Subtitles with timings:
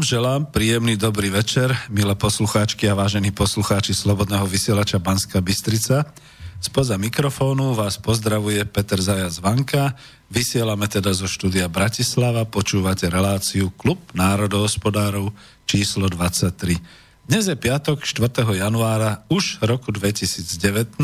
[0.00, 6.08] vám želám príjemný dobrý večer, milé poslucháčky a vážení poslucháči Slobodného vysielača Banska Bystrica.
[6.56, 9.92] Spoza mikrofónu vás pozdravuje Peter Zajac Vanka.
[10.32, 15.36] Vysielame teda zo štúdia Bratislava, počúvate reláciu Klub národohospodárov
[15.68, 16.80] číslo 23.
[17.28, 18.56] Dnes je piatok 4.
[18.56, 20.96] januára už roku 2019.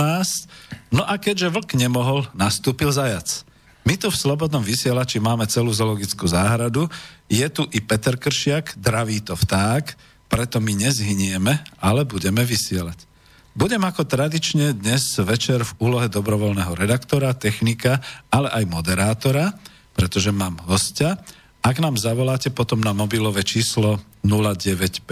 [0.88, 3.44] No a keďže vlk nemohol, nastúpil zajac.
[3.86, 6.91] My tu v Slobodnom vysielači máme celú zoologickú záhradu,
[7.30, 9.94] je tu i Peter Kršiak, draví to vták,
[10.26, 13.06] preto my nezhynieme, ale budeme vysielať.
[13.54, 19.54] Budem ako tradične dnes večer v úlohe dobrovoľného redaktora, technika, ale aj moderátora,
[19.94, 21.22] pretože mám hostia.
[21.62, 25.06] Ak nám zavoláte potom na mobilové číslo 0950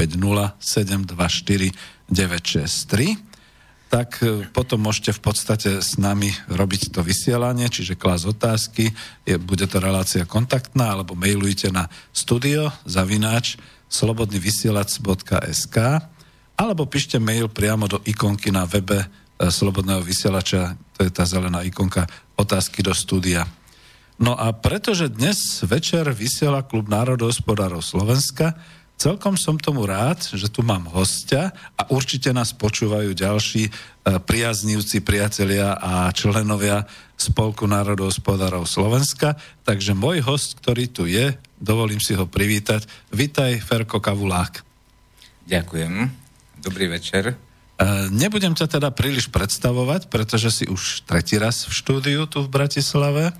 [0.59, 1.71] 724
[2.11, 3.34] 963,
[3.95, 8.91] tak e, potom môžete v podstate s nami robiť to vysielanie, čiže klas otázky,
[9.23, 13.55] je, bude to relácia kontaktná, alebo mailujte na studio zavináč
[13.87, 15.77] slobodnyvysielac.sk
[16.59, 19.07] alebo píšte mail priamo do ikonky na webe e,
[19.47, 23.47] Slobodného vysielača, to je tá zelená ikonka otázky do studia.
[24.19, 28.59] No a pretože dnes večer vysiela Klub národohospodárov Slovenska,
[28.97, 33.71] celkom som tomu rád, že tu mám hostia a určite nás počúvajú ďalší e,
[34.23, 39.39] priaznivci, priatelia a členovia Spolku národohospodárov Slovenska.
[39.63, 42.87] Takže môj host, ktorý tu je, dovolím si ho privítať.
[43.15, 44.65] Vítaj, Ferko Kavulák.
[45.45, 46.09] Ďakujem.
[46.65, 47.35] Dobrý večer.
[47.35, 47.35] E,
[48.09, 53.37] Nebudem ťa teda príliš predstavovať, pretože si už tretí raz v štúdiu tu v Bratislave.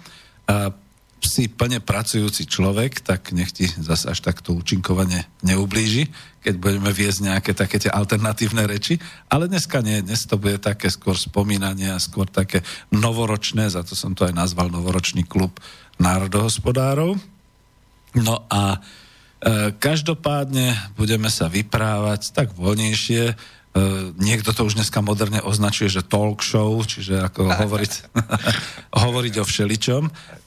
[1.25, 6.13] Si plne pracujúci človek, tak nech ti zase až takto účinkovane neublíži,
[6.45, 9.01] keď budeme viesť nejaké také tie alternatívne reči.
[9.33, 12.61] Ale dneska nie, dnes to bude také skôr spomínanie a skôr také
[12.93, 15.57] novoročné, za to som to aj nazval novoročný klub
[15.97, 17.17] národohospodárov.
[18.21, 18.79] No a e,
[19.81, 23.33] každopádne budeme sa vyprávať tak voľnejšie,
[24.19, 27.93] niekto to už dneska moderne označuje, že talk show, čiže ako hovoriť,
[29.05, 30.03] hovoriť o všeličom,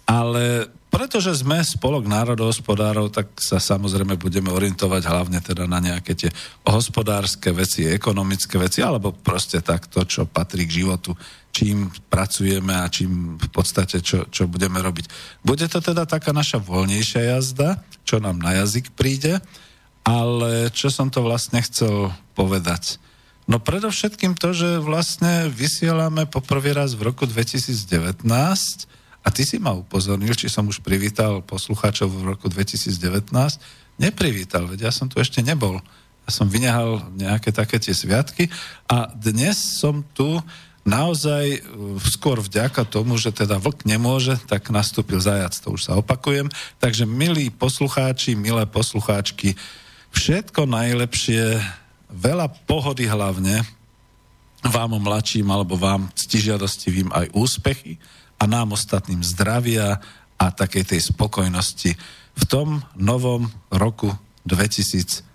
[0.07, 6.31] ale pretože sme spolok národohospodárov, tak sa samozrejme budeme orientovať hlavne teda na nejaké tie
[6.63, 11.11] hospodárske veci, ekonomické veci, alebo proste tak to, čo patrí k životu,
[11.51, 15.11] čím pracujeme a čím v podstate, čo, čo budeme robiť.
[15.43, 19.43] Bude to teda taká naša voľnejšia jazda, čo nám na jazyk príde,
[20.07, 22.95] ale čo som to vlastne chcel povedať?
[23.47, 28.27] No predovšetkým to, že vlastne vysielame poprvý raz v roku 2019
[29.23, 33.31] a ty si ma upozornil, či som už privítal poslucháčov v roku 2019.
[34.03, 35.79] Neprivítal, veď ja som tu ešte nebol.
[36.27, 38.51] Ja som vynehal nejaké také tie sviatky
[38.91, 40.43] a dnes som tu
[40.87, 45.99] naozaj uh, skôr vďaka tomu, že teda vlk nemôže, tak nastúpil zajac, to už sa
[45.99, 46.51] opakujem.
[46.83, 49.55] Takže milí poslucháči, milé poslucháčky,
[50.15, 51.59] všetko najlepšie,
[52.11, 53.63] veľa pohody hlavne,
[54.67, 57.99] vám mladším alebo vám ctižiadostivým aj úspechy,
[58.37, 59.97] a nám ostatným zdravia
[60.37, 61.97] a takej tej spokojnosti
[62.37, 64.13] v tom novom roku
[64.45, 65.25] 2019.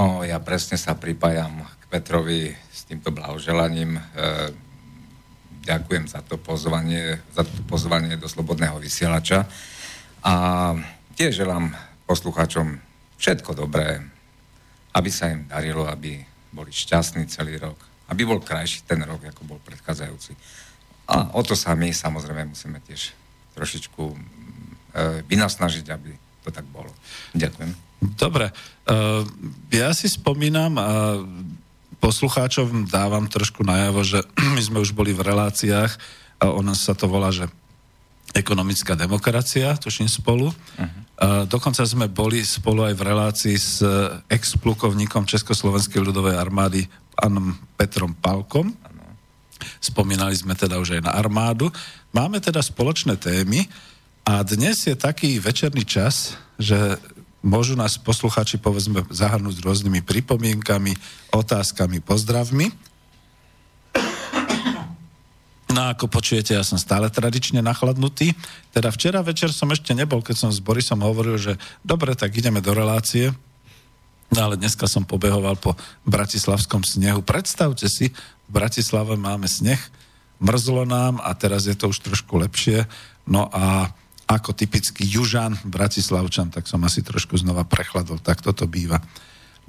[0.00, 4.00] No, ja presne sa pripájam k Petrovi s týmto blahoželaním.
[4.00, 4.02] E,
[5.68, 9.44] ďakujem za to pozvanie, za to pozvanie do Slobodného vysielača
[10.24, 10.34] a
[11.20, 11.76] tiež želám
[12.08, 12.80] poslucháčom
[13.20, 14.00] všetko dobré,
[14.94, 16.18] aby sa im darilo, aby
[16.50, 17.78] boli šťastní celý rok,
[18.10, 20.34] aby bol krajší ten rok, ako bol predchádzajúci.
[21.10, 23.14] A o to sa my samozrejme musíme tiež
[23.54, 24.16] trošičku e,
[25.26, 26.10] vynasnažiť, aby
[26.46, 26.90] to tak bolo.
[27.34, 27.70] Ďakujem.
[28.18, 28.50] Dobre.
[28.50, 28.52] E,
[29.74, 30.88] ja si spomínam a
[32.00, 34.24] poslucháčom dávam trošku najavo, že
[34.56, 35.92] my sme už boli v reláciách
[36.40, 37.46] a ona sa to volá, že
[38.30, 40.50] ekonomická demokracia, tuším spolu.
[40.50, 41.44] Uh-huh.
[41.44, 43.84] Dokonca sme boli spolu aj v relácii s
[44.30, 48.72] explukovníkom Československej ľudovej armády, pánom Petrom Palkom.
[49.76, 51.68] Spomínali sme teda už aj na armádu.
[52.16, 53.68] Máme teda spoločné témy
[54.24, 56.96] a dnes je taký večerný čas, že
[57.44, 60.96] môžu nás posluchači povedzme zahrnúť rôznymi pripomienkami,
[61.32, 62.72] otázkami, pozdravmi.
[65.70, 68.34] No ako počujete, ja som stále tradične nachladnutý.
[68.74, 72.58] Teda včera večer som ešte nebol, keď som s Borisom hovoril, že dobre, tak ideme
[72.58, 73.30] do relácie.
[74.34, 77.22] No ale dneska som pobehoval po bratislavskom snehu.
[77.22, 79.78] Predstavte si, v Bratislave máme sneh,
[80.42, 82.90] mrzlo nám a teraz je to už trošku lepšie.
[83.30, 83.94] No a
[84.26, 88.18] ako typický južan, bratislavčan, tak som asi trošku znova prechladol.
[88.18, 89.02] Tak toto býva.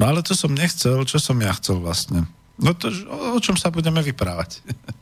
[0.01, 2.25] No ale to som nechcel, čo som ja chcel vlastne?
[2.61, 4.61] No to, o, čom sa budeme vyprávať?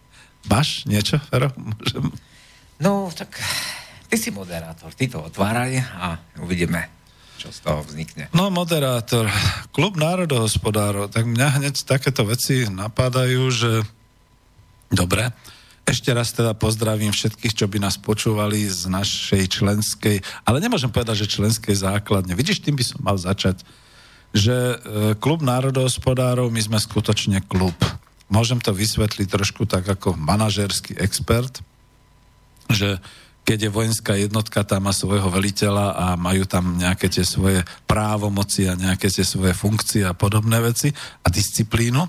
[0.50, 1.54] Máš niečo, Fero?
[1.54, 2.10] Môžem?
[2.82, 3.38] No, tak
[4.10, 6.90] ty si moderátor, ty to otváraj a uvidíme,
[7.38, 8.34] čo z toho vznikne.
[8.34, 9.30] No, moderátor,
[9.70, 13.72] klub národohospodárov, tak mňa hneď takéto veci napadajú, že
[14.90, 15.30] dobre,
[15.90, 21.26] ešte raz teda pozdravím všetkých, čo by nás počúvali z našej členskej, ale nemôžem povedať,
[21.26, 22.38] že členskej základne.
[22.38, 23.66] Vidíš, tým by som mal začať,
[24.30, 24.76] že e,
[25.18, 27.74] klub národohospodárov, my sme skutočne klub.
[28.30, 31.66] Môžem to vysvetliť trošku tak ako manažerský expert,
[32.70, 33.02] že
[33.42, 38.70] keď je vojenská jednotka, tam má svojho veliteľa a majú tam nejaké tie svoje právomoci
[38.70, 40.94] a nejaké tie svoje funkcie a podobné veci
[41.26, 42.06] a disciplínu.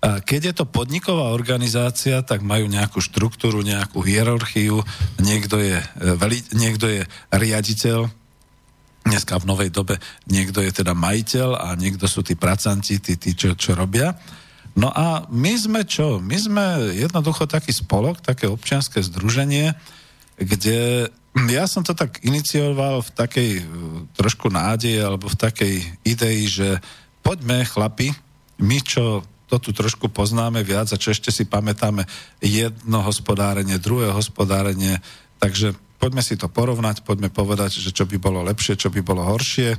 [0.00, 4.80] A keď je to podniková organizácia, tak majú nejakú štruktúru, nejakú hierarchiu,
[5.20, 8.08] niekto je, e, veli, niekto je riaditeľ,
[9.04, 13.36] dneska v novej dobe niekto je teda majiteľ a niekto sú tí pracanti, tí, tí
[13.36, 14.16] čo, čo robia.
[14.78, 16.22] No a my sme čo?
[16.22, 19.74] My sme jednoducho taký spolok, také občianské združenie,
[20.38, 21.10] kde
[21.50, 23.64] ja som to tak inicioval v takej uh,
[24.18, 26.82] trošku nádeje alebo v takej idei, že
[27.22, 28.10] poďme chlapi,
[28.60, 32.06] my čo to tu trošku poznáme viac a čo ešte si pamätáme,
[32.38, 35.02] jedno hospodárenie, druhé hospodárenie,
[35.42, 39.26] takže poďme si to porovnať, poďme povedať, že čo by bolo lepšie, čo by bolo
[39.26, 39.74] horšie,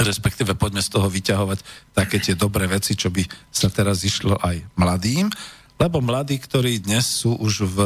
[0.00, 1.58] respektíve poďme z toho vyťahovať
[1.92, 5.28] také tie dobré veci, čo by sa teraz išlo aj mladým,
[5.76, 7.78] lebo mladí, ktorí dnes sú už v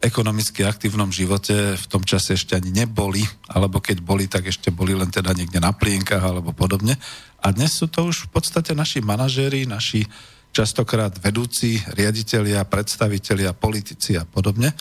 [0.00, 3.20] ekonomicky aktívnom živote v tom čase ešte ani neboli,
[3.52, 6.96] alebo keď boli, tak ešte boli len teda niekde na plienkach alebo podobne.
[7.44, 10.08] A dnes sú to už v podstate naši manažéri, naši
[10.50, 14.72] častokrát vedúci, riaditeľia, predstavitelia, politici a podobne.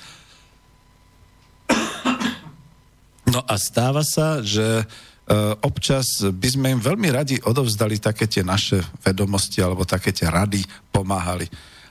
[3.30, 4.90] No a stáva sa, že
[5.62, 10.66] občas by sme im veľmi radi odovzdali také tie naše vedomosti alebo také tie rady,
[10.90, 11.46] pomáhali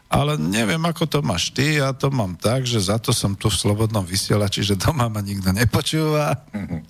[0.09, 3.52] ale neviem, ako to máš ty, ja to mám tak, že za to som tu
[3.52, 6.33] v Slobodnom vysielači, že doma ma nikto nepočúva.
[6.49, 6.80] Mm-hmm.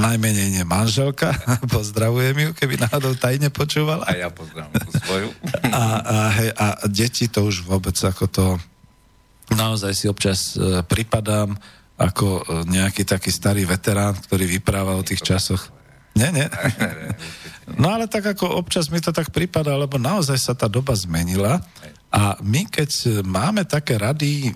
[0.00, 1.36] Najmenej nie manželka,
[1.76, 4.08] pozdravujem ju, keby náhodou tajne počúvala.
[4.08, 5.28] A ja pozdravujem svoju.
[5.68, 8.46] a, a, hej, a deti to už vôbec ako to
[9.52, 11.52] naozaj si občas e, pripadám
[12.00, 12.42] ako e,
[12.72, 15.68] nejaký taký starý veterán, ktorý vypráva o tých časoch.
[16.12, 16.44] Nie, nie.
[17.78, 21.62] No ale tak ako občas mi to tak prípada, lebo naozaj sa tá doba zmenila
[22.12, 24.52] a my keď máme také rady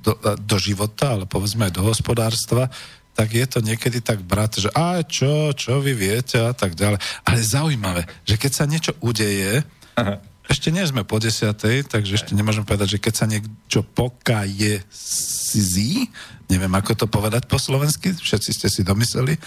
[0.00, 2.72] do, do života, ale povedzme aj do hospodárstva,
[3.16, 7.00] tak je to niekedy tak brat, že a čo, čo vy viete a tak ďalej.
[7.24, 9.64] Ale zaujímavé, že keď sa niečo udeje,
[9.96, 10.20] Aha.
[10.48, 16.08] ešte nie sme po desiatej, takže ešte nemôžem povedať, že keď sa niečo pokaje si,
[16.52, 19.40] neviem ako to povedať po slovensky, všetci ste si domysleli,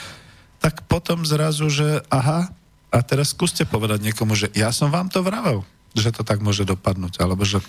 [0.60, 2.52] tak potom zrazu, že aha,
[2.90, 5.64] a teraz skúste povedať niekomu, že ja som vám to vravel,
[5.94, 7.64] že to tak môže dopadnúť, alebo že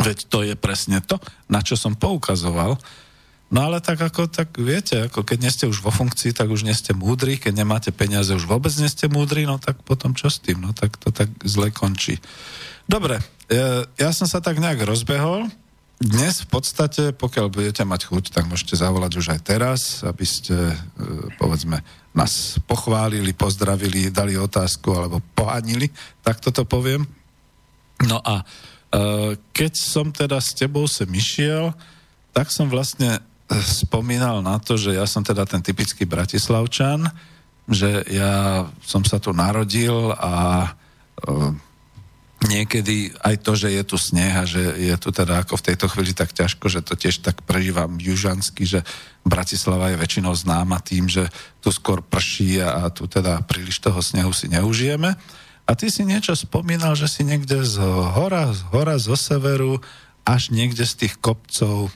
[0.00, 2.78] veď to je presne to, na čo som poukazoval,
[3.46, 6.66] No ale tak ako, tak viete, ako keď nie ste už vo funkcii, tak už
[6.66, 10.26] nie ste múdri, keď nemáte peniaze, už vôbec nie ste múdri, no tak potom čo
[10.26, 12.18] s tým, no tak to tak zle končí.
[12.90, 15.46] Dobre, ja, ja som sa tak nejak rozbehol,
[15.96, 20.52] dnes v podstate, pokiaľ budete mať chuť, tak môžete zavolať už aj teraz, aby ste,
[20.52, 20.76] e,
[21.40, 21.80] povedzme,
[22.12, 25.88] nás pochválili, pozdravili, dali otázku alebo pohanili,
[26.20, 27.08] tak toto poviem.
[28.04, 28.44] No a e,
[29.56, 31.72] keď som teda s tebou sem išiel,
[32.36, 33.16] tak som vlastne
[33.80, 37.08] spomínal na to, že ja som teda ten typický bratislavčan,
[37.72, 40.76] že ja som sa tu narodil a
[42.44, 45.86] niekedy aj to, že je tu sneh a že je tu teda ako v tejto
[45.88, 48.84] chvíli tak ťažko, že to tiež tak prežívam južansky, že
[49.24, 51.32] Bratislava je väčšinou známa tým, že
[51.64, 55.16] tu skôr prší a, a tu teda príliš toho snehu si neužijeme.
[55.66, 57.82] A ty si niečo spomínal, že si niekde z
[58.14, 59.82] hora, z hora, zo severu,
[60.22, 61.90] až niekde z tých kopcov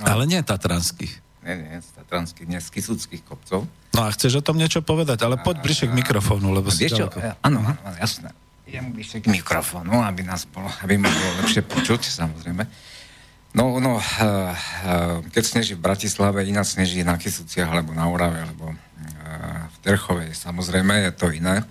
[0.00, 0.06] No.
[0.08, 1.12] Ale nie tatranských.
[1.44, 3.68] Nie, nie, z tatranských, nie z kisuckých kopcov.
[3.92, 7.08] No a chceš o tom niečo povedať, ale poď bližšie k mikrofónu, lebo si čo,
[7.44, 8.32] áno, áno, jasné.
[8.70, 12.62] Idem bližšie k mikrofónu, aby, nás bolo, aby ma bolo lepšie počuť, samozrejme.
[13.50, 18.46] No, no, uh, uh, keď sneží v Bratislave, iná sneží na Kisuciach, alebo na Orave,
[18.46, 18.76] alebo uh,
[19.74, 21.66] v Terchovej, samozrejme, je to iné.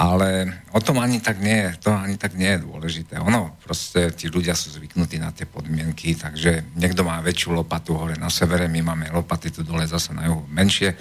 [0.00, 3.20] Ale o tom ani tak nie, to ani tak nie je dôležité.
[3.20, 8.16] Ono, proste tí ľudia sú zvyknutí na tie podmienky, takže niekto má väčšiu lopatu hore
[8.16, 10.96] na severe, my máme lopaty tu dole zase na juhu menšie.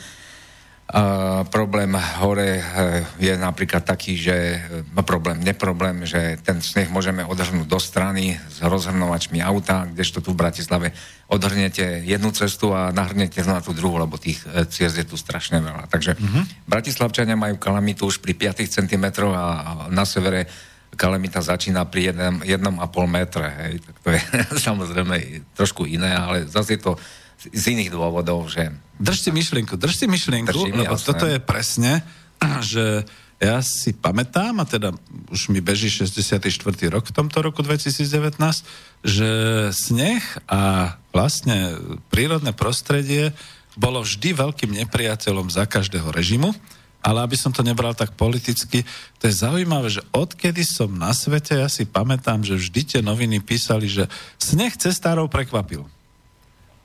[0.93, 1.89] Uh, problém
[2.21, 7.81] hore uh, je napríklad taký, že uh, problém, neproblém, že ten sneh môžeme odhrnúť do
[7.81, 10.93] strany s rozhrnovačmi auta, kdežto tu v Bratislave
[11.25, 15.65] odhrnete jednu cestu a nahrnete na tú druhú, lebo tých uh, ciest je tu strašne
[15.65, 15.89] veľa.
[15.89, 16.45] Takže uh-huh.
[16.69, 20.45] Bratislavčania majú kalamitu už pri 5 cm a na severe
[20.93, 22.45] kalamita začína pri 1,5
[23.09, 23.47] metre.
[23.50, 23.73] Hej.
[23.81, 24.19] Tak to je
[24.69, 25.15] samozrejme
[25.57, 26.93] trošku iné, ale zase je to
[27.39, 28.71] z iných dôvodov, že...
[29.01, 31.07] Drž si myšlienku, drž si myšlienku, Držím, lebo jasné.
[31.07, 31.91] toto je presne,
[32.71, 33.03] že
[33.43, 34.95] ja si pamätám, a teda
[35.27, 36.39] už mi beží 64.
[36.87, 38.39] rok v tomto roku 2019,
[39.03, 39.29] že
[39.75, 41.75] sneh a vlastne
[42.07, 43.35] prírodné prostredie
[43.75, 46.55] bolo vždy veľkým nepriateľom za každého režimu,
[47.03, 48.87] ale aby som to nebral tak politicky,
[49.19, 53.43] to je zaujímavé, že odkedy som na svete, ja si pamätám, že vždy tie noviny
[53.43, 54.07] písali, že
[54.39, 55.83] sneh cestárov prekvapil.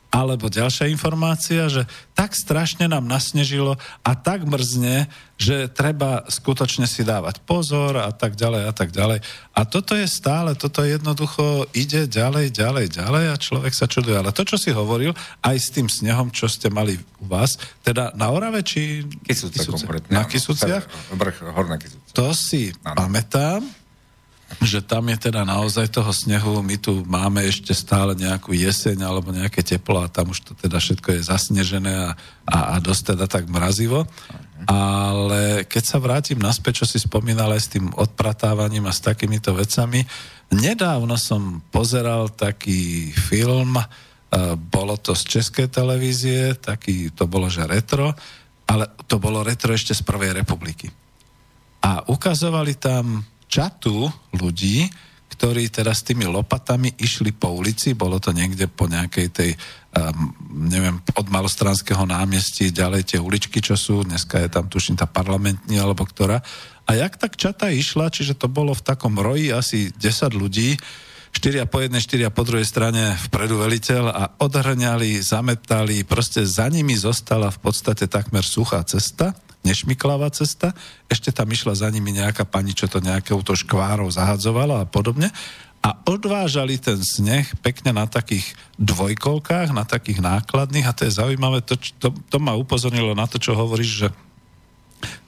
[0.09, 1.85] Alebo ďalšia informácia, že
[2.17, 5.05] tak strašne nám nasnežilo a tak mrzne,
[5.37, 9.21] že treba skutočne si dávať pozor a tak ďalej a tak ďalej.
[9.53, 14.17] A toto je stále, toto jednoducho ide ďalej, ďalej, ďalej a človek sa čuduje.
[14.17, 15.13] Ale to, čo si hovoril,
[15.45, 19.05] aj s tým snehom, čo ste mali u vás, teda na Orave či...
[19.23, 19.63] Kisúce,
[20.09, 20.89] Na Kisúciach?
[22.17, 22.97] To si ano.
[22.97, 23.63] pamätám,
[24.65, 29.29] že tam je teda naozaj toho snehu, my tu máme ešte stále nejakú jeseň alebo
[29.29, 32.11] nejaké teplo a tam už to teda všetko je zasnežené a,
[32.49, 34.09] a, a dosť teda tak mrazivo.
[34.65, 39.53] Ale keď sa vrátim naspäť, čo si spomínal aj s tým odpratávaním a s takýmito
[39.53, 40.03] vecami,
[40.51, 43.87] nedávno som pozeral taký film, uh,
[44.57, 48.17] bolo to z českej televízie, taký, to bolo, že retro,
[48.65, 50.89] ale to bolo retro ešte z Prvej republiky.
[51.85, 54.87] A ukazovali tam čatu ľudí,
[55.39, 59.51] ktorí teda s tými lopatami išli po ulici, bolo to niekde po nejakej tej,
[59.95, 60.35] um,
[60.67, 65.79] neviem, od Malostranského námestí, ďalej tie uličky, čo sú, dneska je tam tuším tá parlamentní
[65.79, 66.43] alebo ktorá.
[66.89, 70.75] A jak tak čata išla, čiže to bolo v takom roji asi 10 ľudí,
[71.31, 76.99] štyria po jednej, štyria po druhej strane vpredu veliteľ a odhrňali, zametali, proste za nimi
[76.99, 79.37] zostala v podstate takmer suchá cesta
[79.69, 80.73] nešmiklavá cesta,
[81.13, 85.29] ešte tam išla za nimi nejaká pani, čo to nejakou to škvárov zahadzovala a podobne.
[85.79, 90.89] A odvážali ten sneh pekne na takých dvojkolkách, na takých nákladných.
[90.89, 94.09] A to je zaujímavé, to, to, to ma upozornilo na to, čo hovoríš, že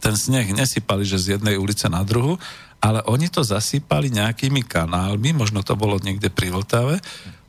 [0.02, 2.34] ten sneh nesypali, že z jednej ulice na druhu,
[2.80, 6.98] ale oni to zasypali nejakými kanálmi, možno to bolo niekde pri Vltave,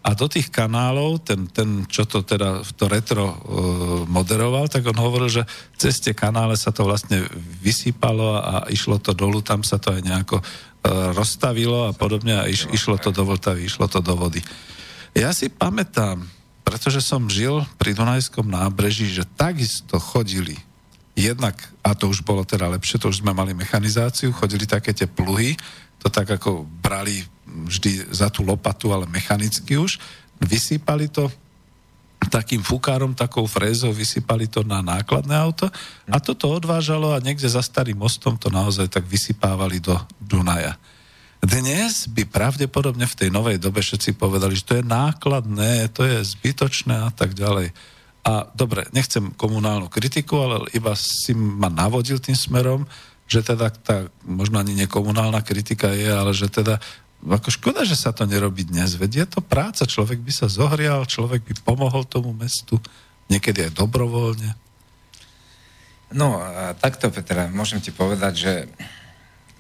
[0.01, 3.36] a do tých kanálov, ten, ten čo to teda to retro uh,
[4.10, 5.46] moderoval, tak on hovoril, že
[5.77, 7.22] cez tie kanále sa to vlastne
[7.62, 12.50] vysypalo a išlo to dolu, tam sa to aj nejako uh, rozstavilo a podobne a
[12.50, 14.41] iš, išlo to do Vltavy, išlo to do vody.
[15.13, 16.25] Ja si pamätám,
[16.65, 20.58] pretože som žil pri Dunajskom nábreží, že takisto chodili
[21.13, 25.05] jednak, a to už bolo teda lepšie, to už sme mali mechanizáciu, chodili také tie
[25.05, 25.53] pluhy,
[26.01, 27.22] to tak ako brali
[27.67, 30.00] vždy za tú lopatu, ale mechanicky už,
[30.41, 31.29] vysýpali to
[32.29, 35.65] takým fukárom, takou frézou vysypali to na nákladné auto
[36.05, 40.77] a toto odvážalo a niekde za starým mostom to naozaj tak vysypávali do Dunaja.
[41.41, 46.22] Dnes by pravdepodobne v tej novej dobe všetci povedali, že to je nákladné, to je
[46.22, 47.74] zbytočné a tak ďalej.
[48.22, 52.86] A dobre, nechcem komunálnu kritiku, ale iba si ma navodil tým smerom,
[53.25, 56.77] že teda tá možno ani nekomunálna kritika je, ale že teda
[57.21, 61.05] ako škoda, že sa to nerobí dnes, veď je to práca, človek by sa zohrial,
[61.05, 62.81] človek by pomohol tomu mestu,
[63.29, 64.57] niekedy aj dobrovoľne.
[66.11, 66.41] No,
[66.81, 68.53] takto, Petra, môžem ti povedať, že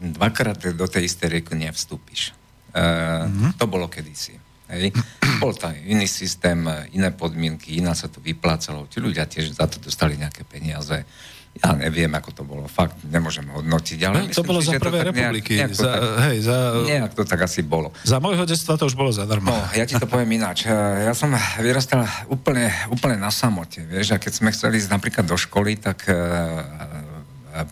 [0.01, 2.35] dvakrát do tej istej rieky nevstúpiš.
[2.73, 3.55] E, mm-hmm.
[3.55, 4.35] To bolo kedysi.
[4.67, 4.91] Hej.
[5.39, 6.59] Bol tam iný systém,
[6.91, 8.87] iné podmienky, iná sa to vyplácalo.
[8.91, 11.07] Tí ľudia tiež za to dostali nejaké peniaze.
[11.51, 12.63] Ja neviem, ako to bolo.
[12.71, 13.99] Fakt nemôžem hodnotiť.
[14.07, 15.59] Ale no, to bolo si, za prvej republiky.
[15.59, 17.91] Nejak, nejak, za, tak, hej, za, nejak to tak asi bolo.
[18.07, 19.51] Za môjho detstva to už bolo zadarmo.
[19.51, 20.63] No, ja ti to poviem ináč.
[20.65, 23.83] Ja som vyrastal úplne, úplne na samote.
[23.83, 26.63] Vieš, a keď sme chceli ísť napríklad do školy, tak uh,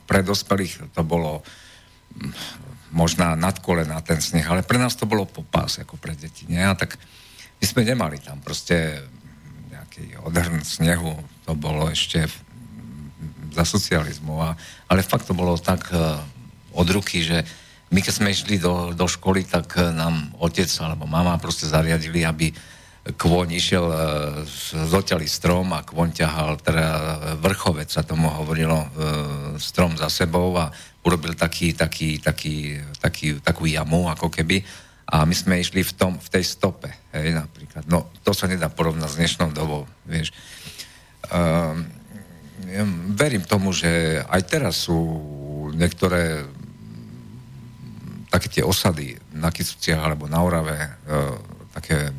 [0.06, 1.39] pre dospelých to bolo
[2.92, 6.50] možná nad kolena ten sneh, ale pre nás to bolo popás ako pre deti.
[6.50, 6.68] Nie?
[6.68, 6.98] A tak
[7.62, 9.08] my sme nemali tam proste
[9.70, 11.15] nejaký odhrn snehu,
[11.46, 12.36] to bolo ešte v,
[13.60, 14.39] za socializmu.
[14.39, 14.56] A,
[14.88, 16.24] ale fakt to bolo tak uh,
[16.72, 17.43] od ruky, že
[17.91, 22.24] my keď sme išli do, do školy, tak uh, nám otec alebo mama proste zariadili,
[22.24, 22.56] aby
[23.10, 23.86] kvoň išiel,
[24.69, 26.86] zoťali strom a kvoň ťahal, teda
[27.41, 28.86] vrchovec sa tomu hovorilo,
[29.58, 30.69] strom za sebou a
[31.02, 34.62] urobil taký, taký, taký, taký, takú jamu, ako keby,
[35.10, 37.89] a my sme išli v, tom, v tej stope, hej, napríklad.
[37.89, 40.30] No, to sa nedá porovnať s dnešnou dobou, vieš.
[41.34, 41.89] Um,
[42.69, 42.84] ja
[43.17, 44.97] verím tomu, že aj teraz sú
[45.73, 46.45] niektoré
[48.29, 51.34] také tie osady na Kisuciach alebo na Orave, uh,
[51.73, 52.13] také,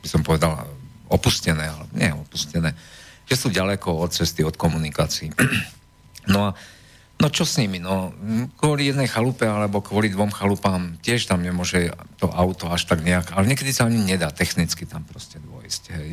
[0.00, 0.64] by som povedal,
[1.12, 2.72] opustené, ale nie opustené,
[3.28, 5.28] že sú ďaleko od cesty, od komunikácií.
[6.32, 6.56] no a
[7.20, 7.78] No čo s nimi?
[7.78, 8.10] No,
[8.58, 13.30] kvôli jednej chalupe alebo kvôli dvom chalupám tiež tam nemôže to auto až tak nejak,
[13.36, 15.82] ale niekedy sa ani nedá technicky tam proste dôjsť.
[15.94, 16.08] Hej.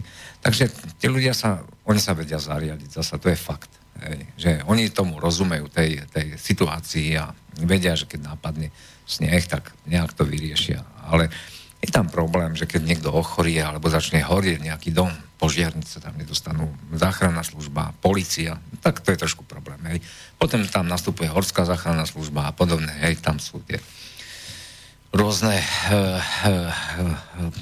[0.45, 0.63] Takže
[1.01, 3.73] tí ľudia sa, oni sa vedia zariadiť, zasa to je fakt.
[4.05, 4.19] Hej.
[4.38, 8.69] Že oni tomu rozumejú tej, tej situácii a vedia, že keď nápadne
[9.09, 10.85] sneh, tak nejak to vyriešia.
[11.09, 11.33] Ale
[11.79, 16.67] je tam problém, že keď niekto ochorie alebo začne horieť nejaký dom, požiarnice tam nedostanú,
[16.91, 19.79] záchranná služba, policia, tak to je trošku problém.
[19.87, 20.03] Hej.
[20.35, 23.79] Potom tam nastupuje horská záchranná služba a podobne, hej, tam sú tie
[25.09, 26.69] rôzne uh, uh,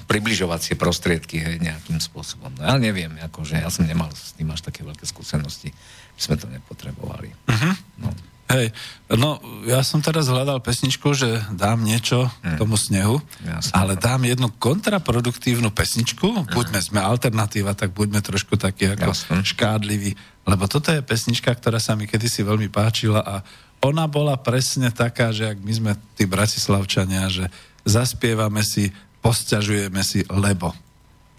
[0.09, 2.51] približovacie prostriedky hej, nejakým spôsobom.
[2.57, 5.71] No ja neviem, akože ja som nemal s tým až také veľké skúsenosti,
[6.17, 7.29] my sme to nepotrebovali.
[7.47, 7.73] Uh-huh.
[8.01, 8.09] No.
[8.47, 8.71] Hej,
[9.11, 12.55] no ja som teraz hľadal pesničku, že dám niečo mm.
[12.55, 16.55] tomu snehu, Jasne, ale dám jednu kontraproduktívnu pesničku, mm.
[16.55, 19.43] buďme sme alternatíva, tak buďme trošku takí ako Jasne.
[19.43, 20.15] škádliví,
[20.47, 23.43] lebo toto je pesnička, ktorá sa mi kedysi veľmi páčila a
[23.83, 27.45] ona bola presne taká, že ak my sme tí bratislavčania, že
[27.83, 30.71] zaspievame si, posťažujeme si, lebo.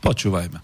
[0.05, 0.61] Počúvajme.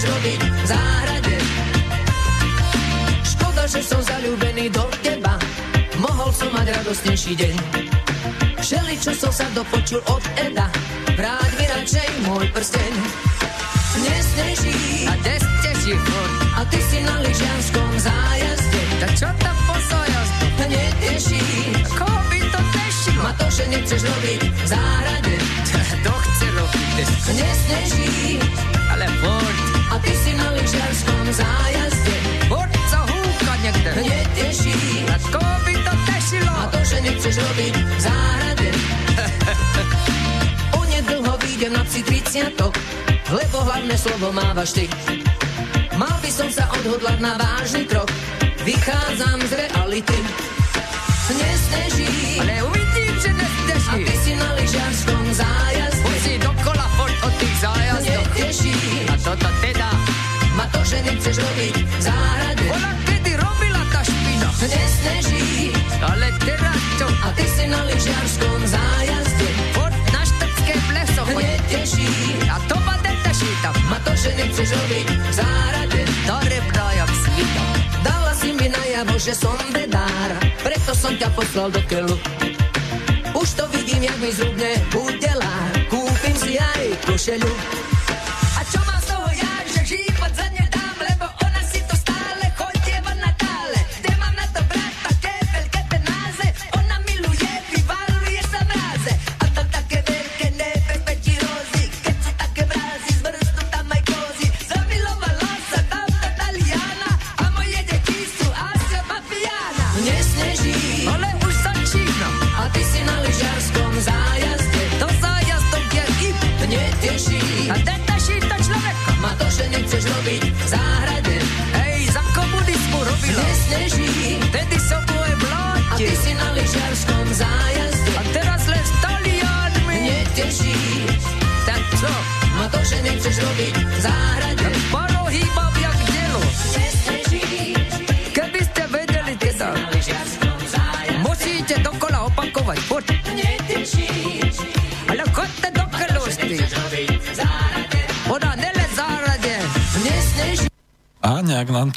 [0.00, 1.36] Nechceš robiť v záhrade.
[3.20, 5.36] Škoda, že som zalúbený do teba,
[6.00, 7.56] mohol som mať radostnejší deň.
[8.64, 10.72] Všeli, čo som sa dopočul od Eda,
[11.20, 12.92] vráť mi radšej môj prsteň.
[14.00, 18.80] Nesneží a des teší furt a ty si na lyžianskom zájazde.
[19.04, 20.32] Tak čo to posojazd?
[20.64, 21.44] Neteší.
[21.92, 23.20] Koho by to tešilo?
[23.20, 25.34] Ma to, že nechceš robiť v záhrade.
[26.08, 27.06] To chce robiť?
[27.36, 28.40] Nesneží.
[28.88, 32.16] Ale furt a ty si na lyžiarskom zájazde.
[32.46, 33.90] Bud zahúka niekde.
[33.98, 34.74] Mne teší.
[35.10, 36.52] Tak koho by to tešilo?
[36.54, 38.68] A to, že nechceš robiť v záhrade.
[40.80, 43.00] Onedlho vyjdem na psi 30
[43.30, 44.84] lebo hlavné slovo mávaš ty.
[45.94, 48.10] Mal by som sa odhodlať na vážny krok,
[48.66, 50.18] vychádzam z reality.
[51.30, 52.69] Nesteží, ale
[60.90, 62.66] že nechceš robiť v záhrade.
[62.66, 64.48] Ona kedy robila tá špina.
[64.58, 65.70] Nesneží,
[66.02, 67.06] Ale teraz čo?
[67.06, 69.48] a ty si na lyžiarskom zájazde.
[69.70, 71.46] Furt na štrcké pleso chodí.
[71.46, 72.10] Neteší,
[72.50, 73.74] A to ma neteší tam.
[73.86, 76.00] ma to, že nechceš robiť záhrade.
[76.26, 77.64] To rebra jak svita.
[78.02, 80.30] Dala si mi najavo, že som bedár,
[80.66, 82.18] preto som ťa poslal do keľu.
[83.30, 87.52] Už to vidím, jak mi zrubne udelár, kúpim si aj košeľu.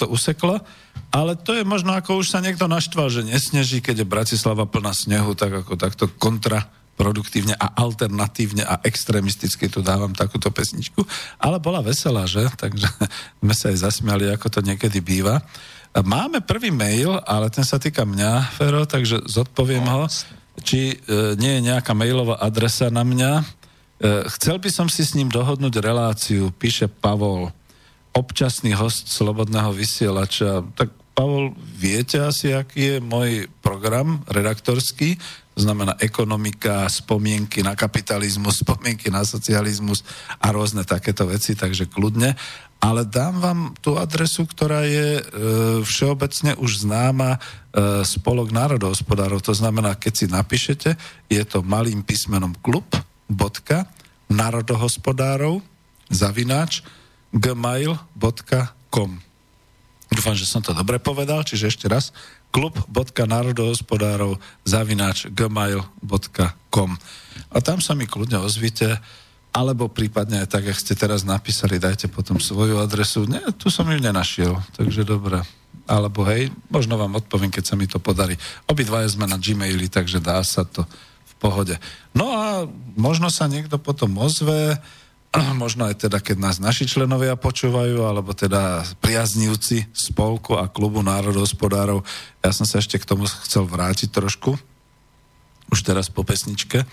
[0.01, 0.62] To useklo.
[1.13, 4.97] Ale to je možno, ako už sa niekto naštval, že nesneží, keď je Bratislava plná
[4.97, 11.06] snehu, tak ako takto kontraproduktívne a alternatívne a extrémisticky tu dávam takúto pesničku.
[11.38, 12.49] Ale bola veselá, že?
[12.58, 12.89] Takže
[13.45, 15.45] sme sa aj zasmiali, ako to niekedy býva.
[15.93, 20.10] Máme prvý mail, ale ten sa týka mňa, Fero, takže zodpoviem ho.
[20.65, 20.95] Či e,
[21.38, 23.32] nie je nejaká mailová adresa na mňa.
[23.38, 23.43] E,
[24.34, 27.53] chcel by som si s ním dohodnúť reláciu, píše Pavol
[28.13, 30.62] občasný host Slobodného vysielača.
[30.78, 35.13] Tak Pavol, viete asi, aký je môj program redaktorský?
[35.54, 40.02] To znamená ekonomika, spomienky na kapitalizmus, spomienky na socializmus
[40.41, 42.34] a rôzne takéto veci, takže kľudne.
[42.84, 45.23] Ale dám vám tú adresu, ktorá je e,
[45.88, 49.39] všeobecne už známa e, spolok národohospodárov.
[49.39, 50.89] To znamená, keď si napíšete,
[51.32, 52.84] je to malým písmenom klub,
[53.32, 53.88] bodka,
[54.28, 55.63] národohospodárov,
[56.12, 56.84] zavináč,
[57.34, 59.12] gmail.com
[60.13, 62.13] Dúfam, že som to dobre povedal, čiže ešte raz
[62.54, 66.91] klub.národohospodárov zavináč gmail.com
[67.50, 69.02] A tam sa mi kľudne ozvite,
[69.50, 73.26] alebo prípadne aj tak, jak ste teraz napísali, dajte potom svoju adresu.
[73.26, 75.41] Nie, tu som ju nenašiel, takže dobre.
[75.89, 78.38] Alebo hej, možno vám odpoviem, keď sa mi to podarí.
[78.69, 80.86] Obidvaja sme na Gmaili, takže dá sa to
[81.26, 81.76] v pohode.
[82.13, 84.78] No a možno sa niekto potom ozve,
[85.63, 92.06] možno aj teda, keď nás naši členovia počúvajú, alebo teda priaznivci spolku a klubu národohospodárov.
[92.46, 94.56] Ja som sa ešte k tomu chcel vrátiť trošku,
[95.74, 96.86] už teraz po pesničke,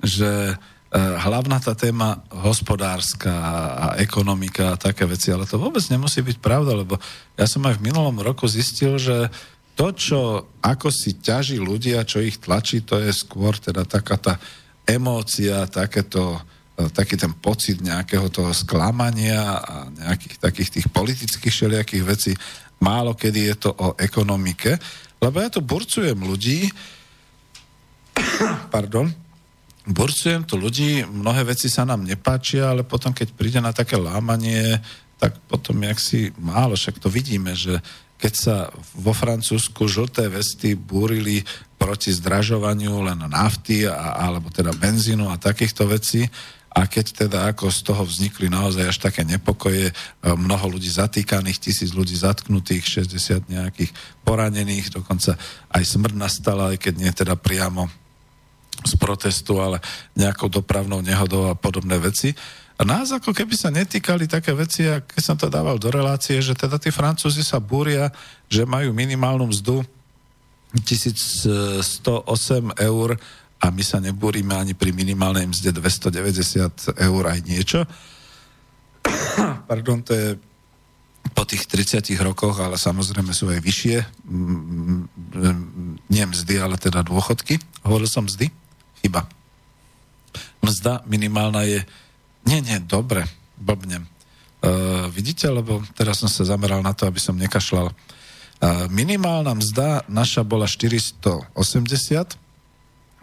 [0.00, 3.32] že eh, hlavná tá téma hospodárska
[3.74, 6.94] a ekonomika a také veci, ale to vôbec nemusí byť pravda, lebo
[7.34, 9.26] ja som aj v minulom roku zistil, že
[9.74, 10.20] to, čo
[10.60, 14.34] ako si ťaží ľudia, čo ich tlačí, to je skôr teda taká tá
[14.84, 16.36] emócia, takéto
[16.88, 22.32] taký ten pocit nejakého toho sklamania a nejakých takých tých politických všelijakých vecí.
[22.80, 24.80] Málo kedy je to o ekonomike,
[25.20, 26.72] lebo ja tu burcujem ľudí,
[28.74, 29.12] pardon,
[29.84, 34.80] burcujem tu ľudí, mnohé veci sa nám nepáčia, ale potom, keď príde na také lámanie,
[35.20, 37.76] tak potom, jak si málo, však to vidíme, že
[38.20, 38.56] keď sa
[38.96, 41.40] vo Francúzsku žlté vesty búrili
[41.80, 46.28] proti zdražovaniu len nafty, a, alebo teda benzínu a takýchto vecí,
[46.70, 51.58] a keď teda ako z toho vznikli naozaj až také nepokoje, e, mnoho ľudí zatýkaných,
[51.58, 53.90] tisíc ľudí zatknutých, 60 nejakých
[54.22, 55.34] poranených, dokonca
[55.74, 57.90] aj smrť nastala, aj keď nie teda priamo
[58.86, 59.82] z protestu, ale
[60.14, 62.32] nejakou dopravnou nehodou a podobné veci.
[62.80, 66.40] A nás ako keby sa netýkali také veci, a keď som to dával do relácie,
[66.40, 68.08] že teda tí Francúzi sa búria,
[68.48, 69.84] že majú minimálnu mzdu
[70.86, 72.30] 1108
[72.78, 73.08] eur
[73.60, 77.84] a my sa nebúrime ani pri minimálnej mzde 290 eur aj niečo.
[79.68, 80.28] Pardon, to je
[81.36, 85.00] po tých 30 rokoch, ale samozrejme sú aj vyššie, mm,
[86.08, 87.60] nie mzdy, ale teda dôchodky.
[87.84, 88.48] Hovoril som mzdy?
[89.04, 89.28] Chyba.
[90.64, 91.80] Mzda minimálna je
[92.40, 93.28] Nie, nie, dobre,
[93.60, 94.08] blbnem.
[94.64, 97.92] Uh, vidíte, lebo teraz som sa zameral na to, aby som nekašľal.
[97.92, 101.52] Uh, minimálna mzda naša bola 480,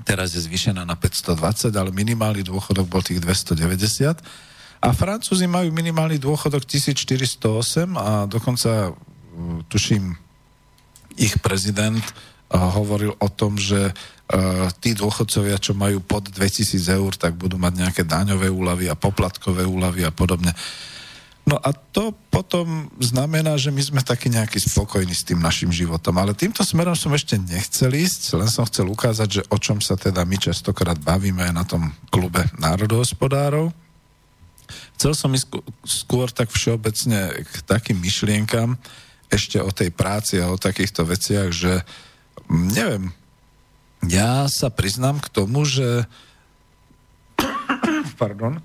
[0.06, 4.22] teraz je zvýšená na 520, ale minimálny dôchodok bol tých 290.
[4.78, 8.94] A Francúzi majú minimálny dôchodok 1408 a dokonca,
[9.74, 10.14] tuším,
[11.18, 17.12] ich prezident uh, hovoril o tom, že uh, tí dôchodcovia, čo majú pod 2000 eur,
[17.18, 20.54] tak budú mať nejaké daňové úlavy a poplatkové úlavy a podobne.
[21.48, 26.20] No a to potom znamená, že my sme takí nejakí spokojní s tým našim životom.
[26.20, 29.96] Ale týmto smerom som ešte nechcel ísť, len som chcel ukázať, že o čom sa
[29.96, 33.72] teda my častokrát bavíme na tom klube národohospodárov.
[35.00, 38.76] Chcel som ísť skôr tak všeobecne k takým myšlienkam
[39.32, 41.80] ešte o tej práci a o takýchto veciach, že
[42.52, 43.04] mm, neviem,
[44.04, 46.04] ja sa priznám k tomu, že
[48.22, 48.60] pardon,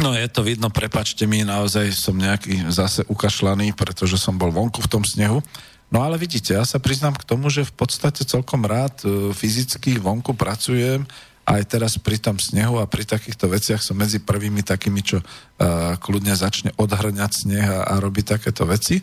[0.00, 4.80] No je to vidno, prepačte mi, naozaj som nejaký zase ukašľaný, pretože som bol vonku
[4.80, 5.44] v tom snehu.
[5.92, 10.00] No ale vidíte, ja sa priznám k tomu, že v podstate celkom rád e, fyzicky
[10.00, 11.04] vonku pracujem,
[11.44, 15.98] aj teraz pri tom snehu a pri takýchto veciach som medzi prvými takými, čo uh,
[15.98, 19.02] kľudne začne odhrňať sneh a, a robiť takéto veci.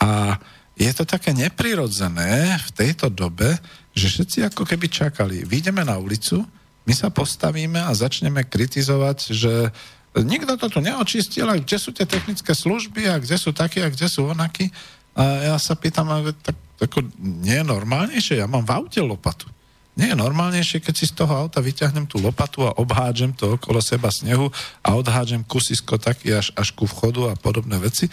[0.00, 0.40] A
[0.72, 3.60] je to také neprirodzené v tejto dobe,
[3.92, 5.44] že všetci ako keby čakali.
[5.44, 6.48] Výjdeme na ulicu,
[6.88, 11.92] my sa postavíme a začneme kritizovať, že uh, nikto to tu neočistil, a kde sú
[11.92, 14.72] tie technické služby a kde sú takí a kde sú onakí.
[15.16, 16.08] A ja sa pýtam,
[16.40, 18.40] tak, ako, nie je normálnejšie?
[18.40, 19.48] Ja mám v aute lopatu.
[19.96, 23.80] Nie je normálnejšie, keď si z toho auta vyťahnem tú lopatu a obhádžem to okolo
[23.80, 24.52] seba snehu
[24.84, 28.04] a odhádžem kusisko taký až, až ku vchodu a podobné veci.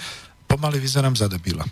[0.48, 1.68] Pomaly vyzerám za debila.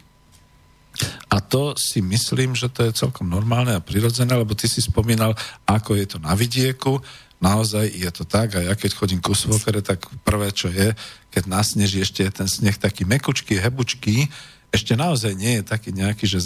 [1.31, 5.31] A to si myslím, že to je celkom normálne a prirodzené, lebo ty si spomínal,
[5.63, 6.99] ako je to na vidieku
[7.41, 10.93] naozaj je to tak a ja keď chodím ku svokere, tak prvé, čo je,
[11.33, 14.29] keď nasneží ešte je ten sneh taký mekučký, hebučký,
[14.71, 16.39] ešte naozaj nie je taký nejaký, že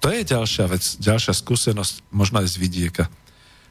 [0.00, 3.04] to je ďalšia vec, ďalšia skúsenosť, možno aj z vidieka,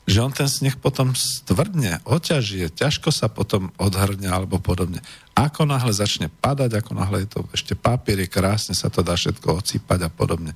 [0.05, 5.01] že on ten sneh potom stvrdne, oťažie, ťažko sa potom odhrňa alebo podobne.
[5.33, 9.15] Ako náhle začne padať, ako náhle je to ešte papier, je krásne, sa to dá
[9.15, 10.53] všetko ocípať a podobne.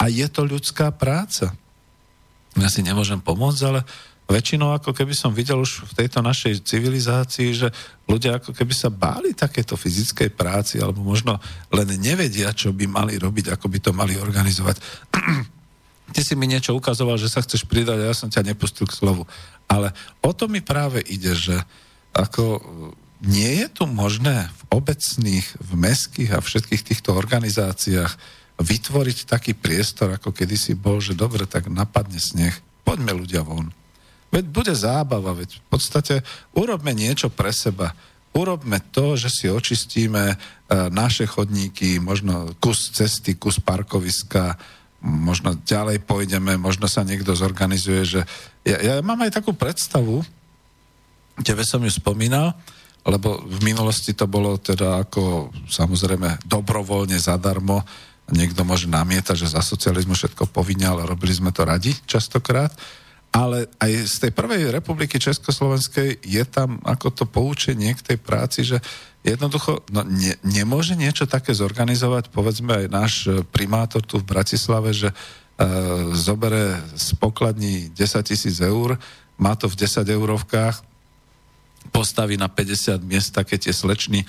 [0.00, 1.54] A je to ľudská práca.
[2.54, 3.80] Ja si nemôžem pomôcť, ale
[4.24, 7.68] väčšinou ako keby som videl už v tejto našej civilizácii, že
[8.08, 11.36] ľudia ako keby sa báli takéto fyzickej práci, alebo možno
[11.68, 14.80] len nevedia, čo by mali robiť, ako by to mali organizovať.
[16.14, 18.96] Ty si mi niečo ukazoval, že sa chceš pridať a ja som ťa nepustil k
[18.96, 19.28] slovu.
[19.68, 19.92] Ale
[20.24, 21.56] o to mi práve ide, že
[22.16, 22.60] ako
[23.24, 28.12] nie je tu možné v obecných, v meských a všetkých týchto organizáciách
[28.60, 33.72] vytvoriť taký priestor, ako kedysi bol, že dobre, tak napadne sneh, poďme ľudia von
[34.34, 36.14] Veď bude zábava, veď v podstate
[36.58, 37.94] urobme niečo pre seba.
[38.34, 40.36] Urobme to, že si očistíme e,
[40.90, 44.58] naše chodníky, možno kus cesty, kus parkoviska,
[45.06, 48.20] možno ďalej pôjdeme, možno sa niekto zorganizuje, že
[48.66, 50.26] ja, ja mám aj takú predstavu,
[51.46, 52.58] tebe som ju spomínal,
[53.06, 57.86] lebo v minulosti to bolo teda ako samozrejme dobrovoľne zadarmo,
[58.34, 62.74] niekto môže namietať, že za socializmu všetko povinne, ale robili sme to radi častokrát
[63.34, 68.62] ale aj z tej prvej republiky Československej je tam ako to poučenie k tej práci,
[68.62, 68.78] že
[69.26, 74.94] jednoducho no, ne, nemôže niečo také zorganizovať, povedzme aj náš e, primátor tu v Bratislave,
[74.94, 75.14] že e,
[76.14, 79.02] zobere z pokladní 10 tisíc eur,
[79.34, 80.86] má to v 10 eurovkách,
[81.90, 84.22] postaví na 50 miest také tie slečny,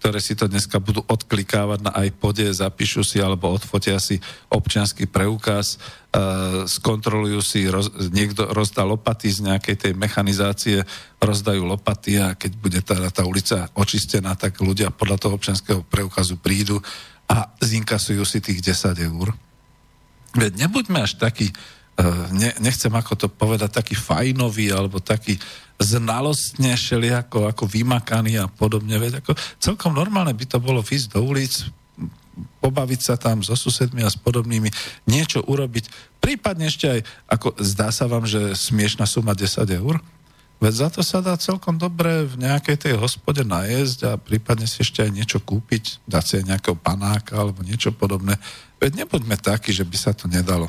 [0.00, 4.16] ktoré si to dneska budú odklikávať na iPode, zapíšu si alebo odfotia si
[4.48, 10.88] občianský preukaz, uh, skontrolujú si, roz, niekto rozdá lopaty z nejakej tej mechanizácie,
[11.20, 16.40] rozdajú lopaty a keď bude tá, tá ulica očistená, tak ľudia podľa toho občianského preukazu
[16.40, 16.80] prídu
[17.28, 19.36] a zinkasujú si tých 10 eur.
[20.32, 21.79] Veď nebuďme až taký, uh,
[22.34, 25.36] ne, nechcem ako to povedať, taký fajnový alebo taký
[25.80, 29.00] znalostne šeliako, ako vymakaný a podobne.
[29.00, 31.66] Veď ako celkom normálne by to bolo výsť do ulic,
[32.60, 34.68] pobaviť sa tam so susedmi a s podobnými,
[35.08, 35.88] niečo urobiť.
[36.20, 39.96] Prípadne ešte aj, ako zdá sa vám, že smiešna suma 10 eur,
[40.60, 44.84] veď za to sa dá celkom dobre v nejakej tej hospode najesť a prípadne si
[44.84, 48.36] ešte aj niečo kúpiť, dať si aj nejakého panáka alebo niečo podobné.
[48.76, 50.68] Veď nebuďme takí, že by sa to nedalo.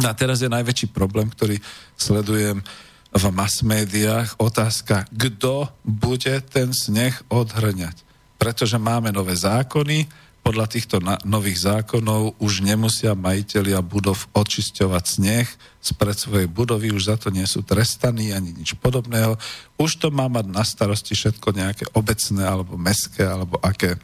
[0.00, 1.60] No a teraz je najväčší problém, ktorý
[2.00, 2.64] sledujem
[3.12, 8.00] v mass médiách otázka, kto bude ten sneh odhrňať.
[8.40, 10.08] Pretože máme nové zákony,
[10.42, 15.46] podľa týchto na- nových zákonov už nemusia majiteľia budov očisťovať sneh
[15.78, 19.38] spred svojej budovy, už za to nie sú trestaní ani nič podobného.
[19.78, 23.94] Už to má mať na starosti všetko nejaké obecné alebo meské alebo aké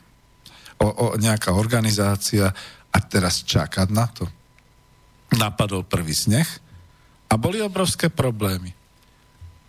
[0.79, 2.55] o, o, nejaká organizácia
[2.95, 4.31] a teraz čakať na to.
[5.37, 6.49] Napadol prvý sneh
[7.29, 8.79] a boli obrovské problémy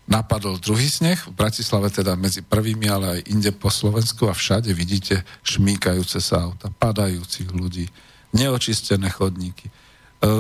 [0.10, 4.74] napadol druhý sneh, v Bratislave teda medzi prvými, ale aj inde po Slovensku a všade
[4.74, 7.86] vidíte šmíkajúce sa auta, padajúcich ľudí,
[8.34, 9.70] neočistené chodníky.
[9.70, 9.72] E,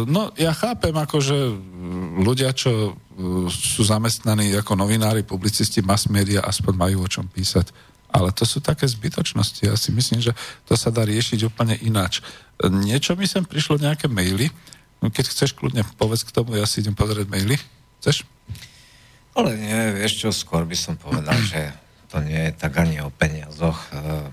[0.10, 1.38] no, ja chápem, akože
[2.26, 2.92] ľudia, čo e,
[3.54, 7.70] sú zamestnaní ako novinári, publicisti, mass media, aspoň majú o čom písať.
[8.10, 9.70] Ale to sú také zbytočnosti.
[9.70, 10.34] Ja si myslím, že
[10.66, 12.26] to sa dá riešiť úplne ináč.
[12.58, 14.50] E, niečo mi sem prišlo, nejaké maily.
[15.00, 17.56] No, keď chceš, kľudne povedz k tomu, ja si idem pozrieť maily.
[18.04, 18.28] Chceš?
[19.32, 21.72] Ale nie, vieš čo, skôr by som povedal, že
[22.12, 23.80] to nie je tak ani o peniazoch.
[23.96, 24.28] Eh,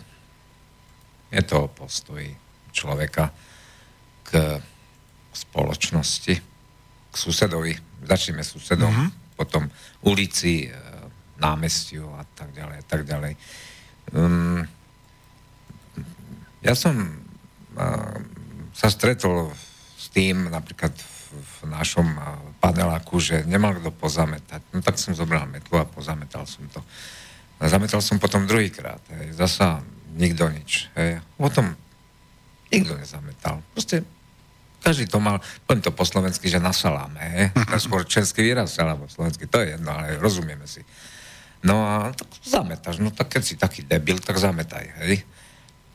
[1.38, 2.34] je to o postoji
[2.74, 3.30] človeka
[4.26, 4.58] k
[5.30, 6.34] spoločnosti,
[7.10, 7.76] k susedovi.
[8.02, 9.38] Začneme susedom, mm-hmm.
[9.38, 9.70] potom
[10.02, 10.74] ulici, eh,
[11.36, 13.32] námestiu a tak ďalej, a tak ďalej.
[14.16, 14.64] Um,
[16.64, 16.96] ja som
[17.76, 18.16] uh,
[18.72, 19.65] sa stretol s
[20.16, 20.96] tým napríklad
[21.36, 22.08] v našom
[22.64, 24.64] paneláku, že nemal kto pozametať.
[24.72, 26.80] No tak som zobral metlu a pozametal som to.
[27.60, 29.04] A zametal som potom druhýkrát.
[29.36, 29.84] Zasa
[30.16, 30.88] nikto nič.
[30.96, 31.20] Hej.
[31.36, 31.76] Potom
[32.72, 33.60] nikto nezametal.
[33.76, 34.00] Proste
[34.80, 37.44] každý to mal, poviem to po slovensky, že na saláme, hej.
[37.84, 40.80] Skôr český výraz, alebo slovenský, to je jedno, ale rozumieme si.
[41.66, 45.26] No a tak zametáš, no tak keď si taký debil, tak zametaj, hej.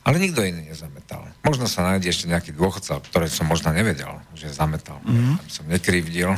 [0.02, 1.30] Ale nikto iný nezametal.
[1.46, 4.98] Možno sa nájde ešte nejaký dôchodca, ktorý som možno nevedel, že zametal.
[5.06, 5.34] Mm-hmm.
[5.38, 6.30] Aby som nekrivdil.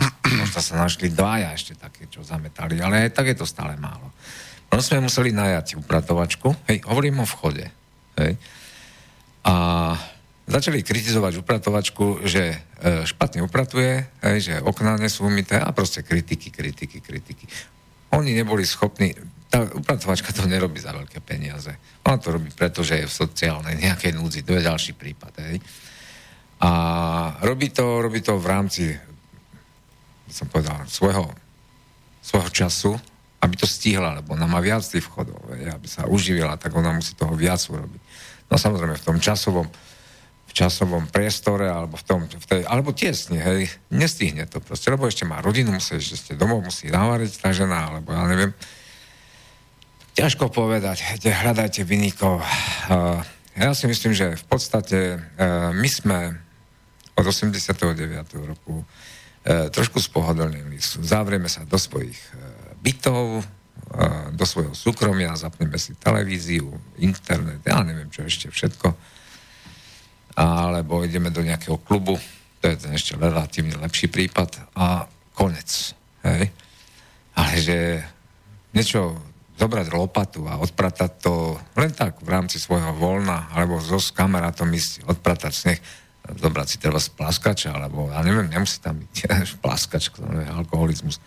[0.45, 4.13] možno sa našli dvaja ešte také, čo zametali, ale aj tak je to stále málo.
[4.69, 6.53] Možno sme museli najať upratovačku.
[6.69, 7.73] Hej, hovorím o vchode.
[8.21, 8.37] Hej.
[9.49, 9.55] A
[10.45, 12.57] začali kritizovať upratovačku, že e,
[13.09, 17.49] špatne upratuje, hej, že okná nie sú umyté a proste kritiky, kritiky, kritiky.
[18.13, 19.17] Oni neboli schopní,
[19.55, 21.71] tá upratovačka to nerobí za veľké peniaze.
[22.03, 24.43] Ona to robí preto, je v sociálnej nejakej núdzi.
[24.43, 25.31] To je ďalší prípad.
[25.47, 25.63] Hej.
[26.59, 26.71] A
[27.39, 28.83] robí to, robí to v rámci,
[30.27, 31.31] som povedal, svojho,
[32.19, 32.99] svojho času,
[33.47, 36.91] aby to stihla, lebo ona má viac tých vchodov, hej, aby sa uživila, tak ona
[36.91, 38.01] musí toho viac urobiť.
[38.51, 39.71] No samozrejme v tom časovom,
[40.49, 45.07] v časovom priestore, alebo v tom, v tej, alebo tiesne, hej, nestihne to proste, lebo
[45.07, 48.51] ešte má rodinu, musí ešte domov, musí navariť tá žena, alebo ja neviem,
[50.15, 52.39] Ťažko povedať, hľadajte vynikov.
[53.59, 55.19] Ja si myslím, že v podstate
[55.75, 56.39] my sme
[57.19, 57.75] od 89.
[58.47, 58.87] roku
[59.45, 60.79] trošku spohodlnili.
[60.79, 62.15] Zavrieme sa do svojich
[62.79, 63.43] bytov,
[64.39, 66.71] do svojho súkromia, zapneme si televíziu,
[67.03, 68.95] internet, ja neviem čo ešte všetko.
[70.39, 72.15] Alebo ideme do nejakého klubu,
[72.63, 75.91] to je ten ešte relatívne lepší prípad a konec.
[76.23, 76.55] Hej?
[77.35, 77.79] Ale že
[78.71, 79.19] niečo
[79.55, 84.67] zobrať lopatu a odpratať to len tak v rámci svojho voľna, alebo so s kamarátom
[84.75, 85.81] ísť odpratať sneh,
[86.27, 89.15] zobrať si treba plaskača, alebo ja neviem, nemusí tam byť
[89.65, 91.23] plaskač, to je alkoholizmus.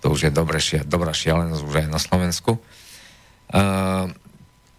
[0.00, 2.56] To už je dobré, dobrá šialenosť už aj na Slovensku.
[3.50, 4.08] Uh,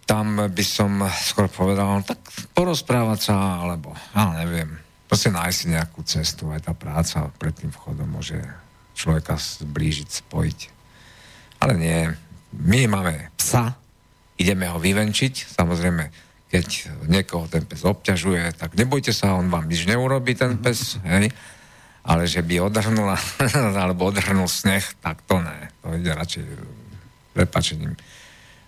[0.02, 2.18] tam by som skôr povedal, tak
[2.52, 4.76] porozprávať sa, alebo ja neviem,
[5.06, 8.36] proste nájsť si nejakú cestu, aj tá práca pred tým vchodom môže
[8.98, 10.60] človeka zblížiť, spojiť.
[11.62, 12.10] Ale nie,
[12.52, 13.72] my máme psa,
[14.36, 16.04] ideme ho vyvenčiť, samozrejme,
[16.52, 16.66] keď
[17.08, 21.32] niekoho ten pes obťažuje, tak nebojte sa, on vám nič neurobi, ten pes, hej,
[22.04, 23.08] ale že by odhrnul,
[23.82, 25.72] alebo odhrnul sneh, tak to ne.
[25.80, 26.44] To ide radšej
[27.32, 27.96] prepačením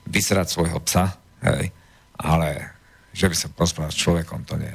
[0.09, 1.13] vysrať svojho psa,
[1.45, 1.69] hej,
[2.17, 2.73] ale
[3.13, 4.73] že by sa prosprával s človekom, to nie,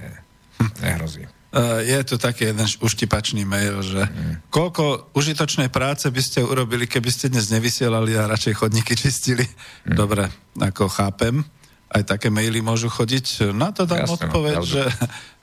[0.86, 1.26] nehrozí.
[1.50, 4.54] Uh, je tu taký jeden uštipačný mail, že mm.
[4.54, 9.50] koľko užitočnej práce by ste urobili, keby ste dnes nevysielali a radšej chodníky čistili.
[9.90, 9.98] Mm.
[9.98, 10.30] Dobre,
[10.62, 11.42] ako chápem.
[11.90, 13.50] Aj také maily môžu chodiť.
[13.50, 14.84] Na to dám Jasne, no, odpoveď, no, že,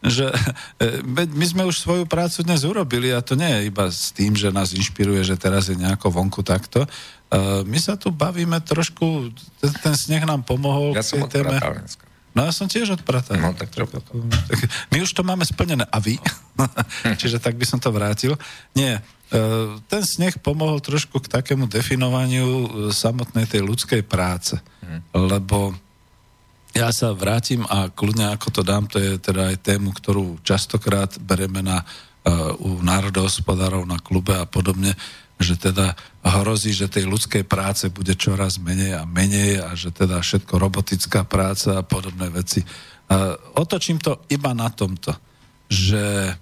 [0.07, 0.27] že
[0.79, 4.39] e, my sme už svoju prácu dnes urobili a to nie je iba s tým,
[4.39, 6.87] že nás inšpiruje, že teraz je nejako vonku takto.
[7.35, 10.95] Uh, my sa tu bavíme trošku, ten, ten sneh nám pomohol.
[10.95, 11.59] Ja som téme.
[11.59, 12.06] Dneska.
[12.37, 13.41] No ja som tiež odprataný.
[13.41, 13.89] No, tak to...
[14.93, 15.89] My už to máme splnené.
[15.89, 16.21] A vy?
[17.21, 18.37] Čiže tak by som to vrátil.
[18.77, 19.41] Nie, e,
[19.89, 24.61] ten sneh pomohol trošku k takému definovaniu e, samotnej tej ľudskej práce.
[24.85, 25.01] Hm.
[25.17, 25.73] Lebo
[26.77, 31.09] ja sa vrátim a kľudne ako to dám, to je teda aj tému, ktorú častokrát
[31.17, 34.93] bereme na, uh, u národohospodárov na klube a podobne.
[35.37, 35.93] Že teda
[36.25, 41.29] hrozí, že tej ľudskej práce bude čoraz menej a menej a že teda všetko robotická
[41.29, 42.65] práca a podobné veci.
[43.55, 45.13] Otočím to iba na tomto,
[45.69, 46.33] že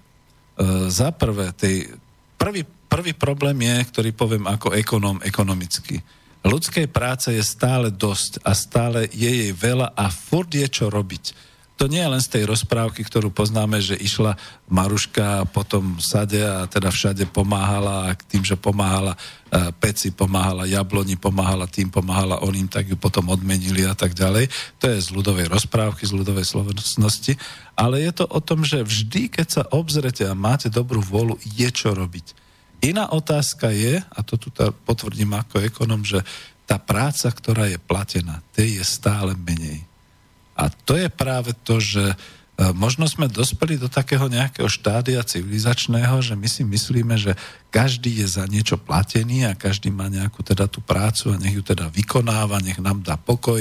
[0.87, 1.91] za prvé, tej,
[2.39, 5.99] prvý, prvý problém je, ktorý poviem ako ekonóm ekonomicky.
[6.45, 11.54] Ľudskej práce je stále dosť a stále je jej veľa a furt je čo robiť
[11.75, 14.39] to nie je len z tej rozprávky, ktorú poznáme, že išla
[14.71, 19.19] Maruška potom v sade a teda všade pomáhala a tým, že pomáhala e,
[19.75, 24.47] peci, pomáhala jabloni, pomáhala tým, pomáhala oným, tak ju potom odmenili a tak ďalej.
[24.79, 27.35] To je z ľudovej rozprávky, z ľudovej slovensnosti.
[27.75, 31.67] Ale je to o tom, že vždy, keď sa obzrete a máte dobrú vôľu, je
[31.75, 32.31] čo robiť.
[32.87, 34.47] Iná otázka je, a to tu
[34.87, 36.23] potvrdím ako ekonom, že
[36.63, 39.83] tá práca, ktorá je platená, tej je stále menej.
[40.55, 42.15] A to je práve to, že e,
[42.71, 47.35] možno sme dospeli do takého nejakého štádia civilizačného, že my si myslíme, že
[47.67, 51.63] každý je za niečo platený a každý má nejakú teda tú prácu a nech ju
[51.63, 53.59] teda vykonáva, nech nám dá pokoj,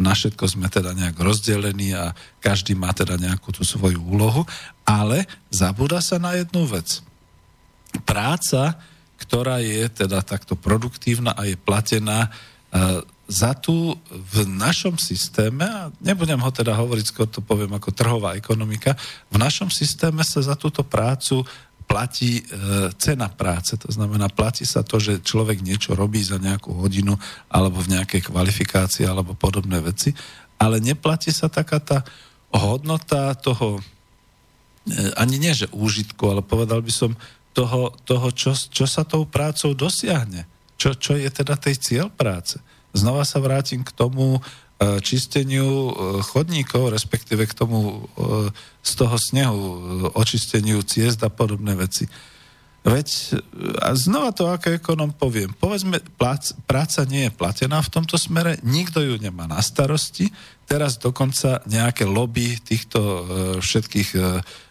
[0.00, 4.48] na všetko sme teda nejak rozdelení a každý má teda nejakú tú svoju úlohu,
[4.88, 7.04] ale zabúda sa na jednu vec.
[8.08, 8.80] Práca,
[9.20, 12.32] ktorá je teda takto produktívna a je platená,
[12.72, 17.94] e, za tú v našom systéme, a nebudem ho teda hovoriť, skôr to poviem ako
[17.94, 18.98] trhová ekonomika,
[19.30, 21.46] v našom systéme sa za túto prácu
[21.86, 22.44] platí e,
[22.98, 23.74] cena práce.
[23.78, 27.18] To znamená, platí sa to, že človek niečo robí za nejakú hodinu
[27.50, 30.14] alebo v nejakej kvalifikácii alebo podobné veci,
[30.58, 31.98] ale neplatí sa taká tá
[32.50, 33.82] hodnota toho, e,
[35.18, 37.14] ani nie že úžitku, ale povedal by som
[37.54, 40.46] toho, toho čo, čo sa tou prácou dosiahne.
[40.80, 42.56] Čo, čo je teda tej cieľ práce.
[42.90, 44.40] Znova sa vrátim k tomu e,
[45.00, 45.92] čisteniu e,
[46.26, 48.50] chodníkov, respektíve k tomu e,
[48.82, 49.62] z toho snehu,
[50.16, 52.10] očisteniu ciest a podobné veci.
[52.80, 53.36] Veď,
[53.84, 58.56] a znova to ako ekonom poviem, povedzme, plác, práca nie je platená v tomto smere,
[58.64, 60.32] nikto ju nemá na starosti,
[60.64, 62.98] teraz dokonca nejaké lobby týchto
[63.60, 64.10] všetkých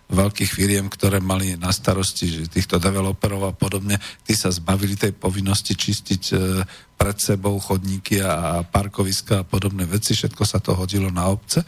[0.10, 5.78] veľkých firiem, ktoré mali na starosti týchto developerov a podobne, tí sa zbavili tej povinnosti
[5.78, 6.36] čistiť e,
[6.98, 11.62] pred sebou chodníky a parkoviska a podobné veci, všetko sa to hodilo na obce.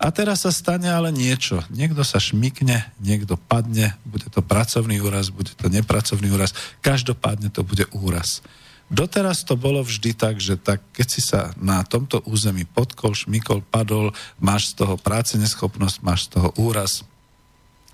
[0.00, 1.62] A teraz sa stane ale niečo.
[1.70, 7.62] Niekto sa šmikne, niekto padne, bude to pracovný úraz, bude to nepracovný úraz, každopádne to
[7.62, 8.42] bude úraz.
[8.92, 13.64] Doteraz to bolo vždy tak, že tak, keď si sa na tomto území podkol, šmikol,
[13.64, 17.00] padol, máš z toho práce neschopnosť, máš z toho úraz,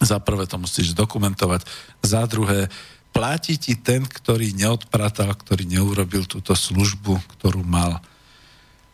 [0.01, 1.68] za prvé to musíš dokumentovať,
[2.01, 2.72] za druhé
[3.12, 8.01] platí ti ten, ktorý neodpratal, ktorý neurobil túto službu, ktorú mal.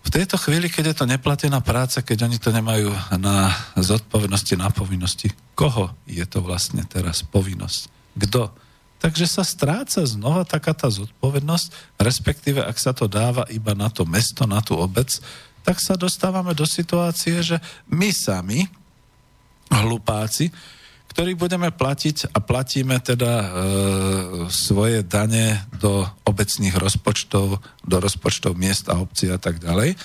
[0.07, 4.71] V tejto chvíli, keď je to neplatená práca, keď oni to nemajú na zodpovednosti, na
[4.71, 7.91] povinnosti, koho je to vlastne teraz povinnosť?
[8.15, 8.55] Kto?
[9.03, 14.07] Takže sa stráca znova taká tá zodpovednosť, respektíve ak sa to dáva iba na to
[14.07, 15.11] mesto, na tú obec,
[15.67, 17.59] tak sa dostávame do situácie, že
[17.91, 18.63] my sami,
[19.67, 20.55] hlupáci,
[21.17, 23.47] ktorý budeme platiť a platíme teda e,
[24.53, 29.97] svoje dane do obecných rozpočtov, do rozpočtov miest a obcí a tak ďalej.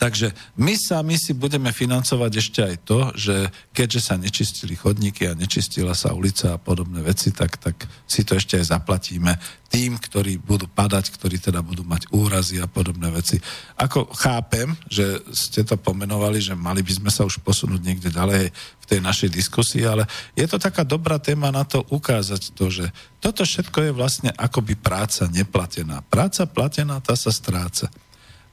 [0.00, 3.36] Takže my sami si budeme financovať ešte aj to, že
[3.76, 8.32] keďže sa nečistili chodníky a nečistila sa ulica a podobné veci, tak, tak si to
[8.32, 9.36] ešte aj zaplatíme
[9.68, 13.44] tým, ktorí budú padať, ktorí teda budú mať úrazy a podobné veci.
[13.76, 18.56] Ako chápem, že ste to pomenovali, že mali by sme sa už posunúť niekde ďalej
[18.56, 22.88] v tej našej diskusii, ale je to taká dobrá téma na to ukázať to, že
[23.20, 26.00] toto všetko je vlastne akoby práca neplatená.
[26.08, 27.92] Práca platená, tá sa stráca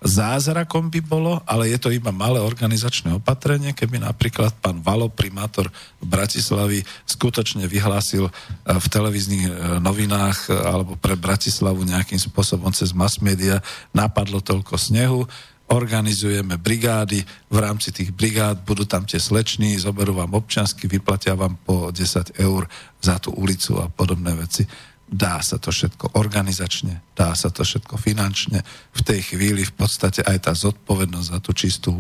[0.01, 5.73] zázrakom by bolo, ale je to iba malé organizačné opatrenie, keby napríklad pán Valo, primátor
[5.97, 8.31] v Bratislavi, skutočne vyhlásil e,
[8.77, 13.57] v televíznych e, novinách e, alebo pre Bratislavu nejakým spôsobom cez mass media,
[13.89, 15.25] napadlo toľko snehu,
[15.67, 21.59] organizujeme brigády, v rámci tých brigád budú tam tie sleční, zoberú vám občansky, vyplatia vám
[21.59, 22.69] po 10 eur
[23.03, 24.63] za tú ulicu a podobné veci
[25.07, 28.59] dá sa to všetko organizačne, dá sa to všetko finančne.
[28.91, 31.91] V tej chvíli v podstate aj tá zodpovednosť za tú čistú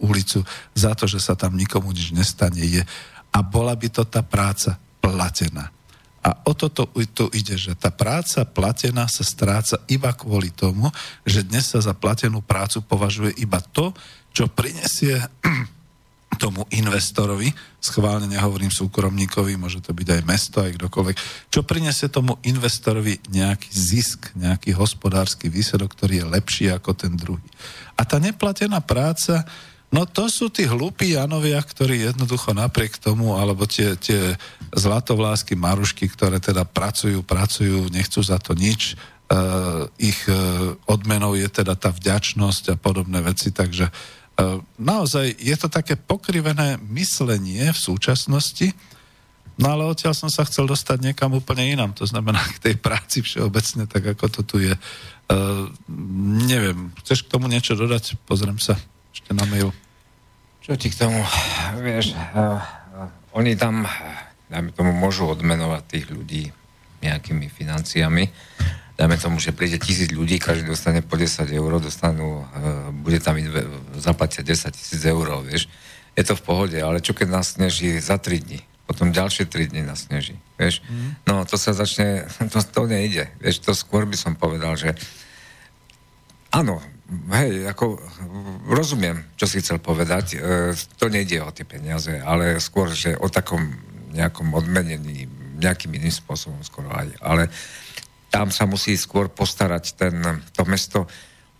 [0.00, 0.40] ulicu,
[0.72, 2.82] za to, že sa tam nikomu nič nestane, je.
[3.30, 5.68] A bola by to tá práca platená.
[6.24, 10.88] A o toto tu ide, že tá práca platená sa stráca iba kvôli tomu,
[11.20, 13.92] že dnes sa za platenú prácu považuje iba to,
[14.32, 15.20] čo prinesie
[16.34, 21.16] tomu investorovi, schválne nehovorím súkromníkovi, môže to byť aj mesto, aj kdokoľvek,
[21.50, 27.44] čo prinesie tomu investorovi nejaký zisk, nejaký hospodársky výsledok, ktorý je lepší ako ten druhý.
[27.94, 29.46] A tá neplatená práca,
[29.94, 34.34] No to sú tí hlúpi Janovia, ktorí jednoducho napriek tomu, alebo tie, tie
[34.74, 38.98] zlatovlásky Marušky, ktoré teda pracujú, pracujú, nechcú za to nič,
[39.30, 43.86] uh, ich uh, odmenou je teda tá vďačnosť a podobné veci, takže
[44.80, 48.74] naozaj je to také pokrivené myslenie v súčasnosti,
[49.54, 53.22] No ale odtiaľ som sa chcel dostať niekam úplne inám, to znamená k tej práci
[53.22, 54.74] všeobecne, tak ako to tu je.
[55.30, 55.70] Uh,
[56.50, 58.18] neviem, chceš k tomu niečo dodať?
[58.26, 58.74] Pozriem sa
[59.14, 59.70] ešte na mail.
[60.58, 61.22] Čo ti k tomu,
[61.78, 62.58] vieš, uh,
[62.98, 63.86] uh, oni tam,
[64.50, 66.50] dajme tomu, môžu odmenovať tých ľudí
[67.06, 68.26] nejakými financiami.
[68.94, 73.34] Dajme tomu, že príde tisíc ľudí, každý dostane po 10 eur, dostanú, uh, bude tam
[73.98, 75.66] zaplatia 10 tisíc eur, vieš.
[76.14, 78.62] Je to v pohode, ale čo keď nás sneží za 3 dní?
[78.84, 80.36] potom ďalšie 3 dny nasneží.
[80.60, 80.84] Vieš?
[80.84, 81.10] Mm.
[81.24, 83.28] No to sa začne, to, to nejde.
[83.40, 84.92] Vieš, to skôr by som povedal, že
[86.52, 86.78] áno,
[87.32, 87.98] hej, ako
[88.68, 93.28] rozumiem, čo si chcel povedať, e, to nejde o tie peniaze, ale skôr, že o
[93.28, 93.72] takom
[94.14, 95.26] nejakom odmenení,
[95.58, 97.08] nejakým iným spôsobom skoro aj.
[97.18, 97.50] Ale
[98.34, 100.18] tam sa musí skôr postarať ten,
[100.50, 101.06] to mesto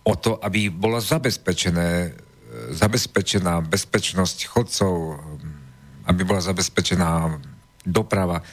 [0.03, 2.11] o to, aby bola zabezpečené, e,
[2.75, 5.23] zabezpečená bezpečnosť chodcov,
[6.11, 7.39] aby bola zabezpečená
[7.87, 8.43] doprava,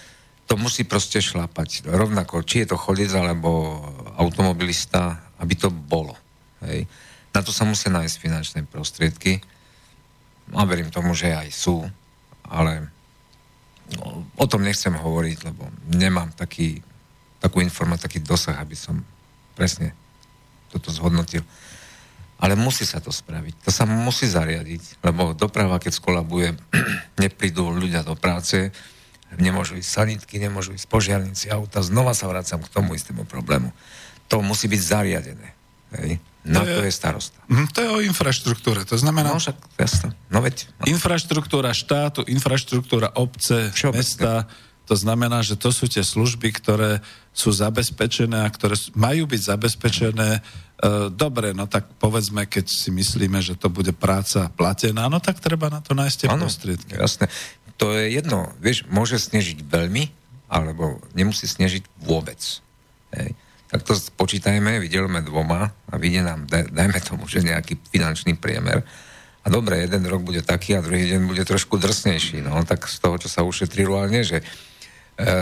[0.47, 1.83] to musí proste šlapať.
[1.91, 3.83] Rovnako, či je to chodec alebo
[4.15, 6.15] automobilista, aby to bolo.
[6.63, 6.87] Hej.
[7.35, 9.43] Na to sa musia nájsť finančné prostriedky.
[10.53, 11.81] A verím tomu, že aj sú,
[12.45, 12.93] ale
[13.97, 16.85] no, o tom nechcem hovoriť, lebo nemám taký,
[17.43, 19.03] takú informáciu, taký dosah, aby som
[19.59, 19.91] presne
[20.71, 21.43] toto zhodnotil
[22.43, 23.63] ale musí sa to spraviť.
[23.63, 26.59] To sa musí zariadiť, lebo doprava, keď skolabuje,
[27.23, 28.75] neprídu ľudia do práce,
[29.39, 31.87] nemôžu ísť sanitky, nemôžu ísť požiarníci auta.
[31.87, 33.71] Znova sa vracam k tomu istému problému.
[34.27, 35.49] To musí byť zariadené.
[36.03, 36.19] Hej?
[36.43, 37.39] No to je, to je starosta.
[37.47, 38.83] Mhm, to je o infraštruktúre.
[38.91, 39.31] To znamená...
[39.31, 40.11] No však, jasno.
[40.27, 40.67] No veď.
[40.83, 40.91] No.
[40.91, 44.03] Infraštruktúra štátu, infraštruktúra obce, Všeobecne.
[44.03, 44.33] mesta,
[44.87, 50.43] to znamená, že to sú tie služby, ktoré sú zabezpečené a ktoré majú byť zabezpečené
[50.83, 55.39] E, dobre, no tak povedzme, keď si myslíme, že to bude práca platená, no tak
[55.39, 56.93] treba na to nájsť tie prostriedky.
[56.99, 57.31] Jasné.
[57.79, 60.11] To je jedno, vieš, môže snežiť veľmi,
[60.51, 62.43] alebo nemusí snežiť vôbec.
[63.15, 63.31] Hej.
[63.71, 68.83] Tak to počítajme, vydelme dvoma a vyjde nám, dajme tomu, že nejaký finančný priemer.
[69.43, 72.43] A dobre, jeden rok bude taký a druhý deň bude trošku drsnejší.
[72.43, 74.45] No tak z toho, čo sa ušetrí reálne, že e,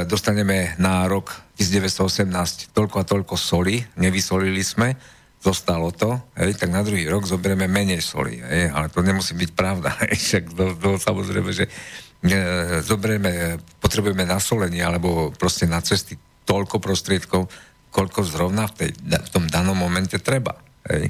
[0.04, 4.96] dostaneme na rok 1918 toľko a toľko soli, nevysolili sme,
[5.40, 9.50] zostalo to, hej, tak na druhý rok zoberieme menej soli, hej, ale to nemusí byť
[9.56, 12.38] pravda, hej, však to, to samozrejme, že e,
[12.84, 17.48] zoberieme, potrebujeme na solenie alebo proste na cesty toľko prostriedkov,
[17.88, 20.60] koľko zrovna v, tej, v tom danom momente treba,
[20.92, 21.08] hej.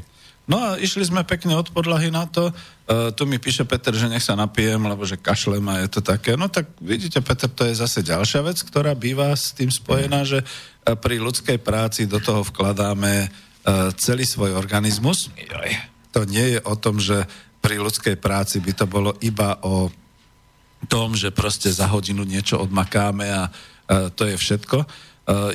[0.51, 2.51] No a išli sme pekne od podlahy na to.
[2.51, 6.01] Uh, tu mi píše Peter, že nech sa napijem, lebo že kašlem a je to
[6.03, 6.35] také.
[6.35, 10.43] No tak vidíte, Peter, to je zase ďalšia vec, ktorá býva s tým spojená, že
[10.43, 10.47] e,
[10.99, 13.31] pri ľudskej práci do toho vkladáme
[13.61, 15.29] E, celý svoj organizmus.
[16.17, 17.29] To nie je o tom, že
[17.61, 19.93] pri ľudskej práci by to bolo iba o
[20.89, 23.51] tom, že proste za hodinu niečo odmakáme a e,
[24.17, 24.79] to je všetko.
[24.81, 24.87] E,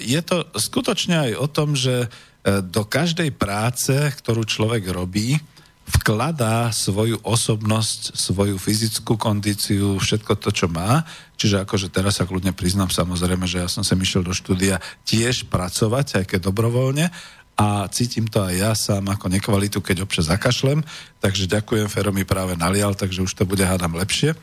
[0.05, 2.13] je to skutočne aj o tom, že
[2.45, 5.41] do každej práce, ktorú človek robí,
[5.85, 11.05] vkladá svoju osobnosť, svoju fyzickú kondíciu, všetko to, čo má.
[11.37, 15.45] Čiže akože teraz sa kľudne priznám samozrejme, že ja som sa išiel do štúdia tiež
[15.49, 17.13] pracovať, aj keď dobrovoľne,
[17.55, 20.83] a cítim to aj ja sám ako nekvalitu, keď občas zakašlem,
[21.23, 24.35] takže ďakujem, Fero mi práve nalial, takže už to bude hádam lepšie.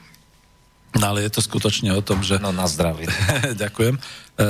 [0.93, 2.36] No ale je to skutočne o tom, že...
[2.36, 3.09] No na zdravie.
[3.64, 3.97] ďakujem.
[3.97, 4.01] E,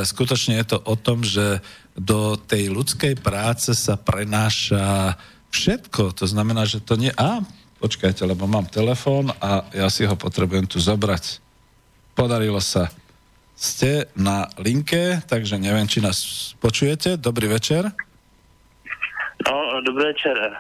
[0.03, 1.63] skutočne je to o tom, že
[1.95, 5.15] do tej ľudskej práce sa prenáša
[5.55, 6.19] všetko.
[6.19, 7.15] To znamená, že to nie...
[7.15, 7.47] A,
[7.79, 11.39] počkajte, lebo mám telefón a ja si ho potrebujem tu zobrať.
[12.19, 12.91] Podarilo sa.
[13.55, 16.19] Ste na linke, takže neviem, či nás
[16.59, 17.15] počujete.
[17.15, 17.87] Dobrý večer.
[19.47, 20.59] No, dobrý večer.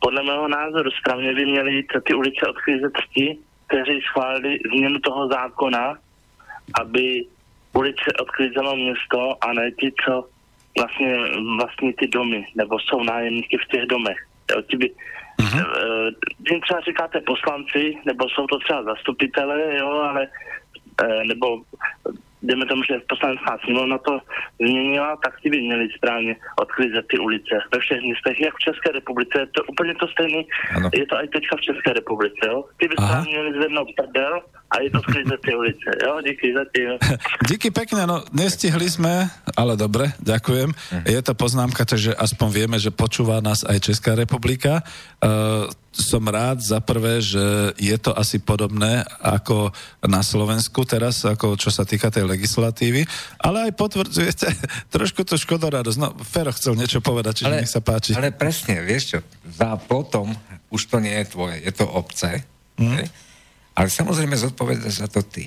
[0.00, 2.46] Podle mého názoru správně by měli ty ulice
[3.14, 3.38] ti,
[3.68, 5.98] kteří schválili změnu toho zákona,
[6.80, 7.24] aby
[7.72, 10.28] ulice odklízelo město a ne ti, co
[10.78, 11.16] vlastně
[11.58, 14.18] vlastní ty domy, nebo jsou nájemníky v těch domech.
[14.70, 14.90] Ti by,
[15.38, 15.64] uh-huh.
[16.40, 20.28] Vy třeba říkáte poslanci, nebo jsou to třeba zastupitelé, jo, ale
[21.02, 21.62] e, nebo
[22.42, 24.20] dejme tomu, že poslanecká sněmovna to
[24.60, 28.92] změnila, tak ty by měli správně odklízet ty ulice ve všech městech, jak v České
[28.92, 29.46] republice.
[29.52, 30.42] To je úplně to stejné,
[30.94, 32.42] je to i teďka v České republice.
[32.46, 32.64] Jo?
[32.76, 35.00] Ty by správně měli zvednout prdel a vy to
[35.40, 35.88] ty ulice.
[36.04, 36.88] Jo, díky za tým.
[37.48, 40.76] Díky pekne, no nestihli sme, ale dobre, ďakujem.
[41.08, 44.84] Je to poznámka, takže aspoň vieme, že počúva nás aj Česká republika.
[45.24, 49.72] Uh, som rád za prvé, že je to asi podobné ako
[50.04, 53.08] na Slovensku teraz, ako čo sa týka tej legislatívy,
[53.40, 54.46] ale aj potvrdzujete
[54.94, 55.98] trošku to škodoradosť.
[55.98, 58.12] No, Fero chcel niečo povedať, čiže Ale- nech sa páči.
[58.14, 60.36] Ale presne, vieš čo, za plotom
[60.68, 62.44] už to nie je tvoje, je to obce,
[62.76, 63.27] mm.
[63.78, 65.46] Ale samozrejme zodpovedáš za to ty.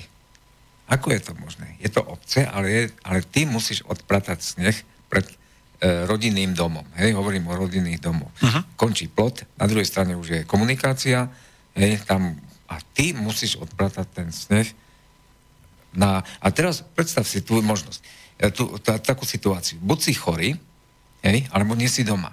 [0.88, 1.76] Ako je to možné?
[1.84, 4.76] Je to obce, ale, je, ale ty musíš odpratať sneh
[5.12, 6.88] pred e, rodinným domom.
[6.96, 8.32] Hej, hovorím o rodinných domoch.
[8.40, 8.64] Uh-huh.
[8.80, 11.28] Končí plot, na druhej strane už je komunikácia,
[11.76, 12.32] hej, tam,
[12.72, 14.72] a ty musíš odpratať ten sneh
[15.92, 18.00] na, a teraz predstav si tú možnosť,
[18.40, 19.76] e, tú, tá, takú situáciu.
[19.84, 20.56] Buď si chorý,
[21.20, 22.32] hej, alebo nie si doma.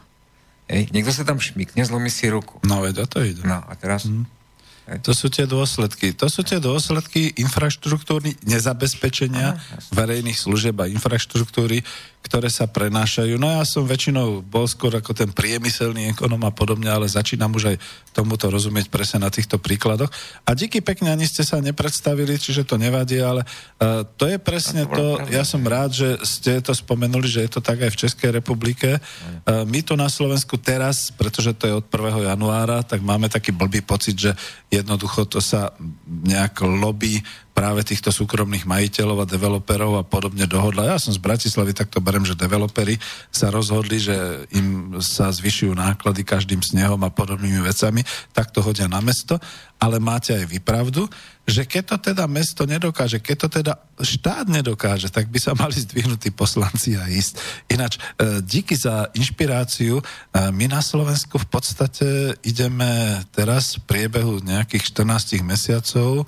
[0.72, 2.64] Hej, niekto sa tam šmikne, zlomí si ruku.
[2.64, 3.44] No veď o to ide.
[3.44, 4.08] No a teraz...
[4.98, 6.18] To sú tie dôsledky.
[6.18, 9.62] To sú tie dôsledky infraštruktúry, nezabezpečenia
[9.94, 11.86] verejných služieb a infraštruktúry,
[12.20, 13.40] ktoré sa prenášajú.
[13.40, 17.74] No ja som väčšinou bol skôr ako ten priemyselný ekonom a podobne, ale začínam už
[17.74, 17.78] aj
[18.12, 20.12] tomuto rozumieť presne na týchto príkladoch.
[20.44, 23.48] A díky pekne, ani ste sa nepredstavili, čiže to nevadí, ale
[23.80, 27.62] uh, to je presne to ja som rád, že ste to spomenuli, že je to
[27.64, 29.00] tak aj v Českej republike.
[29.00, 32.30] Uh, my tu na Slovensku teraz, pretože to je od 1.
[32.36, 34.32] januára, tak máme taký blbý pocit, že
[34.68, 35.72] jednoducho to sa
[36.06, 37.24] nejak lobby
[37.60, 40.96] práve týchto súkromných majiteľov a developerov a podobne dohodla.
[40.96, 42.96] Ja som z Bratislavy, tak to berem, že developeri
[43.36, 44.16] sa rozhodli, že
[44.56, 49.36] im sa zvyšujú náklady každým snehom a podobnými vecami, tak to hodia na mesto,
[49.76, 51.04] ale máte aj vy pravdu,
[51.44, 55.76] že keď to teda mesto nedokáže, keď to teda štát nedokáže, tak by sa mali
[55.84, 57.44] zdvihnutí poslanci a ísť.
[57.76, 60.00] Ináč, e, díky za inšpiráciu.
[60.00, 60.04] E,
[60.56, 66.24] My na Slovensku v podstate ideme teraz v priebehu nejakých 14 mesiacov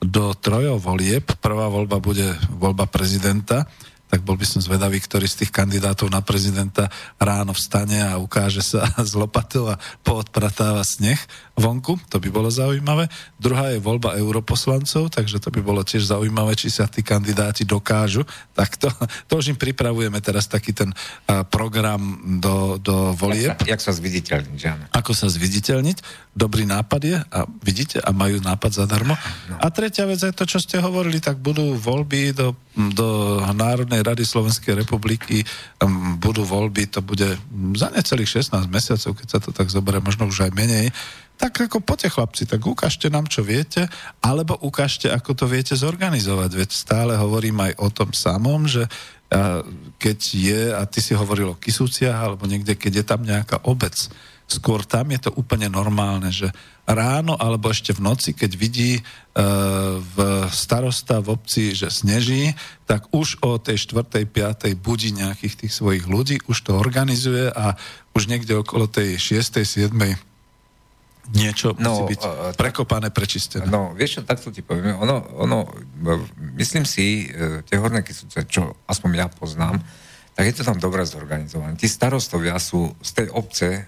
[0.00, 1.24] do trojov volieb.
[1.40, 3.64] Prvá voľba bude voľba prezidenta,
[4.06, 6.86] tak bol by som zvedavý, ktorý z tých kandidátov na prezidenta
[7.18, 11.18] ráno vstane a ukáže sa z lopatou a poodpratáva sneh
[11.56, 13.08] vonku, to by bolo zaujímavé.
[13.40, 18.28] Druhá je voľba europoslancov, takže to by bolo tiež zaujímavé, či sa tí kandidáti dokážu.
[18.52, 18.92] Tak to,
[19.24, 23.56] to už im pripravujeme teraz taký ten uh, program do, do volieb.
[23.64, 24.68] Jak sa zviditeľniť, že?
[24.92, 26.28] Ako sa zviditeľniť?
[26.36, 29.16] Dobrý nápad je a vidíte, a majú nápad zadarmo.
[29.48, 29.56] No.
[29.56, 32.52] A tretia vec je to, čo ste hovorili, tak budú voľby do,
[32.92, 35.40] do Národnej rady Slovenskej republiky,
[35.80, 37.40] um, budú voľby, to bude
[37.80, 40.92] za necelých 16 mesiacov, keď sa to tak zoberie, možno už aj menej.
[41.36, 43.92] Tak ako poďte chlapci, tak ukážte nám, čo viete,
[44.24, 46.50] alebo ukážte, ako to viete zorganizovať.
[46.64, 48.88] Veď stále hovorím aj o tom samom, že
[49.26, 49.66] a
[49.98, 53.94] keď je, a ty si hovoril o Kisúciach, alebo niekde, keď je tam nejaká obec,
[54.46, 56.46] skôr tam je to úplne normálne, že
[56.86, 59.02] ráno alebo ešte v noci, keď vidí e,
[59.98, 60.16] v
[60.54, 62.54] starosta v obci, že sneží,
[62.86, 64.22] tak už o tej 4.
[64.22, 64.78] 5.
[64.78, 67.74] budí nejakých tých svojich ľudí, už to organizuje a
[68.14, 69.66] už niekde okolo tej 6.
[69.66, 69.90] 7.
[71.32, 73.66] niečo No, musí byť tak- prekopané, prečistené.
[73.66, 74.94] No, vieš čo, takto ti poviem.
[74.98, 76.22] Ono, ono, e,
[76.54, 79.82] myslím si, e, tie horné Kisúce, čo aspoň ja poznám,
[80.36, 81.74] tak je to tam dobre zorganizované.
[81.80, 83.82] Tí starostovia sú z tej obce, e,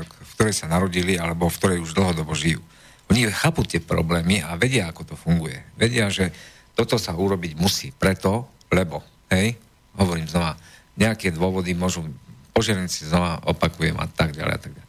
[0.00, 2.62] v ktorej sa narodili, alebo v ktorej už dlhodobo žijú.
[3.10, 5.58] Oni chápu tie problémy a vedia, ako to funguje.
[5.74, 6.30] Vedia, že
[6.72, 9.58] toto sa urobiť musí preto, lebo, hej,
[9.98, 10.54] hovorím znova,
[10.94, 12.06] nejaké dôvody môžu,
[12.54, 14.79] požiarníci znova opakujem a tak ďalej a tak ďalej.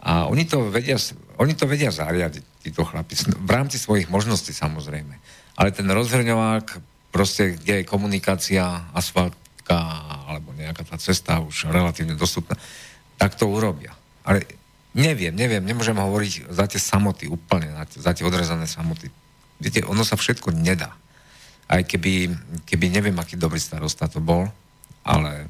[0.00, 0.96] A oni to vedia,
[1.36, 5.14] oni to vedia zariadiť, títo chlapi, v rámci svojich možností samozrejme.
[5.58, 6.78] Ale ten rozhrňovák,
[7.10, 9.78] proste, kde je komunikácia, asfaltka,
[10.28, 12.54] alebo nejaká tá cesta už relatívne dostupná,
[13.16, 13.96] tak to urobia.
[14.22, 14.44] Ale
[14.92, 19.08] neviem, neviem, nemôžem hovoriť za tie samoty úplne, za tie- za tie odrezané samoty.
[19.56, 20.92] Viete, ono sa všetko nedá.
[21.66, 22.30] Aj keby,
[22.68, 24.46] keby neviem, aký dobrý starosta to bol,
[25.02, 25.48] ale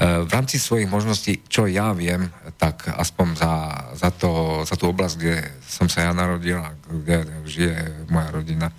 [0.00, 3.52] v rámci svojich možností, čo ja viem, tak aspoň za,
[4.00, 8.72] za, to, za tú oblasť, kde som sa ja narodil a kde žije moja rodina,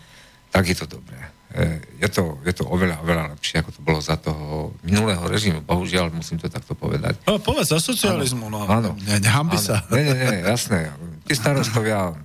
[0.50, 1.22] tak je to dobré.
[1.54, 5.62] E, Je to, je to oveľa, oveľa lepšie, ako to bolo za toho minulého režimu.
[5.62, 7.22] Bohužiaľ, musím to takto povedať.
[7.30, 8.66] No, povedz za socializmu, no.
[8.66, 8.98] Áno.
[9.06, 9.68] Ne, nehambi Áno.
[9.70, 9.86] sa.
[9.94, 10.90] Nie, nie, nie, jasné.
[11.30, 12.18] Tí starostovia,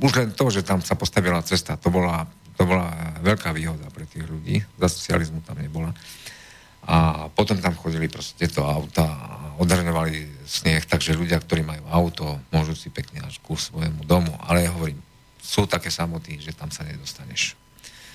[0.00, 2.24] už len to, že tam sa postavila cesta, to bola,
[2.56, 2.88] to bola
[3.20, 4.64] veľká výhoda pre tých ľudí.
[4.80, 5.92] Za socializmu tam nebola.
[6.82, 12.42] A potom tam chodili proste tieto auta a odhrňovali sneh, takže ľudia, ktorí majú auto,
[12.50, 14.34] môžu si pekne až ku svojemu domu.
[14.42, 14.98] Ale ja hovorím,
[15.38, 17.54] sú také samoty, že tam sa nedostaneš.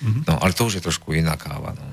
[0.04, 0.28] Mhm.
[0.28, 1.74] No, ale to už je trošku iná káva.
[1.74, 1.84] No.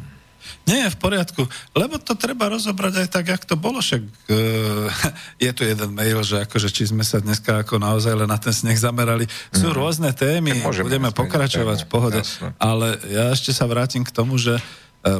[0.66, 1.46] Nie, v poriadku,
[1.78, 4.90] lebo to treba rozobrať aj tak, jak to bolo, však uh,
[5.46, 8.54] je tu jeden mail, že akože či sme sa dneska ako naozaj len na ten
[8.54, 9.30] sneh zamerali.
[9.54, 9.78] Sú mm.
[9.78, 12.54] rôzne témy, budeme pokračovať tému, v pohode, jasné.
[12.58, 14.58] ale ja ešte sa vrátim k tomu, že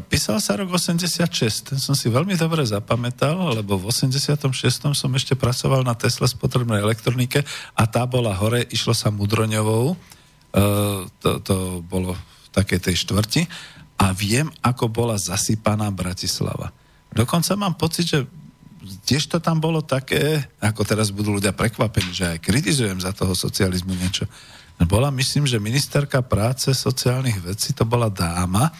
[0.10, 4.50] písal sa rok 86, ten som si veľmi dobre zapamätal, lebo v 86.
[4.82, 7.46] som ešte pracoval na Tesla spotrebnej elektronike
[7.78, 11.56] a tá bola hore, išlo sa Mudroňovou, uh, to, to
[11.86, 13.42] bolo v takej tej štvrti
[14.02, 16.74] a viem, ako bola zasypaná Bratislava.
[17.14, 18.20] Dokonca mám pocit, že
[19.06, 23.38] tiež to tam bolo také, ako teraz budú ľudia prekvapení, že aj kritizujem za toho
[23.38, 24.26] socializmu niečo.
[24.90, 28.74] Bola, myslím, že ministerka práce sociálnych vecí, to bola dáma,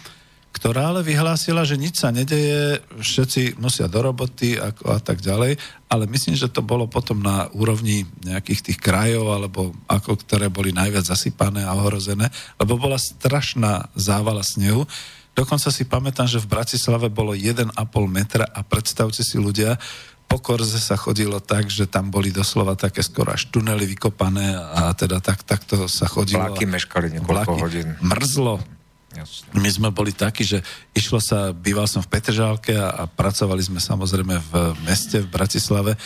[0.56, 5.60] ktorá ale vyhlásila, že nič sa nedeje, všetci musia do roboty a, a tak ďalej,
[5.92, 10.72] ale myslím, že to bolo potom na úrovni nejakých tých krajov, alebo ako ktoré boli
[10.72, 14.88] najviac zasypané a ohrozené, lebo bola strašná závala snehu.
[15.36, 17.76] Dokonca si pamätám, že v Bratislave bolo 1,5
[18.08, 19.76] metra a predstavte si ľudia,
[20.26, 24.90] po Korze sa chodilo tak, že tam boli doslova také skoro až tunely vykopané a
[24.90, 26.50] teda tak, takto sa chodilo.
[26.50, 27.62] Vlaky meškali niekoľko Vlaky.
[27.62, 27.88] hodín.
[28.02, 28.58] Mrzlo,
[29.16, 29.48] Jasne.
[29.56, 30.60] my sme boli takí, že
[30.92, 34.52] išlo sa, býval som v Petržálke a, a pracovali sme samozrejme v
[34.84, 35.96] meste, v Bratislave.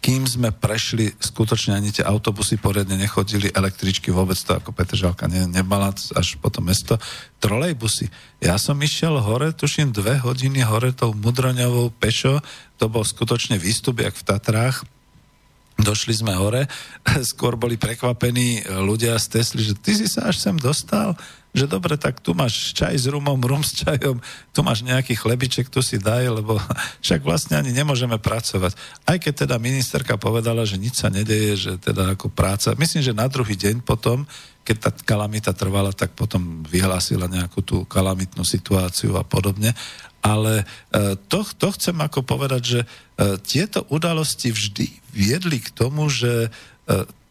[0.00, 5.44] Kým sme prešli, skutočne ani tie autobusy poriadne nechodili, električky vôbec to ako Petržálka ne,
[5.44, 6.96] nemala, až potom mesto.
[7.36, 8.08] Trolejbusy.
[8.40, 12.40] Ja som išiel hore, tuším dve hodiny hore tou mudroňovou pešo,
[12.80, 14.88] to bol skutočne výstup, jak v Tatrách,
[15.80, 16.68] Došli sme hore,
[17.32, 21.16] skôr boli prekvapení ľudia z Tesly, že ty si sa až sem dostal,
[21.50, 24.22] že dobre, tak tu máš čaj s rumom, rum s čajom,
[24.54, 26.62] tu máš nejaký chlebiček, tu si daj, lebo
[27.04, 28.78] však vlastne ani nemôžeme pracovať.
[29.02, 33.16] Aj keď teda ministerka povedala, že nič sa nedeje, že teda ako práca, myslím, že
[33.16, 34.22] na druhý deň potom,
[34.62, 39.74] keď tá kalamita trvala, tak potom vyhlásila nejakú tú kalamitnú situáciu a podobne.
[40.20, 40.64] Ale e,
[41.32, 42.86] to, to chcem ako povedať, že e,
[43.40, 44.86] tieto udalosti vždy
[45.16, 46.50] viedli k tomu, že e,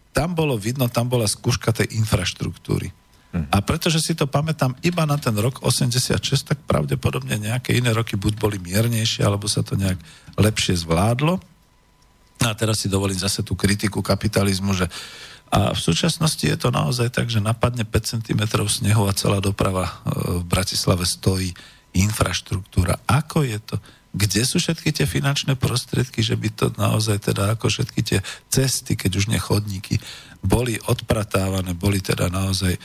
[0.10, 2.90] tam bolo vidno, tam bola skúška tej infraštruktúry.
[3.30, 6.18] A pretože si to pamätám iba na ten rok 86,
[6.50, 10.02] tak pravdepodobne nejaké iné roky buď boli miernejšie, alebo sa to nejak
[10.34, 11.38] lepšie zvládlo.
[12.42, 14.90] A teraz si dovolím zase tú kritiku kapitalizmu, že
[15.50, 19.90] a v súčasnosti je to naozaj tak, že napadne 5 cm snehu a celá doprava
[19.90, 19.94] e,
[20.42, 21.58] v Bratislave stojí
[21.98, 23.02] infraštruktúra.
[23.10, 23.82] Ako je to?
[24.14, 28.20] Kde sú všetky tie finančné prostriedky, že by to naozaj teda ako všetky tie
[28.50, 29.98] cesty, keď už nechodníky,
[30.46, 32.78] boli odpratávané, boli teda naozaj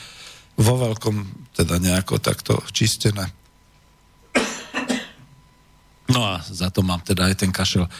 [0.54, 1.16] vo veľkom
[1.54, 3.30] teda nejako takto čistené.
[6.04, 7.88] No a za to mám teda aj ten kašel.
[7.88, 7.90] E,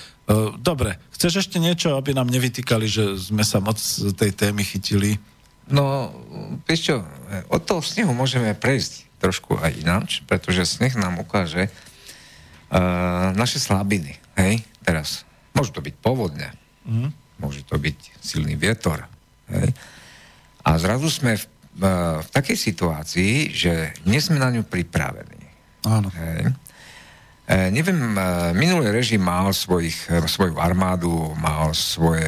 [0.60, 5.16] Dobre, chceš ešte niečo, aby nám nevytýkali, že sme sa moc z tej témy chytili?
[5.72, 6.12] No,
[6.68, 6.96] vieš čo,
[7.48, 14.20] od toho snehu môžeme prejsť trošku aj ináč, pretože sneh nám ukáže uh, naše slabiny.
[14.36, 15.24] Hej, teraz.
[15.56, 16.52] Môže to byť povodne,
[16.84, 17.08] Mhm.
[17.40, 19.08] môže to byť silný vietor.
[19.48, 19.72] Hej.
[20.60, 21.44] A zrazu sme v,
[21.74, 25.42] v takej situácii, že nie sme na ňu pripravení.
[25.84, 26.06] Áno.
[26.14, 26.54] Hej.
[27.44, 32.24] E, neviem, e, minulý režim mal svojich, svoju armádu, mal svoje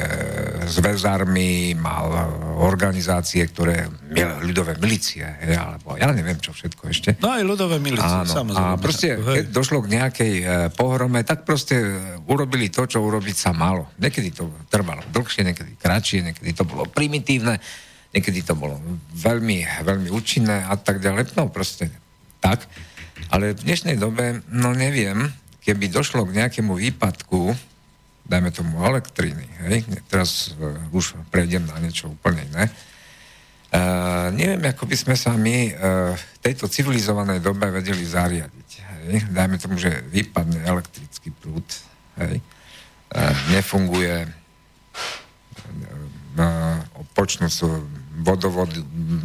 [0.67, 2.21] zväzarmy, mal e,
[2.61, 7.09] organizácie, ktoré mil, ľudové milície, hej, alebo ja neviem čo všetko ešte.
[7.23, 8.77] No aj ľudové milície, Áno, samozrejme.
[8.77, 9.35] a proste, Hej.
[9.41, 10.45] keď došlo k nejakej e,
[10.75, 11.79] pohrome, tak proste
[12.27, 13.89] urobili to, čo urobiť sa malo.
[13.97, 17.57] Niekedy to trvalo dlhšie, niekedy kratšie, niekedy to bolo primitívne,
[18.17, 18.81] niekedy to bolo
[19.13, 21.37] veľmi, veľmi účinné a tak ďalej.
[21.37, 21.93] No proste
[22.41, 22.65] tak.
[23.29, 25.29] Ale v dnešnej dobe, no neviem,
[25.61, 27.53] keby došlo k nejakému výpadku,
[28.25, 32.67] dajme tomu elektriny, hej, teraz uh, už prejdem na niečo úplne iné,
[33.67, 38.69] Uh, neviem, ako by sme sa my uh, v tejto civilizovanej dobe vedeli zariadiť.
[38.79, 39.27] Hej.
[39.35, 41.67] Dajme tomu, že vypadne elektrický prúd,
[42.15, 42.39] hej.
[43.11, 44.23] Uh, nefunguje
[46.39, 46.79] uh,
[47.11, 47.67] počnú z
[48.17, 48.73] vodovod,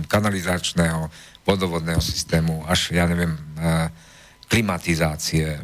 [0.07, 1.09] kanalizačného
[1.43, 3.91] vodovodného systému až, ja neviem, uh,
[4.47, 5.59] klimatizácie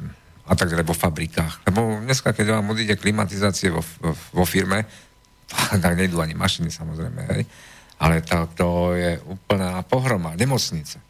[0.49, 1.68] a tak ďalej vo fabrikách.
[1.68, 4.89] Lebo dneska, keď vám odíde klimatizácie vo, vo, vo firme,
[5.85, 7.43] tak nejdú ani mašiny samozrejme, hej.
[7.99, 11.03] Ale to, to je úplná pohroma, nemocnice.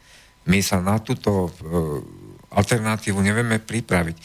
[0.49, 1.53] My sa na túto uh,
[2.53, 4.17] alternatívu nevieme pripraviť.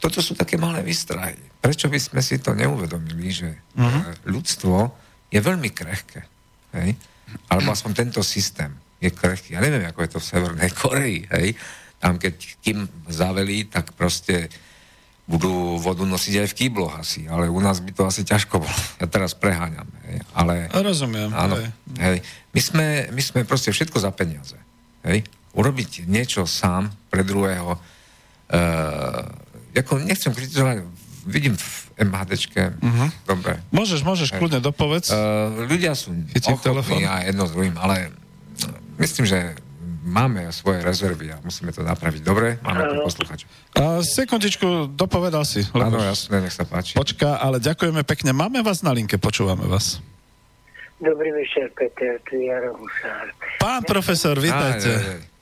[0.00, 1.36] Toto sú také malé výstrahy.
[1.60, 4.26] Prečo by sme si to neuvedomili, že uh-huh.
[4.26, 4.76] ľudstvo
[5.30, 6.20] je veľmi krehké.
[6.74, 6.96] Hej?
[7.50, 8.70] Alebo aspoň tento systém
[9.02, 9.54] je krehký.
[9.54, 11.20] Ja neviem, ako je to v Severnej Koreji.
[11.30, 11.48] Hej?
[12.00, 14.48] Tam, keď kým zavelí, tak proste
[15.26, 18.78] budú vodu nosiť aj v kýbloch asi, ale u nás by to asi ťažko bolo.
[19.02, 19.88] Ja teraz preháňam.
[20.06, 20.22] Hej?
[20.32, 21.34] Ale, Rozumiem.
[21.34, 21.58] Áno.
[21.58, 21.68] hej.
[21.98, 22.18] Hej.
[22.54, 24.56] My, sme, my sme proste všetko za peniaze.
[25.02, 25.26] Hej.
[25.56, 27.74] Urobiť niečo sám pre druhého,
[29.76, 30.84] ako nechcem kritizovať,
[31.26, 31.68] vidím v
[32.06, 33.08] MHDčke, uh-huh.
[33.26, 33.58] dobre.
[33.74, 35.10] Môžeš, môžeš, kľudne dopovedz.
[35.10, 37.02] Uh, ľudia sú Chytím telefón.
[37.02, 38.14] ochotní a jedno s druhým, ale
[39.02, 39.58] myslím, že
[40.06, 42.22] máme svoje rezervy a musíme to napraviť.
[42.22, 42.62] Dobre?
[42.62, 43.44] Máme tu posluchača.
[43.74, 45.66] A sekundičku, dopovedal si.
[45.74, 46.94] Áno, jasné, nech sa páči.
[46.94, 48.30] Počká, ale ďakujeme pekne.
[48.30, 49.98] Máme vás na linke, počúvame vás.
[50.96, 52.54] Dobrý večer, Peter, tu je.
[53.60, 54.94] Pán profesor, vítajte.
[54.94, 55.35] Aj, aj, aj.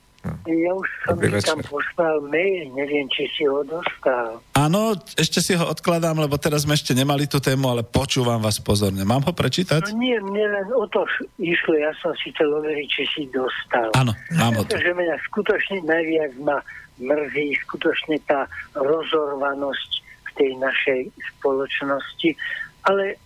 [0.45, 4.41] Ja už som Dobrý tam poslal mail, neviem, či si ho dostal.
[4.57, 8.57] Áno, ešte si ho odkladám, lebo teraz sme ešte nemali tú tému, ale počúvam vás
[8.61, 9.05] pozorne.
[9.05, 9.93] Mám ho No prečítať?
[9.93, 11.05] nie, mne len o to
[11.37, 13.89] išlo, ja som si chcel overiť, či si dostal.
[13.93, 14.61] Áno, mám ho.
[14.65, 16.57] Pretože mňa skutočne najviac ma
[16.95, 21.01] mrzí skutočne tá rozorvanosť v tej našej
[21.35, 22.29] spoločnosti,
[22.87, 23.17] ale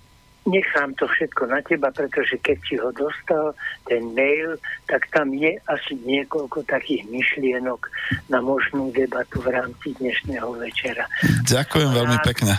[0.50, 3.54] nechám to všetko na teba, pretože keď si ho dostal,
[3.86, 4.58] ten mail,
[4.90, 7.82] tak tam je asi niekoľko takých myšlienok
[8.28, 11.06] na možnú debatu v rámci dnešného večera.
[11.46, 12.26] Ďakujem veľmi Rád.
[12.26, 12.54] pekne.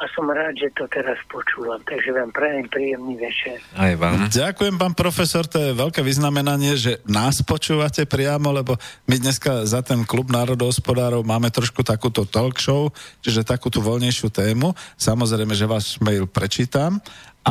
[0.00, 0.08] Mhm.
[0.08, 3.60] A som rád, že to teraz počúvam, takže vám prajem príjemný večer.
[3.76, 4.32] Aj vám.
[4.32, 9.84] Ďakujem, pán profesor, to je veľké vyznamenanie, že nás počúvate priamo, lebo my dneska za
[9.84, 12.88] ten klub národohospodárov máme trošku takúto talk show,
[13.20, 14.72] čiže takúto voľnejšiu tému.
[14.96, 16.96] Samozrejme, že váš mail prečítam.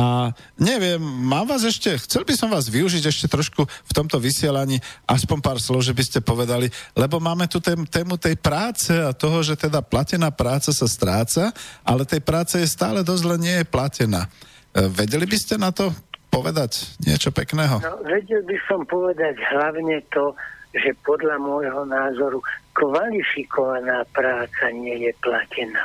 [0.00, 4.80] A neviem, mám vás ešte, chcel by som vás využiť ešte trošku v tomto vysielaní,
[5.04, 9.12] aspoň pár slov, že by ste povedali, lebo máme tu tém, tému tej práce a
[9.12, 11.52] toho, že teda platená práca sa stráca,
[11.84, 14.24] ale tej práce je stále dosť, len nie je platená.
[14.72, 15.92] E, Vedeli by ste na to
[16.32, 17.84] povedať niečo pekného?
[17.84, 20.32] No, vedel by som povedať hlavne to,
[20.72, 22.40] že podľa môjho názoru
[22.72, 25.84] kvalifikovaná práca nie je platená.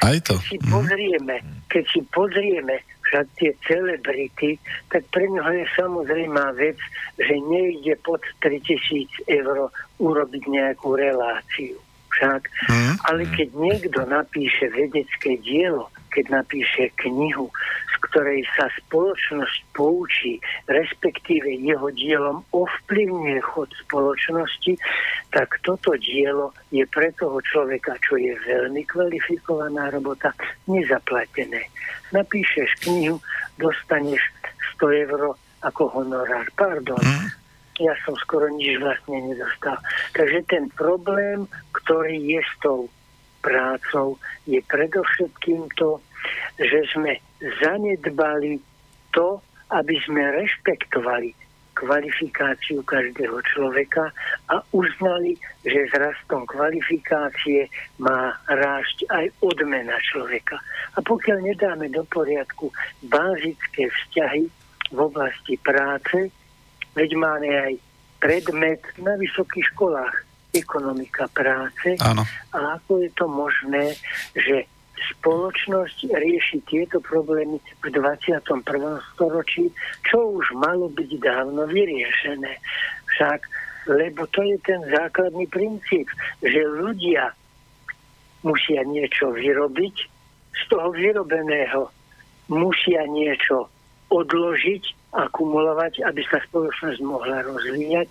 [0.00, 0.40] Aj to.
[0.40, 1.36] Keď si pozrieme,
[1.68, 2.80] keď si pozrieme
[3.10, 4.54] však tie celebrity,
[4.94, 6.78] tak pre ňoho je samozrejmá vec,
[7.18, 11.74] že nejde pod 3000 eur urobiť nejakú reláciu.
[12.10, 12.42] Však.
[12.70, 12.92] Mhm.
[13.10, 17.48] Ale keď niekto napíše vedecké dielo, keď napíše knihu,
[17.90, 24.74] z ktorej sa spoločnosť poučí, respektíve jeho dielom ovplyvňuje chod spoločnosti,
[25.30, 30.34] tak toto dielo je pre toho človeka, čo je veľmi kvalifikovaná robota,
[30.66, 31.70] nezaplatené.
[32.10, 33.22] Napíšeš knihu,
[33.56, 34.20] dostaneš
[34.76, 36.48] 100 eur ako honorár.
[36.56, 37.00] Pardon,
[37.80, 39.76] ja som skoro nič vlastne nedostal.
[40.12, 42.88] Takže ten problém, ktorý je s tou
[43.40, 46.00] prácou, je predovšetkým to,
[46.60, 47.16] že sme
[47.60, 48.60] zanedbali
[49.12, 49.40] to,
[49.72, 51.32] aby sme rešpektovali
[51.80, 54.12] kvalifikáciu každého človeka
[54.52, 60.60] a uznali, že s rastom kvalifikácie má rásť aj odmena človeka.
[60.94, 62.68] A pokiaľ nedáme do poriadku
[63.08, 64.44] bázické vzťahy
[64.92, 66.28] v oblasti práce,
[66.92, 67.72] veď máme aj
[68.20, 71.96] predmet na vysokých školách ekonomika práce.
[72.02, 72.26] Áno.
[72.54, 73.94] A ako je to možné,
[74.34, 74.66] že
[75.00, 78.60] spoločnosť rieši tieto problémy v 21.
[79.14, 79.72] storočí,
[80.04, 82.60] čo už malo byť dávno vyriešené.
[83.16, 83.40] Však,
[83.88, 86.06] lebo to je ten základný princíp,
[86.44, 87.32] že ľudia
[88.44, 89.96] musia niečo vyrobiť,
[90.50, 91.88] z toho vyrobeného
[92.50, 93.70] musia niečo
[94.10, 98.10] odložiť, akumulovať, aby sa spoločnosť mohla rozvíjať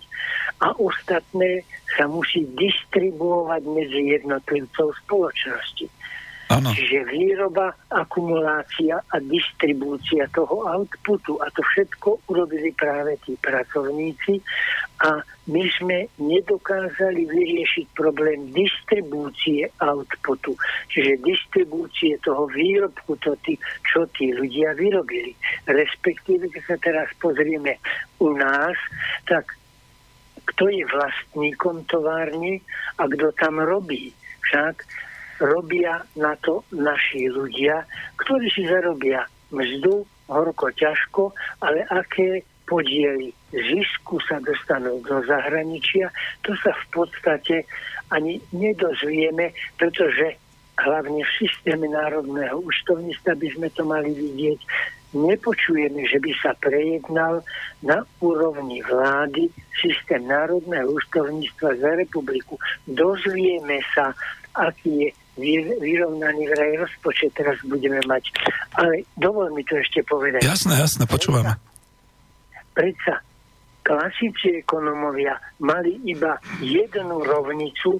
[0.60, 1.64] a ostatné
[1.96, 5.88] sa musí distribuovať medzi jednotlivcov spoločnosti.
[6.50, 6.74] Áno.
[6.74, 14.42] Čiže výroba, akumulácia a distribúcia toho outputu a to všetko urobili práve tí pracovníci
[15.06, 20.58] a my sme nedokázali vyriešiť problém distribúcie outputu,
[20.90, 23.54] čiže distribúcie toho výrobku, to tí,
[23.86, 25.30] čo tí ľudia vyrobili.
[25.70, 27.78] Respektíve, keď sa teraz pozrieme
[28.18, 28.74] u nás,
[29.22, 29.54] tak
[30.50, 32.58] kto je vlastníkom továrny
[32.98, 34.10] a kto tam robí.
[34.50, 34.82] Však
[35.40, 37.84] robia na to naši ľudia,
[38.20, 41.34] ktorí si zarobia mzdu, horko ťažko,
[41.64, 46.06] ale aké podiely zisku sa dostanú do zahraničia,
[46.46, 47.66] to sa v podstate
[48.14, 50.38] ani nedozvieme, pretože
[50.78, 54.60] hlavne v systéme národného účtovníctva by sme to mali vidieť,
[55.10, 57.42] nepočujeme, že by sa prejednal
[57.82, 59.50] na úrovni vlády
[59.82, 62.54] systém národného účtovníctva za republiku.
[62.86, 64.14] Dozvieme sa,
[64.54, 68.30] aký je vyrovnaný vraj rozpočet teraz budeme mať.
[68.78, 70.42] Ale dovol mi to ešte povedať.
[70.42, 71.54] Jasné, jasné, počúvame.
[72.74, 73.22] Predsa
[73.82, 77.98] klasici ekonomovia mali iba jednu rovnicu,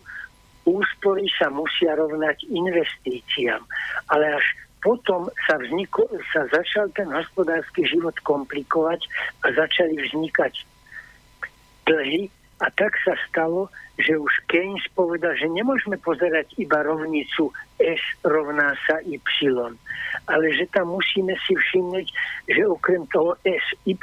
[0.63, 3.59] úspory sa musia rovnať investíciám.
[4.13, 4.47] Ale až
[4.81, 9.05] potom sa, vzniko, sa začal ten hospodársky život komplikovať
[9.45, 10.65] a začali vznikať
[11.85, 18.05] dlhy A tak sa stalo, že už Keynes povedal, že nemôžeme pozerať iba rovnicu S
[18.25, 19.17] rovná sa Y,
[20.29, 22.07] ale že tam musíme si všimnúť,
[22.49, 23.97] že okrem toho S, Y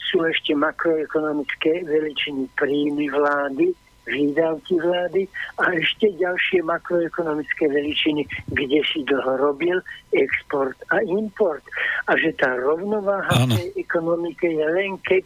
[0.00, 3.72] sú ešte makroekonomické veličiny príjmy vlády,
[4.04, 5.24] výdavky vlády
[5.60, 9.80] a ešte ďalšie makroekonomické veličiny, kde si dlho robil
[10.12, 11.64] export a import.
[12.08, 15.24] A že tá rovnováha v tej ekonomike je len keď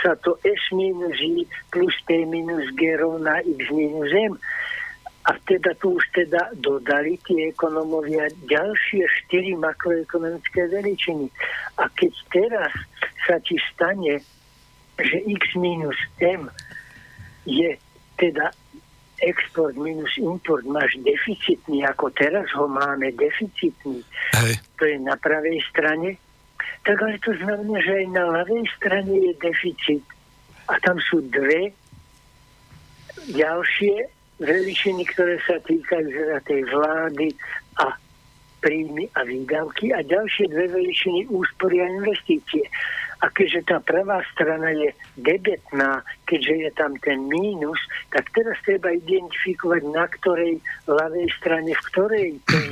[0.00, 4.34] sa to S minus I plus P minus G rovná X minus M.
[5.24, 11.32] A teda tu už teda dodali tie ekonomovia ďalšie štyri makroekonomické veličiny.
[11.80, 12.72] A keď teraz
[13.24, 14.20] sa ti stane,
[15.00, 16.52] že X minus M
[17.48, 17.72] je
[18.18, 18.50] teda
[19.22, 24.02] export minus import máš deficitný, ako teraz ho máme deficitný,
[24.34, 24.58] Hej.
[24.76, 26.18] to je na pravej strane,
[26.84, 30.04] tak ale to znamená, že aj na ľavej strane je deficit.
[30.68, 31.72] A tam sú dve
[33.32, 34.08] ďalšie
[34.42, 37.28] veličiny, ktoré sa týkajú teda tej vlády
[37.80, 37.94] a
[38.64, 42.64] príjmy a výdavky a ďalšie dve veličiny úspory a investície.
[43.24, 47.80] A keďže tá pravá strana je debetná, keďže je tam ten mínus,
[48.12, 52.68] tak teraz treba identifikovať, na ktorej ľavej strane, v ktorej tej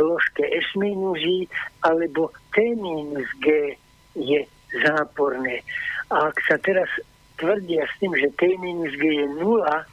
[0.00, 1.44] dĺžke S minus I,
[1.84, 3.76] alebo T minus G
[4.16, 4.40] je
[4.80, 5.60] záporné.
[6.08, 6.88] A ak sa teraz
[7.36, 9.84] tvrdia s tým, že T minus G je nula,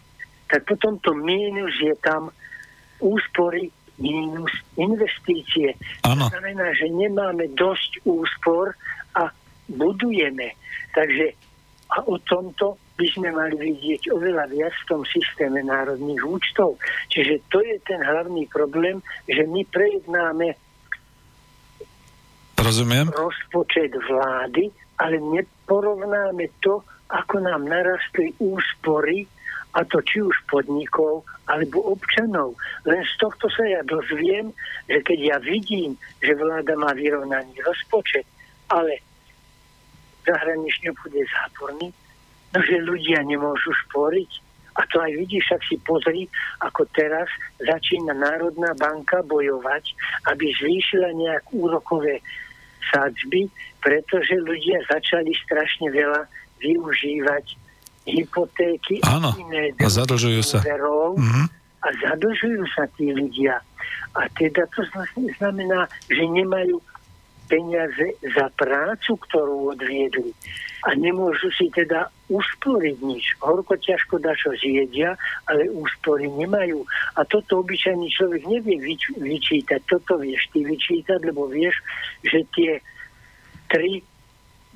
[0.47, 2.31] tak potom to mínus je tam
[3.03, 3.67] úspory
[3.99, 5.75] mínus investície.
[6.07, 6.31] Áno.
[6.31, 8.71] To znamená, že nemáme dosť úspor
[9.69, 10.57] budujeme.
[10.93, 11.49] Takže
[11.89, 16.77] a o tomto by sme mali vidieť oveľa viac v tom systéme národných účtov.
[17.09, 20.53] Čiže to je ten hlavný problém, že my prejednáme
[22.59, 23.09] Rozumiem?
[23.09, 24.69] rozpočet vlády,
[25.01, 29.25] ale neporovnáme to, ako nám narastli úspory,
[29.73, 32.57] a to či už podnikov, alebo občanov.
[32.89, 34.49] Len z tohto sa ja dozviem,
[34.89, 38.25] že keď ja vidím, že vláda má vyrovnaný rozpočet,
[38.69, 39.01] ale
[40.25, 41.87] zahraničný obchod je záporný,
[42.49, 44.31] no že ľudia nemôžu šporiť.
[44.79, 46.23] A to aj vidíš, ak si pozri,
[46.63, 47.27] ako teraz
[47.59, 49.91] začína Národná banka bojovať,
[50.31, 52.23] aby zvýšila nejak úrokové
[52.87, 53.51] sádzby,
[53.83, 56.23] pretože ľudia začali strašne veľa
[56.63, 57.45] využívať
[58.07, 60.63] hypotéky Áno, iné a zadlžujú sa.
[60.63, 61.43] úverov Mhm.
[61.83, 63.59] a zadlžujú sa tí ľudia.
[64.15, 64.81] A teda to
[65.37, 66.79] znamená, že nemajú
[67.49, 70.29] peniaze za prácu, ktorú odviedli.
[70.85, 73.35] A nemôžu si teda usporiť nič.
[73.41, 75.17] Horko ťažko dačo zjedia,
[75.49, 76.85] ale úspory nemajú.
[77.17, 79.81] A toto obyčajný človek nevie vyč- vyčítať.
[79.89, 81.81] Toto vieš ty vyčítať, lebo vieš,
[82.23, 82.79] že tie
[83.67, 83.99] tri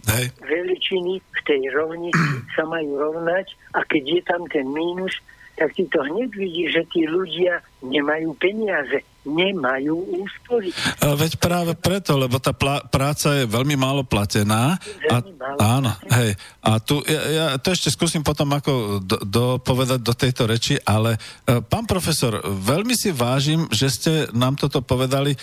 [0.04, 0.26] Hej.
[0.44, 2.20] veličiny v tej rovnici
[2.58, 5.16] sa majú rovnať a keď je tam ten mínus,
[5.56, 10.70] tak ty to hneď vidíš, že tí ľudia nemajú peniaze, nemajú úspory.
[11.00, 14.76] A veď práve preto, lebo tá plá- práca je veľmi málo platená.
[15.08, 16.36] A, Veľmi málo áno, hej.
[16.64, 21.16] A tu, ja, ja to ešte skúsim potom ako do, dopovedať do tejto reči, ale
[21.16, 25.34] e, pán profesor, veľmi si vážim, že ste nám toto povedali.
[25.34, 25.38] E,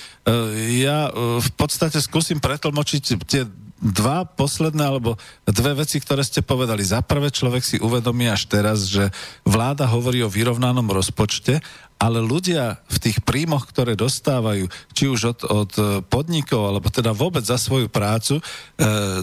[0.84, 3.42] ja e, v podstate skúsim pretlmočiť tie
[3.80, 5.16] dva posledné alebo
[5.48, 6.84] dve veci, ktoré ste povedali.
[6.84, 9.08] Za prvé, človek si uvedomí až teraz, že
[9.42, 11.64] vláda hovorí o vyrovnanom rozpočte,
[12.00, 17.12] ale ľudia v tých príjmoch, ktoré dostávajú, či už od, od e, podnikov, alebo teda
[17.12, 18.42] vôbec za svoju prácu, e,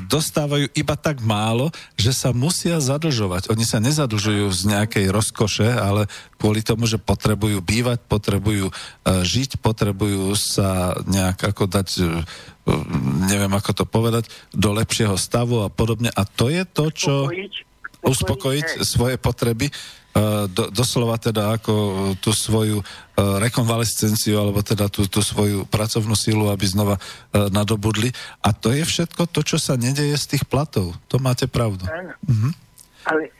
[0.06, 3.50] dostávajú iba tak málo, že sa musia zadlžovať.
[3.50, 6.06] Oni sa nezadlžujú z nejakej rozkoše, ale
[6.38, 8.74] kvôli tomu, že potrebujú bývať, potrebujú e,
[9.26, 12.06] žiť, potrebujú sa nejak ako dať e,
[13.26, 16.12] neviem ako to povedať, do lepšieho stavu a podobne.
[16.14, 17.54] A to je to, čo Uspokojiť,
[18.06, 19.74] uspokojiť svoje potreby,
[20.49, 21.74] do, doslova teda ako
[22.18, 22.86] tú svoju uh,
[23.38, 26.97] rekonvalescenciu, alebo teda tú, tú svoju pracovnú sílu, aby znova
[27.34, 28.09] nadobudli.
[28.41, 30.97] A to je všetko to, čo sa nedeje z tých platov.
[31.09, 31.86] To máte pravdu.
[31.86, 32.13] Áno.
[32.26, 32.49] Mhm.
[33.07, 33.32] Ale,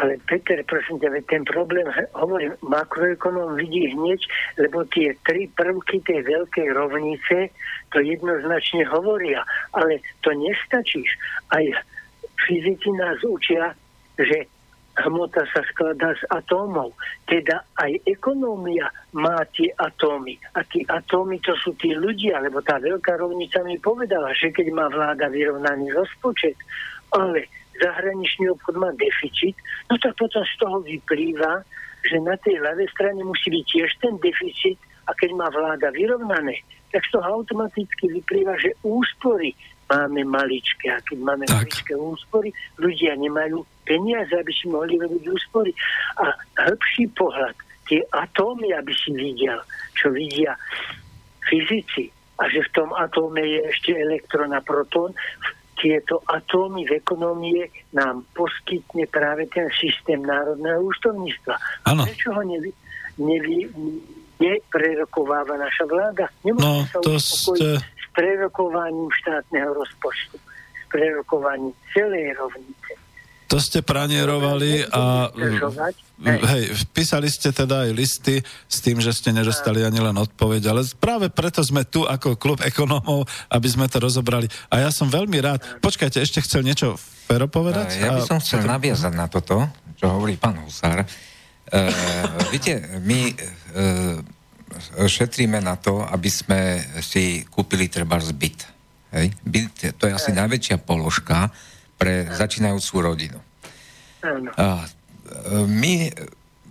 [0.00, 1.84] ale Peter, prosím ťa, ten problém,
[2.16, 4.20] hovorím, makroekonom vidí hneď,
[4.56, 7.52] lebo tie tri prvky tej veľkej rovnice
[7.92, 9.44] to jednoznačne hovoria.
[9.76, 11.10] Ale to nestačíš.
[11.52, 11.64] Aj
[12.48, 13.76] fyzici nás učia,
[14.16, 14.48] že
[15.06, 16.92] hmota sa skladá z atómov.
[17.24, 20.36] Teda aj ekonómia má tie atómy.
[20.56, 24.66] A tie atómy to sú tí ľudia, lebo tá veľká rovnica mi povedala, že keď
[24.74, 26.58] má vláda vyrovnaný rozpočet,
[27.14, 27.46] ale
[27.80, 29.56] zahraničný obchod má deficit,
[29.88, 31.64] no tak potom z toho vyplýva,
[32.04, 34.78] že na tej ľavej strane musí byť tiež ten deficit
[35.08, 36.60] a keď má vláda vyrovnané,
[36.92, 39.54] tak z toho automaticky vyplýva, že úspory
[39.90, 40.86] máme maličké.
[40.94, 41.54] A keď máme Tak.
[41.58, 45.74] maličké úspory, ľudia nemajú peniaze, aby si mohli robiť úspory.
[46.22, 46.30] A
[46.62, 47.58] hĺbší pohľad,
[47.90, 49.58] tie atómy, aby si videl,
[49.98, 50.54] čo vidia
[51.42, 52.06] fyzici,
[52.38, 55.10] a že v tom atóme je ešte elektrón a protón,
[55.74, 57.66] tieto atómy v ekonomie
[57.96, 61.56] nám poskytne práve ten systém národného účtovníctva.
[61.88, 62.04] Áno.
[62.04, 62.68] Prečo ho nevy,
[63.16, 63.64] nevy,
[64.36, 66.28] neprerokováva naša vláda?
[66.44, 70.36] Nemôže No, sa to ste- s prerokovaním štátneho rozpočtu,
[70.76, 72.92] s prerokovaním celej rovnice.
[73.50, 75.26] To ste pranierovali a
[76.22, 80.86] hej, písali ste teda aj listy s tým, že ste nedostali ani len odpoveď, ale
[80.94, 84.46] práve preto sme tu ako klub ekonómov, aby sme to rozobrali.
[84.70, 85.66] A ja som veľmi rád.
[85.82, 86.94] Počkajte, ešte chcel niečo
[87.26, 87.98] Fero povedať?
[87.98, 89.66] Ja by A som chcel potom- naviazať na toto,
[89.98, 91.02] čo hovorí pán Husár.
[91.02, 91.90] Uh,
[92.54, 94.18] viete, my uh,
[95.10, 98.62] šetríme na to, aby sme si kúpili treba zbyt.
[99.10, 99.34] Hej?
[99.42, 101.50] Byt, to je asi najväčšia položka
[102.00, 103.38] pre začínajúcu rodinu.
[104.56, 104.88] A, e,
[105.68, 106.08] my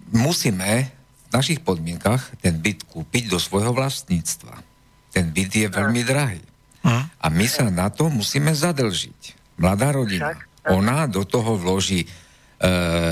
[0.10, 0.90] musíme
[1.30, 4.66] v našich podmienkach ten byt kúpiť do svojho vlastníctva.
[5.14, 6.42] Ten byt je veľmi drahý.
[7.20, 9.38] A my sa na to musíme zadlžiť.
[9.60, 12.10] Mladá rodina, ona do toho vloží e,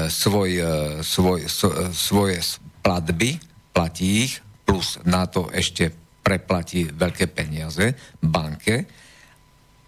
[0.08, 2.40] svoj, e, svoj, so, e, svoje
[2.80, 3.36] platby,
[3.76, 5.92] platí ich, plus na to ešte
[6.24, 8.88] preplatí veľké peniaze banke,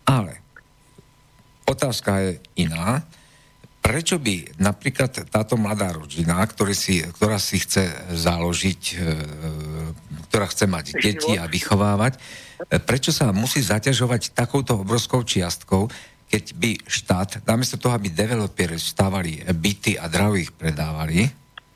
[0.04, 0.49] ale
[1.70, 2.32] otázka je
[2.66, 3.06] iná.
[3.80, 9.06] Prečo by napríklad táto mladá rodina, ktorý si, ktorá si chce založiť, e,
[10.30, 12.20] ktorá chce mať deti a vychovávať, e,
[12.82, 15.88] prečo sa musí zaťažovať takouto obrovskou čiastkou,
[16.30, 21.26] keď by štát, namiesto toho, aby developeri stávali byty a draho ich predávali,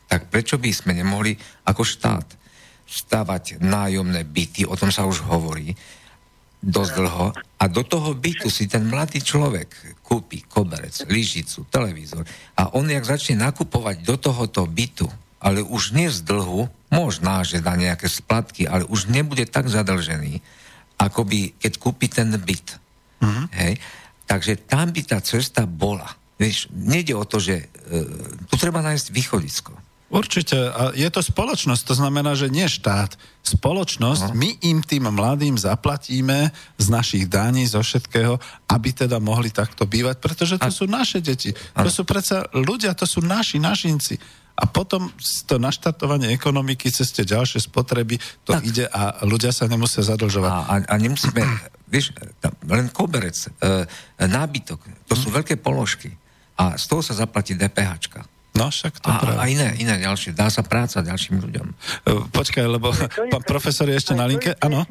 [0.06, 1.34] tak prečo by sme nemohli
[1.66, 2.28] ako štát
[2.86, 5.74] stavať nájomné byty, o tom sa už hovorí,
[6.64, 12.24] dosť dlho a do toho bytu si ten mladý človek kúpi koberec, lyžicu, televízor
[12.56, 15.12] a on jak začne nakupovať do tohoto bytu,
[15.44, 20.40] ale už nie z dlhu, možná, že na nejaké splatky, ale už nebude tak zadlžený,
[20.96, 22.80] ako by, keď kúpi ten byt.
[23.20, 23.46] Mm-hmm.
[23.52, 23.74] Hej?
[24.24, 26.08] Takže tam by tá cesta bola.
[26.40, 27.66] Vieš, nejde o to, že e,
[28.48, 29.76] tu treba nájsť východisko.
[30.14, 30.54] Určite.
[30.70, 33.18] A je to spoločnosť, to znamená, že nie štát.
[33.42, 34.38] Spoločnosť, No.
[34.38, 38.38] my im tým mladým zaplatíme z našich daní, zo všetkého,
[38.70, 41.50] aby teda mohli takto bývať, pretože to A- sú naše deti.
[41.74, 44.22] To sú predsa ľudia, to sú naši, našinci.
[44.54, 45.10] A potom
[45.50, 48.62] to naštartovanie ekonomiky cez tie ďalšie spotreby, to Tak.
[48.62, 50.52] ide a ľudia sa nemusia zadlžovať.
[50.54, 51.42] A, a, a nemusíme,
[51.90, 53.50] vieš, tam, len koberec, e,
[54.22, 54.78] nábytok,
[55.10, 56.14] to sú veľké položky.
[56.54, 58.30] A z toho sa zaplatí DPHčka.
[58.54, 59.38] No však to A, práve.
[59.42, 60.38] a iné, iné ďalšie.
[60.38, 61.68] Dá sa práca ďalším ľuďom.
[61.70, 61.74] E,
[62.30, 62.94] Počkaj, lebo
[63.34, 64.54] pán profesor je ešte na linke.
[64.62, 64.86] Áno.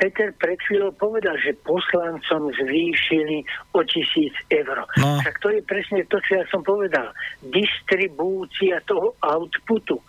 [0.00, 3.44] Peter pred chvíľou povedal, že poslancom zvýšili
[3.76, 4.88] o tisíc eur.
[4.96, 5.20] No.
[5.20, 7.12] Tak to je presne to, čo ja som povedal.
[7.44, 10.00] Distribúcia toho outputu.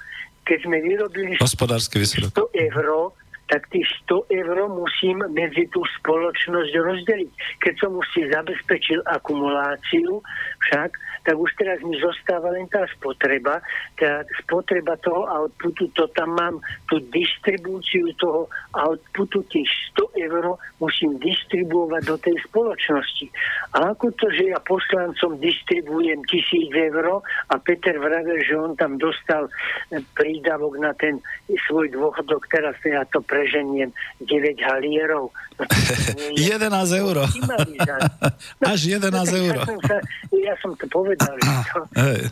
[0.48, 2.56] Keď sme vyrobili Hospodársky výsledok.
[2.56, 3.12] 100 eur,
[3.50, 7.32] tak tých 100 eur musím medzi tú spoločnosť rozdeliť.
[7.60, 10.22] Keď som už si zabezpečil akumuláciu,
[10.70, 10.94] však,
[11.26, 13.58] tak už teraz mi zostáva len tá spotreba.
[13.98, 16.56] Tá spotreba toho outputu, to tam mám,
[16.86, 18.46] tú distribúciu toho
[18.78, 19.68] outputu, tých
[19.98, 23.26] 100 eur musím distribuovať do tej spoločnosti.
[23.74, 29.02] A ako to, že ja poslancom distribujem tisíc eur a Peter vravel, že on tam
[29.02, 29.50] dostal
[29.90, 31.18] e, prídavok na ten
[31.66, 33.90] svoj dôchodok, teraz ja to preženiem
[34.22, 34.30] 9
[34.62, 35.34] halierov.
[35.60, 37.16] No, to nie je- 11 eur.
[37.28, 38.16] optimalizácia.
[38.72, 39.12] Až 11
[39.44, 39.56] eur.
[40.32, 41.80] Ja som, to povedal, že to,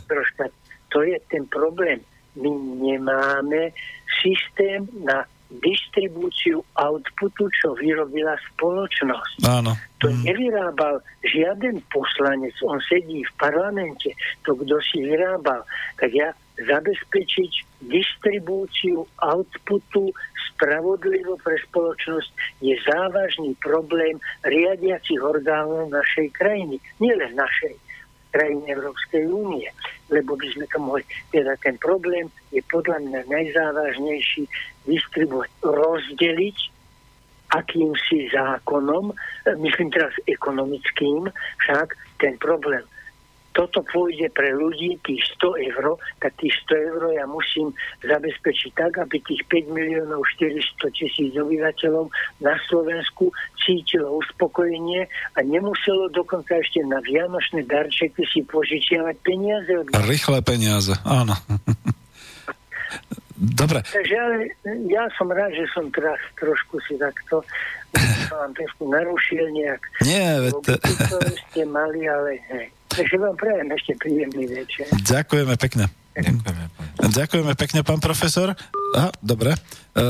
[0.08, 0.44] troška,
[0.92, 2.00] to je ten problém.
[2.38, 3.74] My nemáme
[4.22, 9.48] systém na distribúciu outputu, čo vyrobila spoločnosť.
[9.48, 9.72] Áno.
[10.04, 14.12] To nevyrábal žiaden poslanec, on sedí v parlamente,
[14.44, 15.64] to kto si vyrábal,
[15.96, 20.12] tak ja zabezpečiť distribúciu outputu
[20.52, 22.28] spravodlivo pre spoločnosť
[22.60, 26.76] je závažný problém riadiacich orgánov našej krajiny.
[26.98, 27.78] Nielen našej
[28.38, 29.66] krajiny Európskej únie,
[30.14, 31.02] lebo by sme to mohli,
[31.34, 34.46] teda ten problém je podľa mňa najzávažnejší
[34.86, 36.58] distribuovať, rozdeliť
[37.50, 39.10] akýmsi zákonom,
[39.58, 41.26] myslím teraz ekonomickým,
[41.66, 42.86] však ten problém.
[43.58, 47.74] Toto pôjde pre ľudí, tých 100 eur, tak tých 100 eur ja musím
[48.06, 52.06] zabezpečiť tak, aby tých 5 miliónov 400 tisíc obyvateľov
[52.38, 59.90] na Slovensku cítilo uspokojenie a nemuselo dokonca ešte na vianočné darčeky si požičiavať peniaze od
[60.06, 61.34] Rýchle peniaze, áno.
[63.38, 64.50] Dobre, Takže ale
[64.90, 67.46] ja som rád, že som teraz trošku si takto
[68.28, 69.82] som vám trošku narušil nejak.
[70.04, 70.80] Nie, veď to-
[71.50, 72.66] ste mali, ale hej.
[72.88, 74.86] Takže vám prajem ešte príjemný večer.
[75.04, 75.84] Ďakujeme pekne.
[76.18, 76.88] Ďakujeme, pán.
[77.14, 78.58] Ďakujeme pekne, pán profesor.
[78.98, 79.54] Aha, dobre.
[79.98, 80.02] E,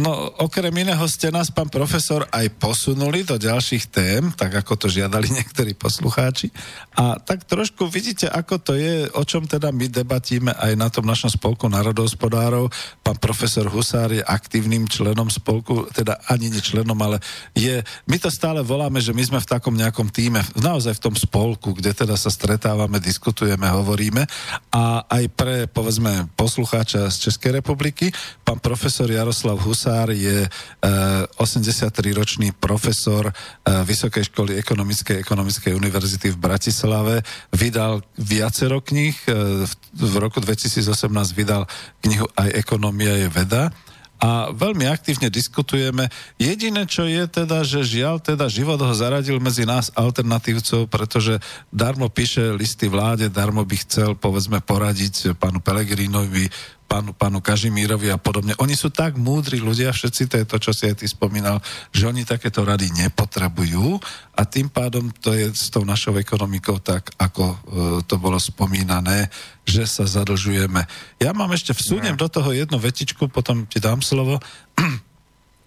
[0.00, 4.86] no, okrem iného ste nás, pán profesor, aj posunuli do ďalších tém, tak ako to
[4.88, 6.48] žiadali niektorí poslucháči.
[6.96, 11.04] A tak trošku vidíte, ako to je, o čom teda my debatíme aj na tom
[11.04, 12.72] našom spolku národohospodárov.
[13.04, 17.20] Pán profesor Husár je aktívnym členom spolku, teda ani nie členom, ale
[17.52, 21.14] je, my to stále voláme, že my sme v takom nejakom týme, naozaj v tom
[21.18, 24.24] spolku, kde teda sa stretávame, diskutujeme, hovoríme
[24.72, 28.08] a aj pre, povedzme, poslucháča z Českej republiky,
[28.40, 30.48] pán profesor Jaroslav Husár je e,
[31.42, 33.32] 83-ročný profesor e,
[33.82, 37.26] Vysokej školy ekonomickej ekonomickej univerzity v Bratislave.
[37.50, 40.86] Vydal viacero kníh, e, v roku 2018
[41.34, 41.66] vydal
[42.06, 43.74] knihu Aj ekonomia je veda
[44.24, 46.08] a veľmi aktívne diskutujeme.
[46.40, 51.36] Jediné, čo je teda, že žiaľ teda život ho zaradil medzi nás alternatívcov, pretože
[51.68, 56.48] darmo píše listy vláde, darmo by chcel povedzme poradiť pánu Pelegrinovi,
[56.84, 58.54] pánu, pánu Kažimírovi a podobne.
[58.62, 61.58] Oni sú tak múdri ľudia, všetci, to je to, čo si aj ty spomínal,
[61.90, 63.98] že oni takéto rady nepotrebujú
[64.36, 67.56] a tým pádom to je s tou našou ekonomikou tak, ako e,
[68.06, 69.32] to bolo spomínané,
[69.66, 70.84] že sa zadlžujeme.
[71.18, 74.38] Ja mám ešte, vsúnem do toho jednu vetičku, potom ti dám slovo.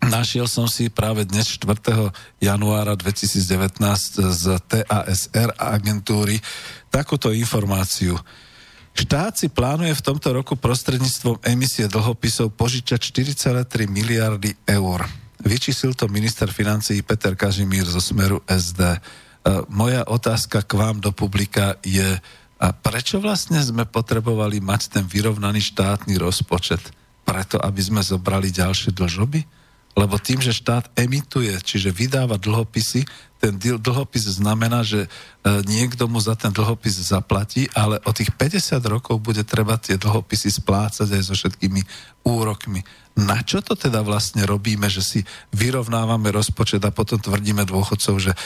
[0.08, 2.14] Našiel som si práve dnes 4.
[2.40, 3.82] januára 2019
[4.22, 6.38] z TASR a agentúry
[6.94, 8.16] takúto informáciu.
[8.98, 15.06] Štát si plánuje v tomto roku prostredníctvom emisie dlhopisov požičať 4,3 miliardy eur.
[15.38, 18.82] Vyčísil to minister financií Peter Kažimír zo Smeru SD.
[18.82, 18.98] E,
[19.70, 22.18] Moja otázka k vám do publika je,
[22.58, 26.82] a prečo vlastne sme potrebovali mať ten vyrovnaný štátny rozpočet?
[27.22, 29.46] Preto, aby sme zobrali ďalšie dlžoby?
[29.98, 33.02] Lebo tým, že štát emituje, čiže vydáva dlhopisy,
[33.42, 35.10] ten dl- dlhopis znamená, že e,
[35.66, 40.62] niekto mu za ten dlhopis zaplatí, ale o tých 50 rokov bude treba tie dlhopisy
[40.62, 41.82] splácať aj so všetkými
[42.26, 42.86] úrokmi.
[43.18, 45.20] Na čo to teda vlastne robíme, že si
[45.50, 48.38] vyrovnávame rozpočet a potom tvrdíme dôchodcov, že e,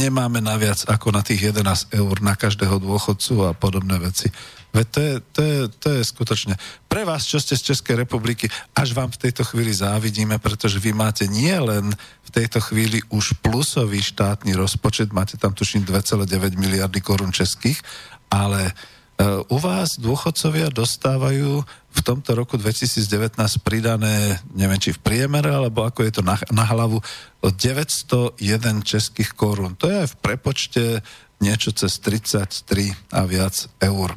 [0.00, 4.32] nemáme naviac ako na tých 11 eur na každého dôchodcu a podobné veci.
[4.70, 6.54] Veď to je, to, je, to je skutočne.
[6.86, 10.94] Pre vás, čo ste z Českej republiky, až vám v tejto chvíli závidíme, pretože vy
[10.94, 11.90] máte nie len
[12.24, 17.82] v tejto chvíli už plusový štátny rozpočet, máte tam tuším 2,9 miliardy korún českých,
[18.30, 18.72] ale
[19.52, 21.60] u vás dôchodcovia dostávajú
[21.90, 26.64] v tomto roku 2019 pridané, neviem či v priemere, alebo ako je to na, na
[26.64, 27.02] hlavu,
[27.44, 28.40] o 901
[28.80, 29.76] českých korún.
[29.76, 31.04] To je v prepočte
[31.42, 34.16] niečo cez 33 a viac eur.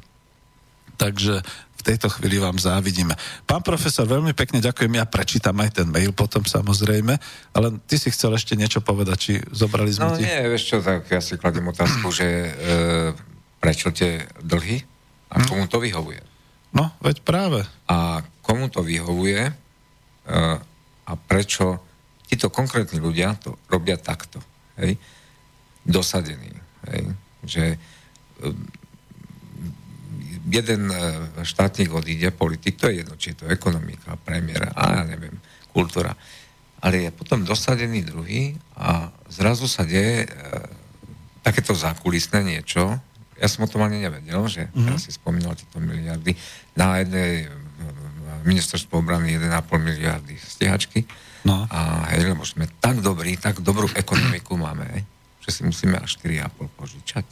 [0.95, 3.11] Takže v tejto chvíli vám závidíme.
[3.43, 7.19] Pán profesor, veľmi pekne ďakujem, ja prečítam aj ten mail potom samozrejme,
[7.51, 10.23] ale ty si chcel ešte niečo povedať, či zobrali sme No ti...
[10.23, 12.49] nie, vieš čo, tak ja si kladím otázku, že e,
[13.59, 14.92] prečo tie dlhy
[15.33, 16.21] a komu to vyhovuje.
[16.73, 17.65] No, veď práve.
[17.89, 19.53] A komu to vyhovuje e,
[21.05, 21.81] a prečo
[22.29, 24.41] títo konkrétni ľudia to robia takto.
[24.77, 24.97] Hej?
[25.85, 26.53] Dosadení.
[26.89, 27.01] Hej?
[27.45, 27.77] Že e,
[30.49, 30.97] jeden e,
[31.45, 35.33] štátnik odíde, politik, to je jedno, či je to ekonomika, premiéra, a ja neviem,
[35.73, 36.13] kultúra.
[36.83, 40.27] Ale je potom dosadený druhý a zrazu sa deje
[41.39, 42.99] takéto zákulisné niečo.
[43.37, 44.97] Ja som o tom ani nevedel, že mm-hmm.
[45.01, 46.37] si spomínal tieto miliardy.
[46.77, 47.49] Na jednej
[48.43, 49.49] ministerstvo obrany 1,5
[49.79, 51.07] miliardy stíhačky.
[51.43, 51.67] No.
[51.67, 55.03] A hej, lebo sme tak dobrí, tak dobrú ekonomiku máme,
[55.43, 57.25] že si musíme až 4,5 požičať.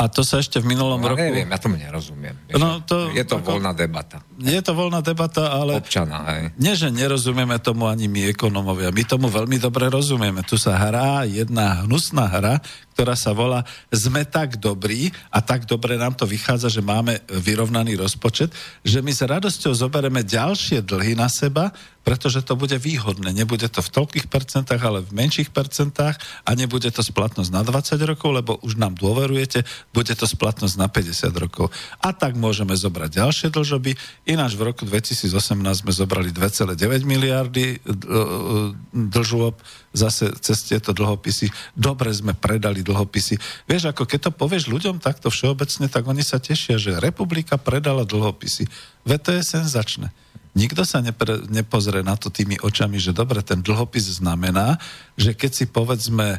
[0.00, 1.20] A to sa ešte v minulom No, roku...
[1.20, 2.32] neviem, ja tomu nerozumiem.
[2.48, 4.24] Vieš, No, to- je to ako- voľná debata.
[4.40, 5.76] Je to voľná debata, ale...
[5.76, 6.56] Občana, hej.
[6.56, 8.88] Nie, že nerozumieme tomu ani my ekonomovia.
[8.88, 10.40] My tomu veľmi dobre rozumieme.
[10.40, 12.56] Tu sa hrá jedna hnusná hra,
[12.90, 18.00] ktorá sa volá Sme tak dobrí a tak dobre nám to vychádza, že máme vyrovnaný
[18.00, 18.48] rozpočet,
[18.80, 23.30] že my s radosťou zoberieme ďalšie dlhy na seba, pretože to bude výhodné.
[23.36, 26.16] Nebude to v toľkých percentách, ale v menších percentách
[26.48, 29.62] a nebude to splatnosť na 20 rokov, lebo už nám dôverujete,
[29.92, 31.68] bude to splatnosť na 50 rokov.
[32.00, 33.92] A tak môžeme zobrať ďalšie dlžoby.
[34.24, 39.60] Ináč v roku 2018 sme zobrali 2,9 miliardy d- dlžôb
[39.92, 41.50] zase cez tieto dlhopisy.
[41.74, 43.36] Dobre sme predali dlhopisy.
[43.66, 48.06] Vieš, ako keď to povieš ľuďom takto všeobecne, tak oni sa tešia, že republika predala
[48.06, 48.70] dlhopisy.
[49.04, 50.08] Veď to je senzačné.
[50.50, 54.82] Nikto sa nepre, nepozrie na to tými očami, že dobre, ten dlhopis znamená,
[55.14, 56.38] že keď si povedzme e,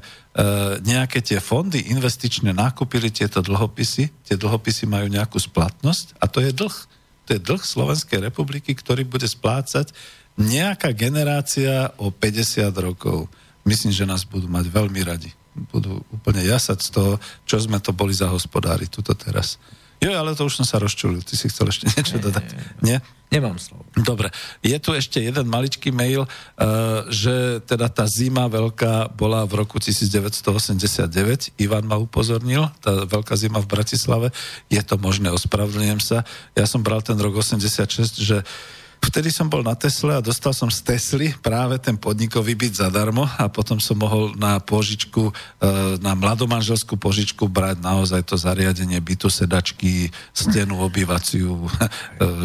[0.83, 6.51] nejaké tie fondy investične nakúpili tieto dlhopisy, tie dlhopisy majú nejakú splatnosť a to je
[6.51, 6.75] dlh.
[7.27, 9.95] To je dlh Slovenskej republiky, ktorý bude splácať
[10.35, 13.31] nejaká generácia o 50 rokov.
[13.63, 15.31] myslím, že nás budú mať veľmi radi.
[15.71, 17.13] Budú úplne jasať z toho,
[17.47, 19.55] čo sme to boli za hospodári tuto teraz.
[20.01, 21.21] Jo, ale to už som sa rozčulil.
[21.21, 22.45] Ty si chcel ešte niečo nie, dodať?
[22.81, 22.97] Nie?
[23.29, 23.85] Nemám slovo.
[23.93, 24.33] Dobre.
[24.65, 29.77] Je tu ešte jeden maličký mail, uh, že teda tá zima veľká bola v roku
[29.77, 31.05] 1989.
[31.61, 34.27] Ivan ma upozornil, tá veľká zima v Bratislave.
[34.73, 36.25] Je to možné, ospravedlňujem sa.
[36.57, 38.41] Ja som bral ten rok 86, že
[39.01, 43.25] Vtedy som bol na Tesle a dostal som z Tesly práve ten podnikový byt zadarmo
[43.25, 45.33] a potom som mohol na požičku, e,
[45.97, 51.69] na mladomanželskú požičku brať naozaj to zariadenie bytu, sedačky, stenu obývaciu, e,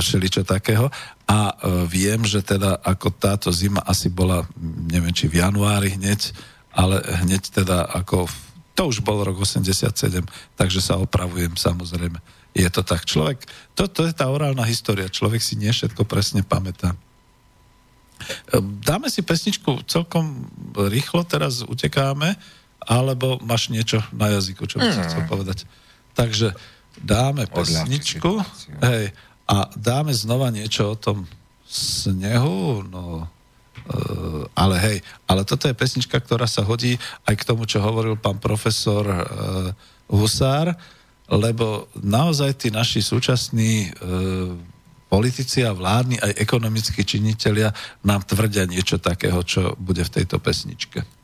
[0.00, 0.88] všeličo takého.
[1.28, 4.48] A e, viem, že teda ako táto zima asi bola,
[4.88, 6.32] neviem či v januári hneď,
[6.72, 8.32] ale hneď teda ako,
[8.72, 9.92] to už bol rok 87,
[10.56, 12.16] takže sa opravujem samozrejme
[12.56, 13.04] je to tak.
[13.04, 13.44] Človek,
[13.76, 15.12] to, to je tá orálna história.
[15.12, 16.96] Človek si nie všetko presne pamätá.
[18.56, 22.40] Ehm, dáme si pesničku celkom rýchlo, teraz utekáme,
[22.80, 25.30] alebo máš niečo na jazyku, čo by si chcel mm.
[25.30, 25.58] povedať.
[26.16, 26.56] Takže
[26.96, 28.40] dáme pesničku
[28.80, 29.12] hej,
[29.44, 31.28] a dáme znova niečo o tom
[31.68, 33.28] snehu, no
[33.86, 34.98] Uh, ale hej,
[35.30, 39.70] ale toto je pesnička, ktorá sa hodí aj k tomu, čo hovoril pán profesor uh,
[40.10, 40.74] Husár,
[41.27, 43.89] lebo naozaj tí naši súčasní e,
[45.11, 47.70] politici a vládni, aj ekonomickí činitelia
[48.03, 51.15] nám tvrdia niečo takého, čo bude v tejto pesničke.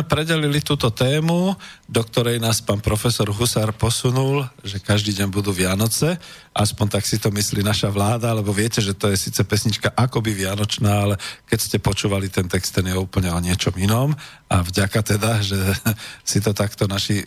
[0.00, 1.52] Sme predelili túto tému,
[1.84, 6.16] do ktorej nás pán profesor Husár posunul, že každý deň budú Vianoce,
[6.56, 10.32] aspoň tak si to myslí naša vláda, lebo viete, že to je síce pesnička akoby
[10.32, 11.14] Vianočná, ale
[11.44, 14.16] keď ste počúvali ten text, ten je úplne o niečom inom
[14.48, 15.60] a vďaka teda, že
[16.32, 17.24] si to takto naši e,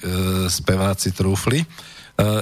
[0.49, 1.61] speváci trúfli.
[1.61, 1.67] E,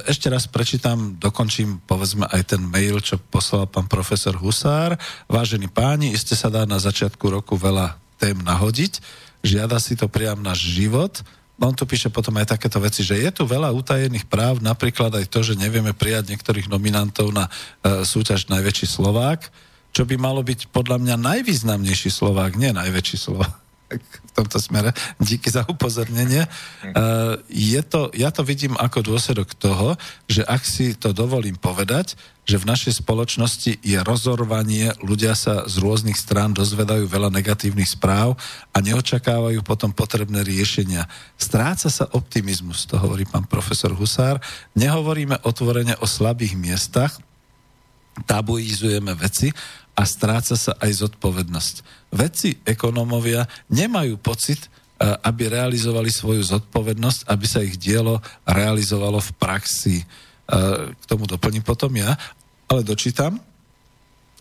[0.08, 4.96] ešte raz prečítam, dokončím povedzme aj ten mail, čo poslal pán profesor Husár.
[5.28, 10.40] Vážení páni, iste sa dá na začiatku roku veľa tém nahodiť žiada si to priam
[10.42, 11.22] náš život.
[11.62, 15.30] On tu píše potom aj takéto veci, že je tu veľa utajených práv, napríklad aj
[15.30, 19.46] to, že nevieme prijať niektorých nominantov na e, súťaž Najväčší Slovák,
[19.94, 23.62] čo by malo byť podľa mňa najvýznamnejší Slovák, nie najväčší Slovák
[24.32, 24.96] v tomto smere.
[25.20, 26.48] Díky za upozornenie.
[26.48, 30.00] Uh, je to, ja to vidím ako dôsledok toho,
[30.32, 32.16] že ak si to dovolím povedať,
[32.48, 38.34] že v našej spoločnosti je rozorvanie, ľudia sa z rôznych strán dozvedajú veľa negatívnych správ
[38.74, 41.06] a neočakávajú potom potrebné riešenia.
[41.38, 44.42] Stráca sa optimizmus, to hovorí pán profesor Husár.
[44.74, 47.14] Nehovoríme otvorene o slabých miestach,
[48.26, 49.54] tabuizujeme veci
[49.96, 52.01] a stráca sa aj zodpovednosť.
[52.12, 59.32] Vedci, ekonómovia nemajú pocit, eh, aby realizovali svoju zodpovednosť, aby sa ich dielo realizovalo v
[59.40, 59.98] praxi.
[60.04, 62.20] Eh, k tomu doplním potom ja,
[62.68, 63.40] ale dočítam.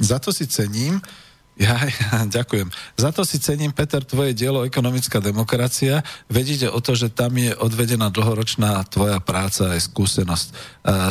[0.01, 0.99] Za to si cením,
[1.61, 2.73] ja, ja, ďakujem.
[2.97, 6.01] Za to si cením, Peter, tvoje dielo Ekonomická demokracia.
[6.32, 10.47] Vedíte o to, že tam je odvedená dlhoročná tvoja práca aj skúsenosť.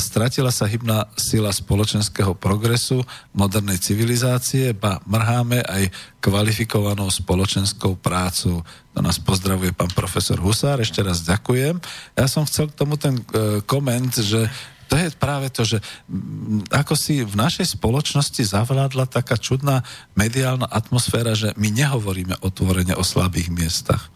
[0.02, 8.66] Stratila sa hybná sila spoločenského progresu, modernej civilizácie, ba mrháme aj kvalifikovanou spoločenskou prácu.
[8.98, 11.78] To nás pozdravuje pán profesor Husár, ešte raz ďakujem.
[12.18, 14.50] Ja som chcel k tomu ten e, koment, že
[14.90, 15.78] to je práve to, že
[16.10, 19.86] mm, ako si v našej spoločnosti zavládla taká čudná
[20.18, 24.10] mediálna atmosféra, že my nehovoríme otvorene o slabých miestach.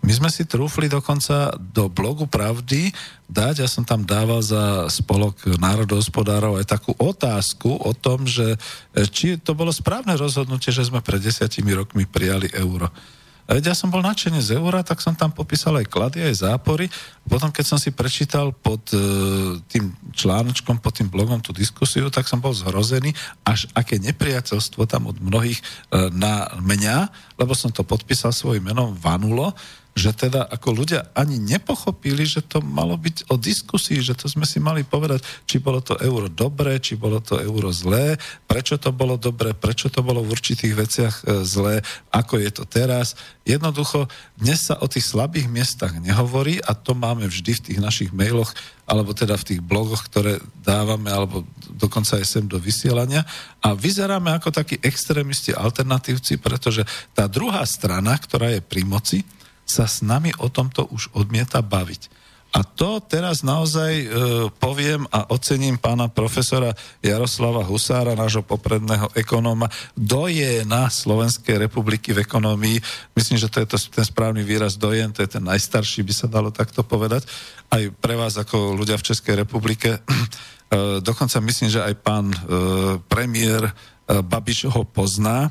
[0.00, 2.88] My sme si trúfli dokonca do blogu Pravdy
[3.28, 8.56] dať, ja som tam dával za spolok národohospodárov aj takú otázku o tom, že
[8.96, 12.88] e, či to bolo správne rozhodnutie, že sme pred desiatimi rokmi prijali euro.
[13.50, 16.46] A veď ja som bol nadšený z eura, tak som tam popísal aj klady, aj
[16.46, 16.86] zápory.
[17.26, 22.30] Potom, keď som si prečítal pod uh, tým článočkom, pod tým blogom tú diskusiu, tak
[22.30, 23.10] som bol zhrozený,
[23.42, 27.10] až aké nepriateľstvo tam od mnohých uh, na mňa,
[27.42, 29.50] lebo som to podpísal svojim menom, vanulo,
[30.00, 34.48] že teda ako ľudia ani nepochopili, že to malo byť o diskusii, že to sme
[34.48, 38.16] si mali povedať, či bolo to euro dobré, či bolo to euro zlé,
[38.48, 42.64] prečo to bolo dobré, prečo to bolo v určitých veciach e, zlé, ako je to
[42.64, 43.12] teraz.
[43.44, 44.08] Jednoducho,
[44.40, 48.56] dnes sa o tých slabých miestach nehovorí a to máme vždy v tých našich mailoch,
[48.88, 51.44] alebo teda v tých blogoch, ktoré dávame, alebo
[51.76, 53.22] dokonca aj sem do vysielania.
[53.60, 56.82] A vyzeráme ako takí extrémisti, alternatívci, pretože
[57.12, 59.22] tá druhá strana, ktorá je pri moci,
[59.70, 62.20] sa s nami o tomto už odmieta baviť.
[62.50, 64.06] A to teraz naozaj e,
[64.58, 72.26] poviem a ocením pána profesora Jaroslava Husára, nášho popredného ekonóma, doje na Slovenskej republiky v
[72.26, 72.82] ekonomii.
[73.14, 76.26] Myslím, že to je to, ten správny výraz dojen, to je ten najstarší, by sa
[76.26, 77.22] dalo takto povedať.
[77.70, 79.98] Aj pre vás ako ľudia v Českej republike.
[80.70, 82.38] E, dokonca myslím, že aj pán e,
[83.10, 83.72] premiér e,
[84.22, 85.50] Babiš ho pozná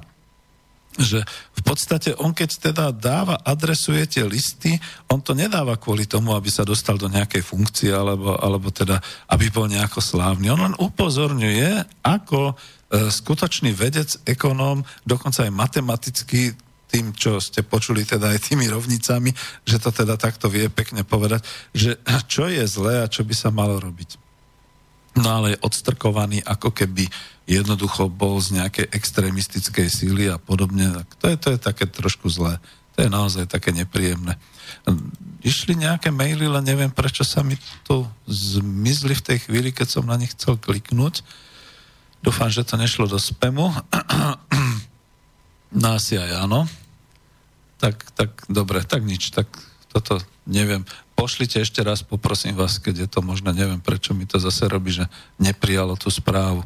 [0.99, 1.23] že
[1.55, 4.75] v podstate on keď teda dáva, adresuje tie listy,
[5.07, 8.99] on to nedáva kvôli tomu, aby sa dostal do nejakej funkcie, alebo, alebo teda,
[9.31, 10.51] aby bol nejako slávny.
[10.51, 12.55] On len upozorňuje, ako e,
[13.07, 16.53] skutočný vedec, ekonóm, dokonca aj matematicky
[16.89, 19.29] tým, čo ste počuli teda aj tými rovnicami,
[19.61, 23.53] že to teda takto vie pekne povedať, že čo je zlé a čo by sa
[23.53, 24.28] malo robiť.
[25.19, 27.11] No ale je odstrkovaný ako keby
[27.43, 30.95] jednoducho bol z nejakej extrémistickej síly a podobne.
[31.03, 32.55] Tak to je, to je také trošku zlé.
[32.95, 34.39] To je naozaj také nepríjemné.
[35.43, 40.03] Išli nejaké maily, len neviem, prečo sa mi tu zmizli v tej chvíli, keď som
[40.07, 41.23] na nich chcel kliknúť.
[42.19, 43.71] Dúfam, že to nešlo do spamu.
[45.81, 46.67] no asi áno.
[47.79, 49.47] Tak, tak, dobre, tak nič, tak
[49.89, 50.83] toto neviem.
[51.19, 54.95] Pošlite ešte raz, poprosím vás, keď je to možné, neviem, prečo mi to zase robí,
[54.95, 55.03] že
[55.35, 56.63] neprijalo tú správu.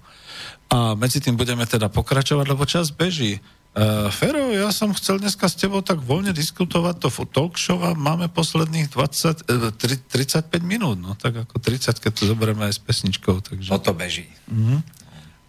[0.69, 3.41] A medzi tým budeme teda pokračovať, lebo čas beží.
[3.73, 7.97] Uh, Fero, ja som chcel dneska s tebou tak voľne diskutovať to talk show a
[7.97, 12.81] máme posledných 20, uh, 35 minút, no tak ako 30, keď to zoberieme aj s
[12.85, 13.41] pesničkou.
[13.41, 13.73] Takže...
[13.73, 14.29] To beží.
[14.53, 14.77] Uh-huh.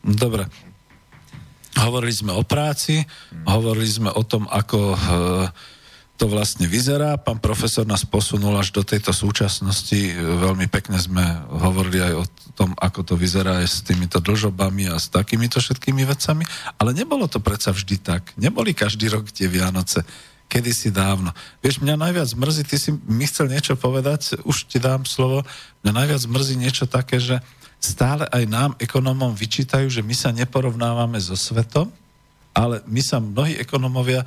[0.01, 0.49] Dobre.
[1.77, 3.61] Hovorili sme o práci, uh-huh.
[3.61, 5.53] hovorili sme o tom, ako uh,
[6.15, 7.19] to vlastne vyzerá.
[7.19, 10.15] Pán profesor nás posunul až do tejto súčasnosti.
[10.15, 12.25] Veľmi pekne sme hovorili aj o
[12.55, 16.47] tom, ako to vyzerá aj s týmito dlžobami a s takýmito všetkými vecami.
[16.79, 18.31] Ale nebolo to predsa vždy tak.
[18.39, 20.07] Neboli každý rok tie Vianoce.
[20.49, 21.35] kedysi dávno.
[21.65, 25.43] Vieš, mňa najviac mrzí, ty si mi chcel niečo povedať, už ti dám slovo,
[25.83, 27.43] mňa najviac mrzí niečo také, že
[27.83, 31.91] stále aj nám, ekonomom, vyčítajú, že my sa neporovnávame so svetom,
[32.55, 34.23] ale my sa mnohí ekonomovia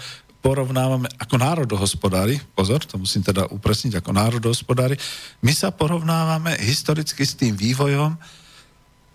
[0.47, 4.95] porovnávame ako národohospodári, pozor, to musím teda upresniť, ako národohospodári,
[5.43, 8.15] my sa porovnávame historicky s tým vývojom,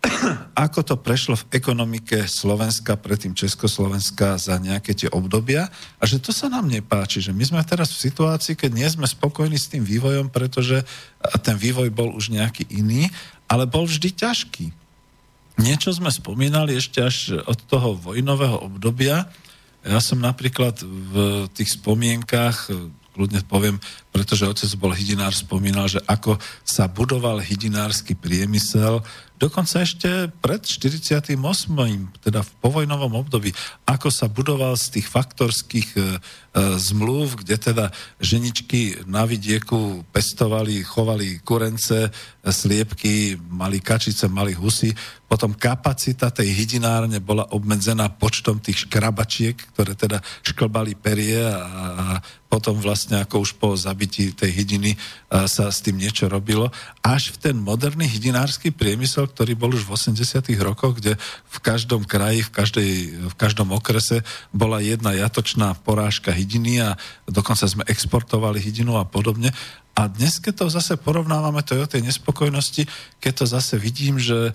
[0.68, 6.36] ako to prešlo v ekonomike Slovenska, predtým Československa za nejaké tie obdobia a že to
[6.36, 9.88] sa nám nepáči, že my sme teraz v situácii, keď nie sme spokojní s tým
[9.88, 10.84] vývojom, pretože
[11.40, 13.09] ten vývoj bol už nejaký iný,
[13.48, 14.68] ale bol vždy ťažký.
[15.64, 19.32] Niečo sme spomínali ešte až od toho vojnového obdobia,
[19.82, 22.70] ja som napríklad v tých spomienkách,
[23.12, 23.76] kľudne poviem,
[24.09, 29.04] pretože otec bol hydinár, spomínal, že ako sa budoval hydinársky priemysel,
[29.36, 31.36] dokonca ešte pred 48.
[32.22, 33.52] teda v povojnovom období,
[33.84, 36.06] ako sa budoval z tých faktorských e, e,
[36.78, 37.86] zmluv, kde teda
[38.22, 42.09] ženičky na vidieku pestovali, chovali kurence,
[42.43, 44.90] sliepky, mali kačice, mali husy,
[45.31, 52.20] potom kapacita tej hydinárne bola obmedzená počtom tých škrabačiek, ktoré teda šklbali perie a,
[52.52, 54.93] potom vlastne ako už po zabití tej hydiny
[55.48, 56.69] sa s tým niečo robilo.
[57.01, 61.16] Až v ten moderný hydinársky priemysel, ktorý bol už v 80 rokoch, kde
[61.48, 62.90] v každom kraji, v, každej,
[63.32, 64.20] v každom okrese
[64.52, 69.48] bola jedna jatočná porážka hydiny a dokonca sme exportovali hydinu a podobne.
[69.93, 72.89] A dnes, keď to zase porovnávame, to je o tej nespokojnosti,
[73.20, 74.52] keď to zase vidím, že e,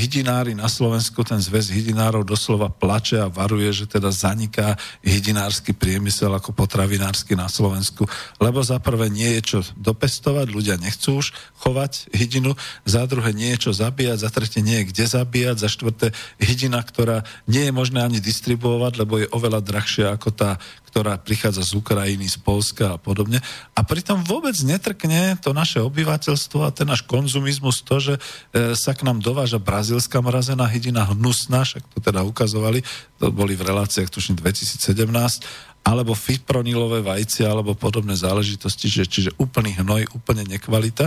[0.00, 6.32] hydinári na Slovensku, ten zväz hydinárov doslova plače a varuje, že teda zaniká hydinársky priemysel
[6.32, 8.08] ako potravinársky na Slovensku,
[8.40, 12.56] lebo za prvé nie je čo dopestovať, ľudia nechcú už chovať hydinu,
[12.88, 16.80] za druhé nie je čo zabíjať, za tretie nie je kde zabíjať, za štvrté hydina,
[16.80, 20.56] ktorá nie je možné ani distribuovať, lebo je oveľa drahšia ako tá,
[20.98, 23.38] ktorá prichádza z Ukrajiny, z Polska a podobne.
[23.78, 28.98] A pritom vôbec netrkne to naše obyvateľstvo a ten náš konzumizmus to, že e, sa
[28.98, 32.82] k nám dováža brazilská mrazená hydina hnusná, však to teda ukazovali,
[33.22, 39.78] to boli v reláciách tuším 2017, alebo fipronilové vajcia, alebo podobné záležitosti, že, čiže úplný
[39.78, 41.06] hnoj, úplne nekvalita.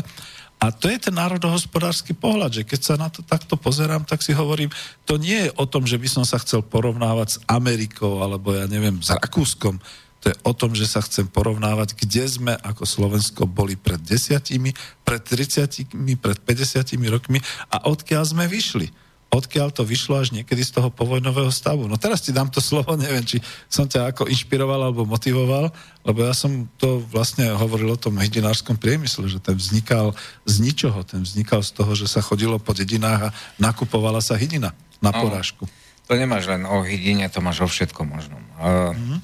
[0.61, 4.29] A to je ten národohospodársky pohľad, že keď sa na to takto pozerám, tak si
[4.29, 4.69] hovorím,
[5.09, 8.69] to nie je o tom, že by som sa chcel porovnávať s Amerikou, alebo ja
[8.69, 9.81] neviem, s Rakúskom.
[10.21, 14.69] To je o tom, že sa chcem porovnávať, kde sme ako Slovensko boli pred desiatimi,
[15.01, 17.41] pred 30, pred 50 rokmi
[17.73, 18.93] a odkiaľ sme vyšli
[19.31, 21.87] odkiaľ to vyšlo až niekedy z toho povojnového stavu.
[21.87, 23.39] No teraz ti dám to slovo, neviem, či
[23.71, 25.71] som ťa ako inšpiroval alebo motivoval,
[26.03, 30.11] lebo ja som to vlastne hovoril o tom hydinárskom priemysle, že ten vznikal
[30.43, 34.75] z ničoho, ten vznikal z toho, že sa chodilo po dedinách a nakupovala sa hydina
[34.99, 35.65] na no, porážku.
[36.11, 38.43] To nemáš len o hydine, to máš o všetkom možnom.
[38.59, 39.19] Uh, mm-hmm.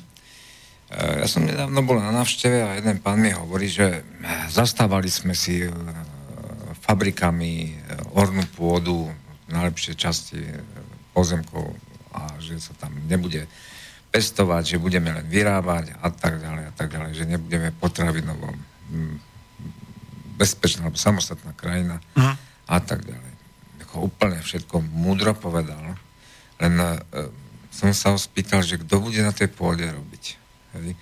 [0.87, 4.07] Ja som nedávno bol na návšteve a jeden pán mi hovorí, že
[4.47, 5.67] zastávali sme si
[6.87, 7.75] fabrikami
[8.15, 9.11] ornú pôdu,
[9.47, 10.59] najlepšie časti e,
[11.15, 11.71] pozemkov
[12.13, 13.47] a že sa tam nebude
[14.11, 18.55] pestovať, že budeme len vyrábať a tak ďalej a tak ďalej, že nebudeme potravinovom
[20.37, 22.35] bezpečná alebo samostatná krajina uh-huh.
[22.69, 23.33] a tak ďalej.
[23.83, 25.97] Ako úplne všetko múdro povedal,
[26.61, 26.97] len uh,
[27.73, 30.23] som sa ho spýtal, že kto bude na tej pôde robiť.
[30.77, 30.93] Hej.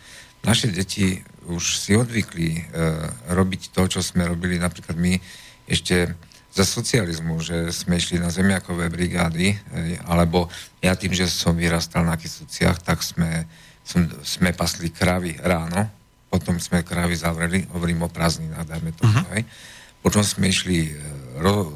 [0.43, 5.19] Naše deti už si odvykli uh, robiť to, čo sme robili napríklad my
[5.69, 6.15] ešte
[6.55, 9.59] za socializmu, že sme išli na zemiakové brigády,
[10.07, 10.47] alebo
[10.79, 13.43] ja tým, že som vyrastal na Kisuciach, tak sme,
[13.83, 15.83] som, sme pasli kravy ráno,
[16.31, 19.35] potom sme kravy zavreli, hovorím o prázdninách, dajme to, uh-huh.
[19.35, 19.43] hej.
[19.99, 20.93] Potom sme išli e,
[21.43, 21.67] ro,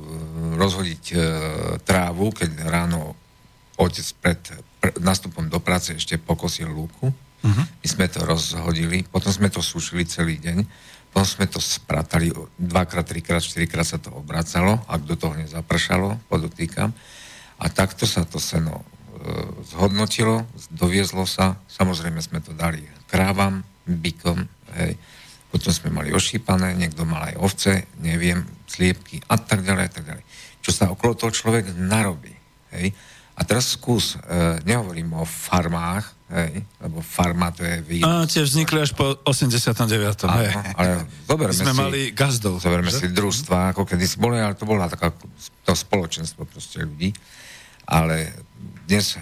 [0.55, 1.17] rozhodiť e,
[1.83, 3.19] trávu, keď ráno
[3.75, 4.39] otec pred
[4.79, 7.07] pr- nastupom do práce ešte pokosil lúku.
[7.07, 7.63] Uh-huh.
[7.63, 10.63] My sme to rozhodili, potom sme to sušili celý deň
[11.09, 16.93] potom sme to spratali, dvakrát, trikrát, štyrikrát sa to obracalo, ak do toho nezapršalo, podotýkam.
[17.59, 18.83] A takto sa to seno e,
[19.73, 24.45] zhodnotilo, doviezlo sa, samozrejme sme to dali krávam, bykom,
[24.79, 24.95] hej.
[25.49, 30.03] Potom sme mali ošípané, niekto mal aj ovce, neviem, sliepky a tak ďalej a tak
[30.05, 30.23] ďalej.
[30.61, 32.31] Čo sa okolo toho človek narobí,
[32.77, 32.93] hej.
[33.33, 38.09] A teraz skús, e, nehovorím o farmách, hej, lebo farma to je výrob.
[38.09, 40.29] A tie vznikli až po 89.
[40.29, 40.53] Áno, hej.
[40.77, 40.93] ale
[41.25, 42.61] zoberme sme si, mali gazdov.
[42.61, 43.01] Zoberme že?
[43.01, 45.09] si družstva, ako kedy boli, ale to bola taká,
[45.65, 47.13] to spoločenstvo proste ľudí.
[47.89, 48.45] Ale
[48.85, 49.21] dnes e,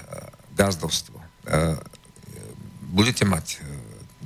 [0.55, 1.15] gazdovstvo.
[1.15, 1.25] E,
[2.91, 3.57] budete mať e,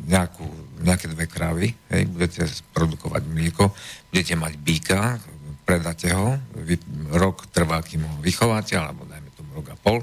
[0.10, 0.46] nejakú,
[0.82, 3.70] nejaké dve krávy, hej, budete produkovať mlieko,
[4.10, 5.22] budete mať býka,
[5.62, 6.82] predáte ho, vy,
[7.14, 10.00] rok trvá, kým ho vychováte, alebo dajme rok a pol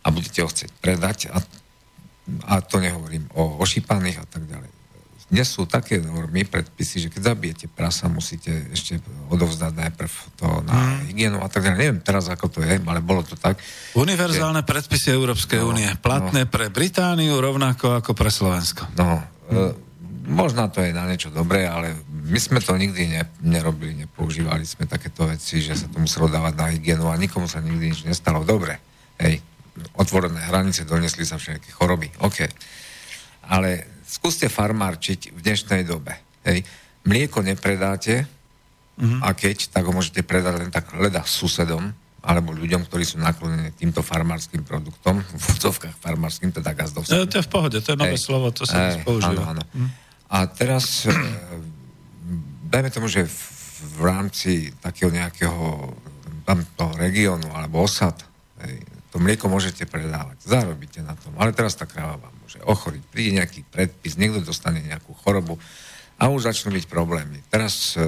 [0.00, 1.42] a budete ho chcieť predať a
[2.42, 4.70] a to nehovorím o ošípaných a tak ďalej.
[5.30, 8.98] Dnes sú také normy, predpisy, že keď zabijete prasa, musíte ešte
[9.28, 10.98] odovzdať najprv to na Mhm.
[11.06, 11.78] hygienu a tak ďalej.
[11.78, 13.62] Neviem teraz, ako to je, ale bolo to tak.
[13.94, 15.86] Univerzálne predpisy Európskej No, únie.
[15.96, 18.90] Platné pre Britániu rovnako ako pre Slovensko.
[18.96, 19.70] No, e,
[20.26, 21.94] možno to je na niečo dobré, ale
[22.26, 26.54] my sme to nikdy ne, nerobili, nepoužívali sme takéto veci, že sa to muselo dávať
[26.54, 28.42] na hygienu a nikomu sa nikdy nič nestalo.
[28.42, 28.82] Dobre,
[29.16, 29.38] hej,
[29.96, 32.46] otvorené hranice, donesli sa všetky choroby, OK.
[33.50, 36.14] Ale skúste farmárčiť v dnešnej dobe.
[36.46, 36.64] Hej.
[37.06, 38.28] Mlieko nepredáte
[39.00, 41.88] a keď, tak ho môžete predať len tak leda susedom,
[42.20, 47.24] alebo ľuďom, ktorí sú naklonení týmto farmárským produktom, v úvodzovkách farmárským, teda gazdovským.
[47.24, 49.56] to je v pohode, to je nové slovo, to sa používa.
[49.56, 49.62] Áno, áno.
[50.28, 51.16] A teraz, e,
[52.68, 53.40] dajme tomu, že v,
[53.96, 54.52] v rámci
[54.84, 55.56] takého nejakého
[56.44, 58.20] tam toho regiónu alebo osad,
[58.68, 63.02] hej, to mlieko môžete predávať, zarobíte na tom, ale teraz tá kráva vám môže ochoriť,
[63.10, 65.58] príde nejaký predpis, niekto dostane nejakú chorobu
[66.20, 67.42] a už začnú byť problémy.
[67.50, 68.06] Teraz e,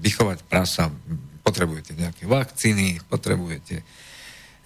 [0.00, 0.88] vychovať prasa,
[1.44, 3.84] potrebujete nejaké vakcíny, potrebujete e,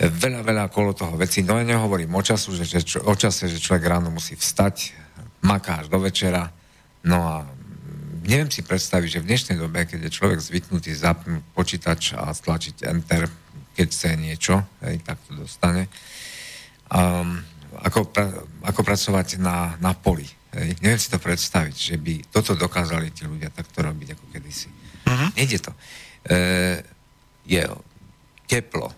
[0.06, 1.42] veľa, veľa okolo toho vecí.
[1.42, 4.94] No ja nehovorím o, času, že, že, o čase, že človek ráno musí vstať,
[5.42, 6.54] maká až do večera.
[7.02, 11.42] No a mm, neviem si predstaviť, že v dnešnej dobe, keď je človek zvyknutý zapnúť
[11.50, 13.26] počítač a stlačiť Enter,
[13.72, 14.54] keď chce niečo,
[14.84, 15.88] hej, tak to dostane.
[16.92, 17.40] Um,
[17.80, 18.28] ako, pra,
[18.68, 20.28] ako pracovať na, na poli.
[20.52, 20.76] Hej.
[20.84, 24.68] Neviem si to predstaviť, že by toto dokázali tí ľudia takto robiť ako kedysi.
[25.08, 25.28] Uh-huh.
[25.32, 25.72] Nejde to.
[26.28, 26.36] E,
[27.48, 27.62] je
[28.44, 28.92] teplo,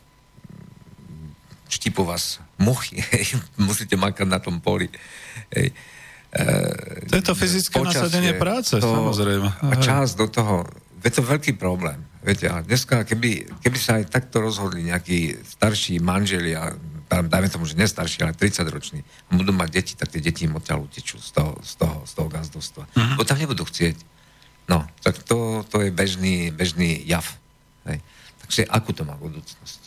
[1.70, 4.90] štipu vás muchy, hej, musíte makať na tom poli.
[5.55, 5.70] Hej.
[6.34, 9.70] E, To je to fyzické nasadenie práce, samozrejme.
[9.70, 10.66] A čas do toho,
[11.06, 12.02] je to veľký problém.
[12.24, 16.72] Viete, a dneska, keby, keby sa aj takto rozhodli nejakí starší manželia,
[17.05, 20.48] tam, dajme tomu, že nestarší, ale 30 roční, a budú mať deti, tak tie deti
[20.48, 22.82] im odtiaľ utečú z toho, z toho, z toho gazdovstva.
[22.88, 23.16] Uh-huh.
[23.20, 24.01] Bo tam nebudú chcieť.
[24.72, 27.28] No, tak to, to je bežný, bežný jav.
[27.84, 28.01] Hej.
[28.40, 29.84] Takže akú to má budúcnosť?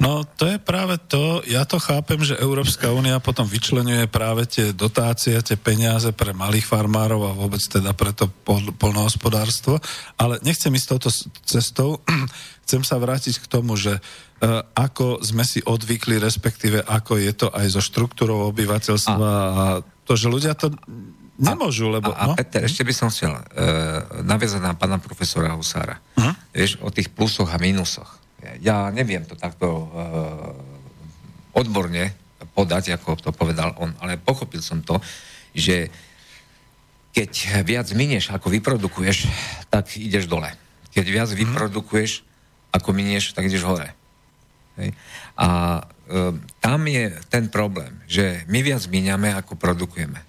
[0.00, 4.72] No to je práve to, ja to chápem, že Európska únia potom vyčlenuje práve tie
[4.72, 9.76] dotácie, tie peniaze pre malých farmárov a vôbec teda pre to pol- polnohospodárstvo,
[10.16, 11.12] ale nechcem ísť touto
[11.44, 12.00] cestou,
[12.64, 14.00] chcem sa vrátiť k tomu, že e,
[14.72, 19.64] ako sme si odvykli, respektíve ako je to aj so štruktúrou obyvateľstva a, a
[20.08, 20.72] to, že ľudia to
[21.40, 22.08] nemôžu, lebo...
[22.12, 22.34] A, a no?
[22.40, 23.42] Peter, ešte by som chcel uh,
[24.24, 26.00] naviazať na pána profesora Husára.
[26.16, 26.32] Mhm.
[26.56, 28.20] Vieš, o tých plusoch a mínusoch.
[28.60, 30.56] Ja neviem to takto uh,
[31.54, 32.14] odborne
[32.56, 34.96] podať, ako to povedal on, ale pochopil som to,
[35.52, 35.92] že
[37.10, 39.26] keď viac minieš, ako vyprodukuješ,
[39.66, 40.54] tak ideš dole.
[40.94, 42.22] Keď viac vyprodukuješ,
[42.70, 43.90] ako minieš, tak ideš hore.
[44.78, 44.94] Hej.
[45.34, 45.48] A
[45.82, 50.22] e, tam je ten problém, že my viac míňame, ako produkujeme.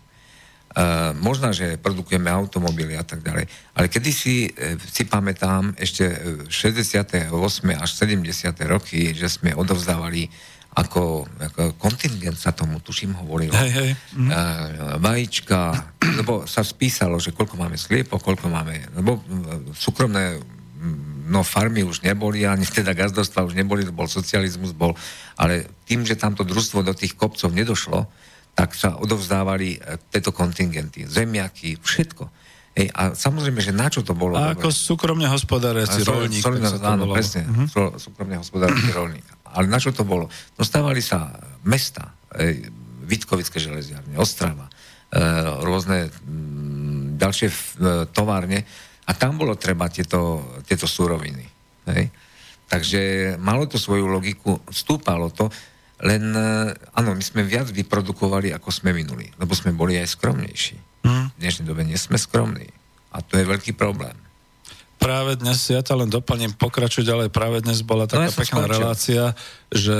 [0.72, 3.44] Uh, možno, že produkujeme automobily a tak ďalej.
[3.76, 7.28] Ale kedysi e, si pamätám ešte e, 68.
[7.76, 8.24] až 70.
[8.72, 10.32] roky, že sme odovzdávali
[10.72, 13.52] ako, ako kontingent sa tomu, tuším, hovorilo.
[13.52, 13.92] Hej, hej.
[14.16, 14.30] Mm.
[14.32, 15.76] Uh, vajíčka,
[16.24, 19.20] lebo sa spísalo, že koľko máme sliepov, koľko máme, lebo
[19.76, 24.96] súkromné mm, no farmy už neboli, ani teda gazdovstva už neboli, bol socializmus, bol,
[25.36, 28.08] ale tým, že tamto družstvo do tých kopcov nedošlo,
[28.52, 32.24] tak sa odovzdávali e, tieto kontingenty, zemiaky, všetko.
[32.72, 34.40] Hej, a samozrejme, že na čo to bolo?
[34.40, 34.64] A dobre?
[34.64, 35.28] ako súkromne
[36.00, 36.40] so- rolník.
[36.78, 37.16] to áno, volalo.
[37.16, 37.42] presne.
[37.44, 37.66] Mhm.
[37.68, 39.28] So- Súkromne hospodársky rolník.
[39.52, 40.32] Ale na čo to bolo?
[40.56, 41.32] Dostávali sa
[41.64, 42.72] mesta, e,
[43.04, 44.72] Vitkovické železiarne, Ostrava,
[45.12, 45.20] e,
[45.60, 48.64] rôzne mm, ďalšie f- e, továrne
[49.04, 51.44] a tam bolo treba tieto, tieto súroviny.
[51.92, 52.08] Hej?
[52.72, 53.02] Takže
[53.36, 55.52] malo to svoju logiku, stúpalo to,
[56.02, 56.48] len e,
[56.98, 60.78] áno, my sme viac vyprodukovali, ako sme minuli, lebo sme boli aj skromnejší.
[61.06, 61.26] Mhm.
[61.34, 62.70] V dnešnej dobe nie sme skromní.
[63.12, 64.16] A to je veľký problém.
[65.02, 68.42] Práve dnes, ja ťa len doplním, pokračuj ďalej, práve dnes bola No, taká ja som
[68.46, 68.74] pekná skončil.
[68.78, 69.24] relácia,
[69.74, 69.96] že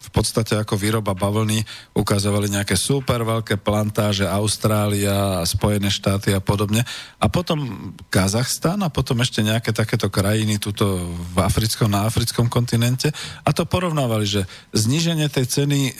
[0.00, 1.60] v podstate ako výroba bavlny
[1.92, 6.80] ukazovali nejaké super veľké plantáže Austrália, Spojené štáty a podobne.
[7.20, 13.12] A potom Kazachstan a potom ešte nejaké takéto krajiny tuto v africkom, na africkom kontinente.
[13.44, 15.92] A to porovnávali, že zníženie tej ceny e,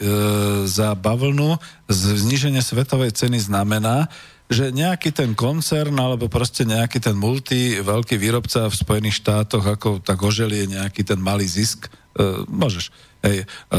[0.65, 1.61] za bavlnu,
[1.93, 4.09] zníženie svetovej ceny znamená,
[4.51, 10.03] že nejaký ten koncern alebo proste nejaký ten multi veľký výrobca v Spojených štátoch ako
[10.03, 11.87] tak oželie nejaký ten malý zisk,
[12.49, 12.93] môžeš,
[13.25, 13.79] hej, e, e,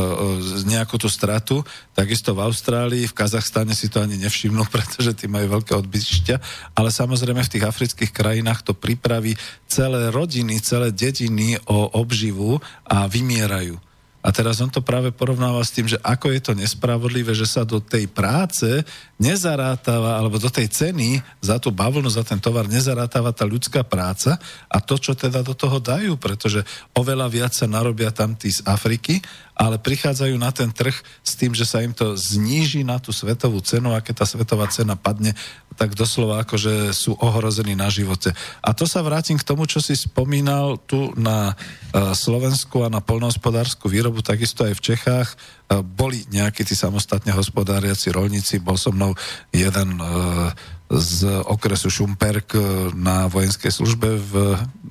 [0.69, 5.61] nejakú tú stratu, takisto v Austrálii, v Kazachstane si to ani nevšimnú, pretože tí majú
[5.61, 6.35] veľké odbytišťa,
[6.77, 9.35] ale samozrejme v tých afrických krajinách to pripraví
[9.65, 13.90] celé rodiny, celé dediny o obživu a vymierajú.
[14.21, 17.65] A teraz on to práve porovnáva s tým, že ako je to nespravodlivé, že sa
[17.65, 18.85] do tej práce
[19.17, 24.37] nezarátava, alebo do tej ceny za tú bavlnu, za ten tovar nezarátava tá ľudská práca
[24.69, 26.61] a to, čo teda do toho dajú, pretože
[26.93, 29.21] oveľa viac sa narobia tam tí z Afriky,
[29.57, 33.61] ale prichádzajú na ten trh s tým, že sa im to zníži na tú svetovú
[33.61, 35.37] cenu a keď tá svetová cena padne,
[35.81, 38.29] tak doslova akože sú ohrození na živote.
[38.61, 43.01] A to sa vrátim k tomu, čo si spomínal tu na uh, Slovensku a na
[43.01, 45.33] polnohospodárskú výrobu, takisto aj v Čechách.
[45.33, 49.17] Uh, boli nejakí tí samostatne hospodáriaci rolníci, bol so mnou
[49.49, 50.53] jeden uh,
[50.93, 52.53] z okresu Šumperk
[52.93, 54.33] na vojenskej službe v,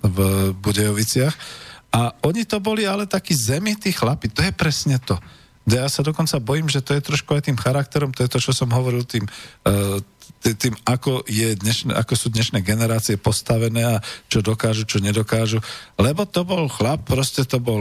[0.00, 0.18] v
[0.58, 1.36] Budejoviciach
[1.92, 5.20] a oni to boli ale takí zemití chlapi, to je presne to.
[5.68, 8.56] Ja sa dokonca bojím, že to je trošku aj tým charakterom, to je to, čo
[8.56, 9.28] som hovoril tým,
[10.40, 15.60] tým ako, je dnešné, ako sú dnešné generácie postavené a čo dokážu, čo nedokážu.
[16.00, 17.78] Lebo to bol chlap, proste to bol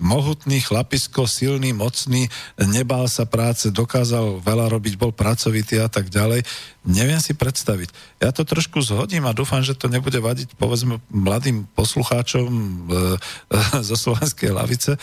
[0.00, 2.26] mohutný chlapisko, silný, mocný,
[2.58, 6.42] nebál sa práce, dokázal veľa robiť, bol pracovitý a tak ďalej.
[6.80, 7.92] Neviem si predstaviť.
[8.24, 13.84] Ja to trošku zhodím a dúfam, že to nebude vadiť povedzme mladým poslucháčom e, e,
[13.88, 14.96] zo slovenskej lavice.
[14.96, 14.98] E,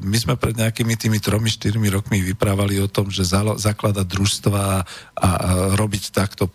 [0.00, 4.62] my sme pred nejakými tými tromi, štyrmi rokmi vyprávali o tom, že zalo, zakladať družstva
[4.80, 4.84] a,
[5.20, 5.30] a
[5.76, 6.54] robiť takto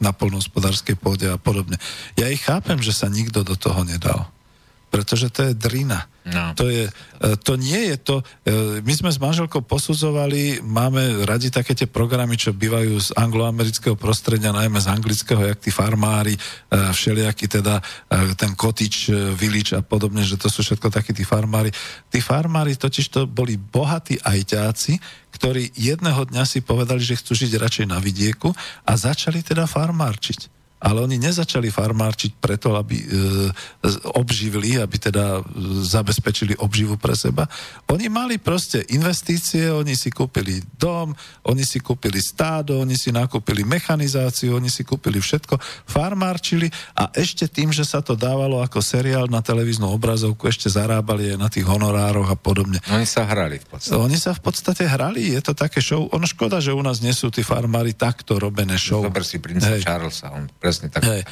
[0.00, 1.76] na polnohospodárskej pôde a podobne.
[2.16, 4.33] Ja ich chápem, že sa nikto do toho nedal
[4.94, 6.06] pretože to je drina.
[6.22, 6.54] No.
[6.54, 8.16] To, je, e, to nie je to...
[8.46, 13.98] E, my sme s manželkou posudzovali, máme radi také tie programy, čo bývajú z angloamerického
[13.98, 16.40] prostredia, najmä z anglického, jak tí farmári, e,
[16.94, 17.82] všelijaký teda
[18.38, 21.74] ten kotič, village a podobne, že to sú všetko takí tí farmári.
[22.06, 25.02] Tí farmári totiž to boli bohatí ajťáci,
[25.34, 28.54] ktorí jedného dňa si povedali, že chcú žiť radšej na vidieku
[28.86, 30.53] a začali teda farmárčiť
[30.84, 33.06] ale oni nezačali farmárčiť preto, aby e,
[34.12, 35.42] obživili, aby teda e,
[35.80, 37.48] zabezpečili obživu pre seba.
[37.88, 41.16] Oni mali proste investície, oni si kúpili dom,
[41.48, 45.56] oni si kúpili stádo, oni si nakúpili mechanizáciu, oni si kúpili všetko,
[45.88, 51.32] farmárčili a ešte tým, že sa to dávalo ako seriál na televíznu obrazovku, ešte zarábali
[51.32, 52.84] aj na tých honorároch a podobne.
[52.92, 53.96] Oni sa hrali v podstate.
[53.96, 56.04] Oni sa v podstate hrali, je to také show.
[56.12, 59.00] Ono škoda, že u nás nie sú tí farmári takto robené show.
[59.00, 60.44] Dobre si princesa Charlesa, on
[60.74, 61.02] presne tak.
[61.06, 61.22] Hej.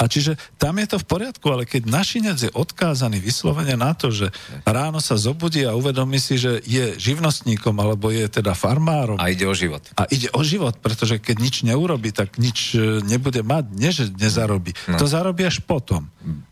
[0.00, 4.08] A čiže tam je to v poriadku, ale keď našinec je odkázaný vyslovene na to,
[4.10, 4.32] že
[4.64, 9.20] ráno sa zobudí a uvedomí si, že je živnostníkom alebo je teda farmárom.
[9.20, 9.84] A ide o život.
[9.94, 14.08] A ide o život, pretože keď nič neurobi, tak nič e, nebude mať, nie že
[14.10, 14.72] nezarobí.
[14.88, 14.98] No.
[14.98, 16.08] To zarobí až potom.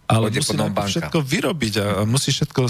[0.09, 2.60] Ale Pôjde musí všetko vyrobiť a musí všetko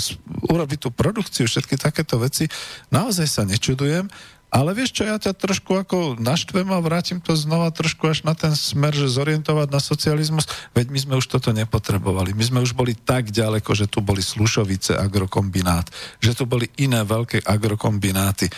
[0.51, 2.51] urobiť tú produkciu, všetky takéto veci.
[2.90, 4.11] Naozaj sa nečudujem,
[4.49, 8.33] ale vieš čo, ja ťa trošku ako naštvem a vrátim to znova trošku až na
[8.33, 12.33] ten smer, že zorientovať na socializmus, veď my sme už toto nepotrebovali.
[12.33, 15.93] My sme už boli tak ďaleko, že tu boli Slušovice agrokombinát,
[16.25, 18.49] že tu boli iné veľké agrokombináty.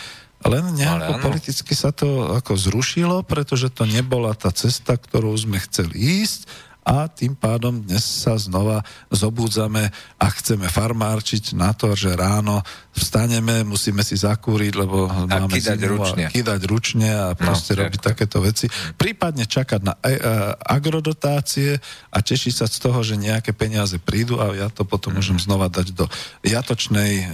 [0.41, 6.23] Len nejako politicky sa to ako zrušilo, pretože to nebola tá cesta, ktorou sme chceli
[6.23, 8.81] ísť a tým pádom dnes sa znova
[9.13, 15.61] zobúdzame a chceme farmárčiť na to, že ráno vstaneme, musíme si zakúriť, lebo a máme
[15.61, 16.23] kydať ručne.
[16.25, 18.09] A kydať ručne a proste no, robiť tak.
[18.17, 18.65] takéto veci.
[18.97, 20.19] Prípadne čakať na e, e,
[20.57, 21.77] agrodotácie
[22.09, 25.17] a tešiť sa z toho, že nejaké peniaze prídu a ja to potom mm.
[25.21, 26.09] môžem znova dať do,
[26.41, 27.29] jatočnej,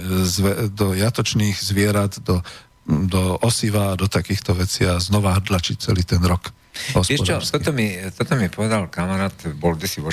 [0.76, 2.44] do jatočných zvierat, do,
[2.84, 6.52] do osiva do takýchto vecí a znova hrdlačiť celý ten rok.
[6.94, 10.12] Vieš čo, toto mi, toto mi povedal kamarát, bol si vo,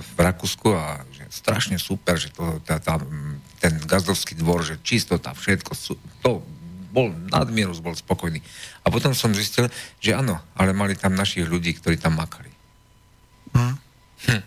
[0.00, 2.96] v Rakúsku a že strašne super, že to, tá, tá,
[3.60, 5.70] ten gazdovský dvor, že čistota, všetko,
[6.24, 6.42] to
[6.92, 8.44] bol nadmieru, bol spokojný.
[8.84, 9.72] A potom som zistil,
[10.02, 12.52] že áno, ale mali tam našich ľudí, ktorí tam makali.
[13.56, 13.74] Hm.
[14.28, 14.42] Hm.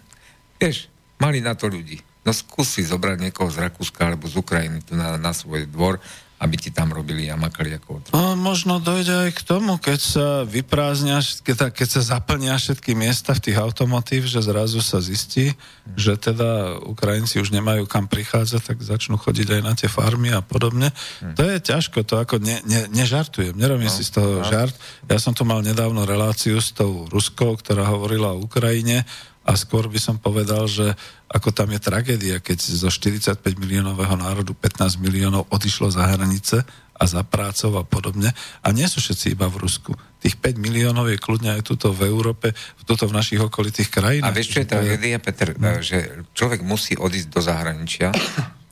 [0.61, 2.01] Vieš, mali na to ľudí.
[2.25, 6.01] No skúsi zobrať niekoho z Rakúska alebo z Ukrajiny tu na, na svoj dvor
[6.35, 8.11] aby ti tam robili a makali ako otrok.
[8.11, 13.31] No, možno dojde aj k tomu, keď sa vyprázdnia, keď, keď sa zaplnia všetky miesta
[13.31, 15.95] v tých automotív, že zrazu sa zistí, hmm.
[15.95, 20.43] že teda Ukrajinci už nemajú kam prichádzať, tak začnú chodiť aj na tie farmy a
[20.43, 20.91] podobne.
[21.23, 21.39] Hmm.
[21.39, 24.45] To je ťažko, to ako ne, ne, nežartujem, nerobím no, si z toho no.
[24.45, 24.75] žart.
[25.07, 29.07] Ja som tu mal nedávno reláciu s tou Ruskou, ktorá hovorila o Ukrajine
[29.45, 30.97] a skôr by som povedal, že
[31.29, 36.65] ako tam je tragédia, keď zo 45 miliónového národu 15 miliónov odišlo za hranice
[36.97, 38.33] a za prácou a podobne.
[38.65, 39.93] A nie sú všetci iba v Rusku.
[40.17, 42.57] Tých 5 miliónov je kľudne aj tuto v Európe,
[42.89, 44.33] tuto v našich okolitých krajinách.
[44.33, 45.53] A vieš, čo je tragédia, Peter?
[45.53, 45.77] No.
[45.77, 48.09] Že človek musí odísť do zahraničia,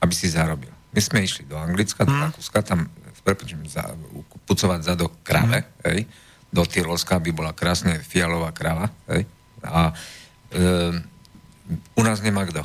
[0.02, 0.74] aby si zarobil.
[0.90, 2.34] My sme išli do Anglicka, do hmm.
[2.34, 2.90] Rakúska, tam
[3.70, 3.94] za,
[4.44, 5.70] pucovať zadok krave, hmm.
[5.86, 6.00] hej,
[6.50, 9.26] do Tyrolska, aby bola krásne fialová krava, hej,
[9.64, 9.94] a
[11.94, 12.62] u nás nemá kto.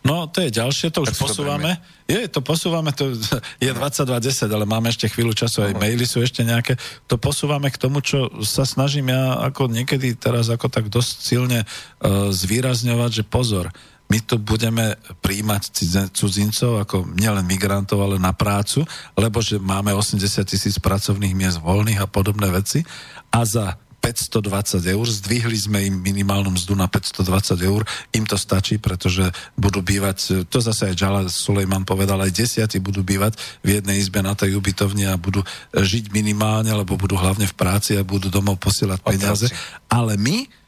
[0.00, 1.76] No, to je ďalšie, to už Tak to posúvame.
[2.08, 3.12] Je, to posúvame, to
[3.64, 6.80] je 22.10, ale máme ešte chvíľu času, aj maily sú ešte nejaké.
[7.04, 11.60] To posúvame k tomu, čo sa snažím ja ako niekedy teraz ako tak dosť silne
[11.68, 13.68] uh, zvýrazňovať, že pozor,
[14.10, 15.70] my tu budeme príjmať
[16.10, 18.82] cudzincov ako nielen migrantov, ale na prácu,
[19.14, 20.18] lebo že máme 80
[20.50, 22.82] tisíc pracovných miest voľných a podobné veci
[23.30, 27.84] a za 520 eur, zdvihli sme im minimálnu mzdu na 520 eur,
[28.16, 33.04] im to stačí, pretože budú bývať, to zase aj Džala Sulejman povedal, aj desiatí budú
[33.04, 35.44] bývať v jednej izbe na tej ubytovni a budú
[35.76, 39.46] žiť minimálne, lebo budú hlavne v práci a budú domov posielať peniaze.
[39.92, 40.59] Ale my,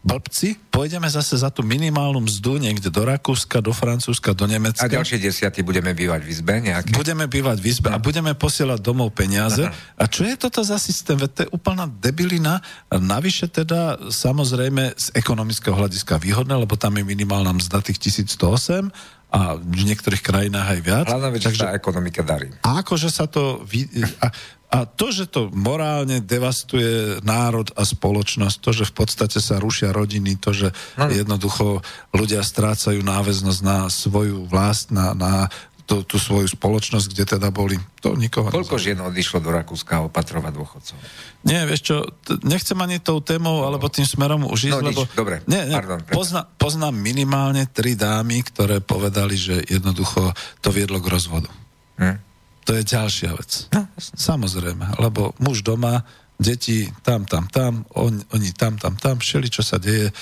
[0.00, 4.88] blbci, pôjdeme zase za tú minimálnu mzdu niekde do Rakúska, do Francúzska, do Nemecka.
[4.88, 6.96] A ďalšie desiaty budeme bývať v izbe nejaké?
[6.96, 9.60] Budeme bývať v izbe a budeme posielať domov peniaze.
[10.00, 11.20] A čo je toto za systém?
[11.20, 12.64] Veď to je úplná debilina.
[12.88, 18.88] A navyše teda samozrejme z ekonomického hľadiska výhodné, lebo tam je minimálna mzda tých 1108
[19.30, 21.06] a v niektorých krajinách aj viac.
[21.06, 22.50] Hlavná vec, že tá ekonomika darí.
[22.66, 23.62] A akože sa to...
[23.62, 23.86] vy-
[24.18, 24.32] A,
[24.70, 29.90] a to, že to morálne devastuje národ a spoločnosť, to, že v podstate sa rušia
[29.90, 31.10] rodiny, to, že No.
[31.10, 35.50] jednoducho ľudia strácajú náväznosť na svoju vlast, na, na
[35.82, 38.78] tú, tú svoju spoločnosť, kde teda boli, to nikoho Koľko nezaujíma.
[38.78, 40.96] žien odišlo do Rakúska opatrovať dôchodcov?
[41.42, 44.94] Nie, vieš čo, t- nechcem ani tou témou, alebo tým smerom už ísť, No, nič,
[44.94, 45.02] lebo...
[45.10, 51.02] dobre, nie, nie, pardon, pozna, poznám minimálne tri dámy, ktoré povedali, že jednoducho to viedlo
[51.02, 51.50] k rozvodu.
[51.98, 52.29] Hm?
[52.68, 53.70] To je ďalšia vec.
[53.72, 53.88] No.
[53.98, 56.04] Samozrejme, lebo muž doma,
[56.40, 60.14] deti tam, tam, tam, on, oni tam, tam, tam, všeli, čo sa deje, e,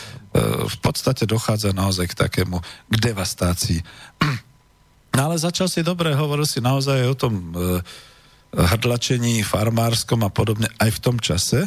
[0.67, 2.59] v podstate dochádza naozaj k takému,
[2.91, 3.81] k devastácii.
[5.09, 7.83] No ale začal si dobre, hovoril si naozaj o tom e,
[8.55, 11.67] hrdlačení farmárskom a podobne aj v tom čase.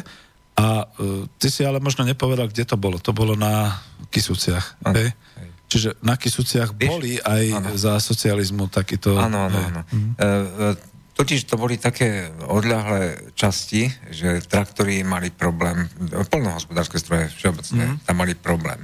[0.56, 2.96] A e, ty si ale možno nepovedal, kde to bolo.
[3.02, 3.76] To bolo na
[4.08, 4.80] Kisúciach.
[4.88, 5.12] Áno, Hej?
[5.12, 5.50] hej.
[5.72, 7.72] Čiže na Kisúciach Vieš- boli aj áno.
[7.80, 9.16] za socializmu takýto...
[9.16, 9.80] Áno, áno, áno.
[9.88, 10.28] E,
[10.76, 15.84] e, Totiž to boli také odľahlé časti, že traktory mali problém,
[16.32, 18.04] polnohospodárske stroje všeobecne, mm-hmm.
[18.08, 18.80] tam mali problém.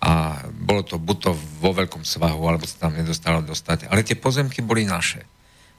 [0.00, 3.92] A bolo to buď to vo veľkom svahu, alebo sa tam nedostalo dostať.
[3.92, 5.20] Ale tie pozemky boli naše.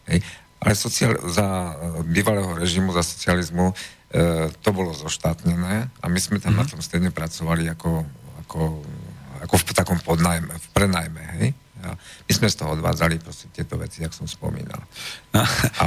[0.05, 0.21] Hej.
[0.61, 1.73] Ale sociál, za e,
[2.05, 6.61] bývalého režimu, za socializmu, e, to bolo zoštátnené a my sme tam mm-hmm.
[6.61, 8.05] na tom stredne pracovali ako,
[8.45, 8.59] ako,
[9.43, 11.21] ako v takom podnajme, v prenajme.
[11.39, 11.49] Hej.
[11.79, 14.83] A my sme z toho odvádzali proste tieto veci, jak som spomínal.
[15.31, 15.41] No.
[15.79, 15.83] A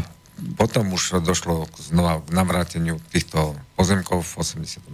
[0.57, 4.89] potom už došlo k znova k navráteniu týchto pozemkov v 89.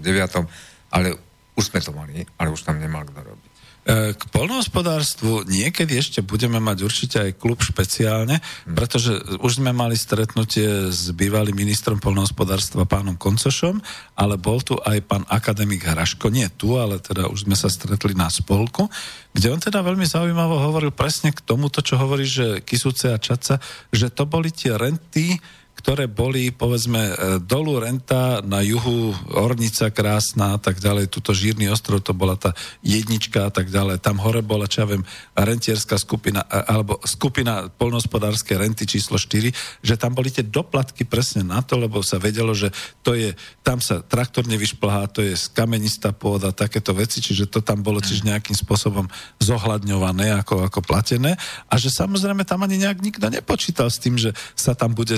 [0.90, 1.14] Ale
[1.54, 3.52] už sme to mali, ale už tam nemal kto robiť.
[3.88, 8.36] E, K polnohospodárstvu niekedy ešte budeme mať určite aj klub špeciálne,
[8.68, 13.80] pretože už sme mali stretnutie s bývalým ministrom polnohospodárstva pánom Koncošom,
[14.12, 18.12] ale bol tu aj pán akademik Hraško, nie tu, ale teda už sme sa stretli
[18.12, 18.92] na spolku,
[19.32, 23.56] kde on teda veľmi zaujímavo hovoril presne k tomuto, čo hovorí, že Kisúce a Čaca,
[23.88, 25.40] že to boli tie renty,
[25.88, 31.64] ktoré boli, povedzme, e, dolu Renta, na juhu Ornica krásna a tak ďalej, tuto Žírny
[31.72, 32.52] ostrov, to bola tá
[32.84, 35.00] jednička a tak ďalej, tam hore bola, čo ja viem,
[35.32, 39.48] rentierská skupina, a- alebo skupina polnospodárskej renty číslo 4,
[39.80, 42.68] že tam boli tie doplatky presne na to, lebo sa vedelo, že
[43.00, 43.32] to je,
[43.64, 48.28] tam sa traktor nevyšplhá, to je skamenistá pôda, takéto veci, čiže to tam bolo tiež
[48.28, 49.08] nejakým spôsobom
[49.40, 51.40] zohľadňované, ako, ako platené.
[51.72, 55.16] A že samozrejme tam ani nejak nikto nepočítal s tým, že sa tam bude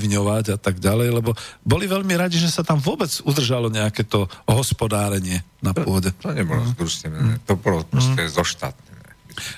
[0.00, 4.24] združstevňovať a tak ďalej, lebo boli veľmi radi, že sa tam vôbec udržalo nejaké to
[4.48, 6.10] hospodárenie na pôde.
[6.24, 8.88] To nebolo združstvené, to bolo proste zoštátnené.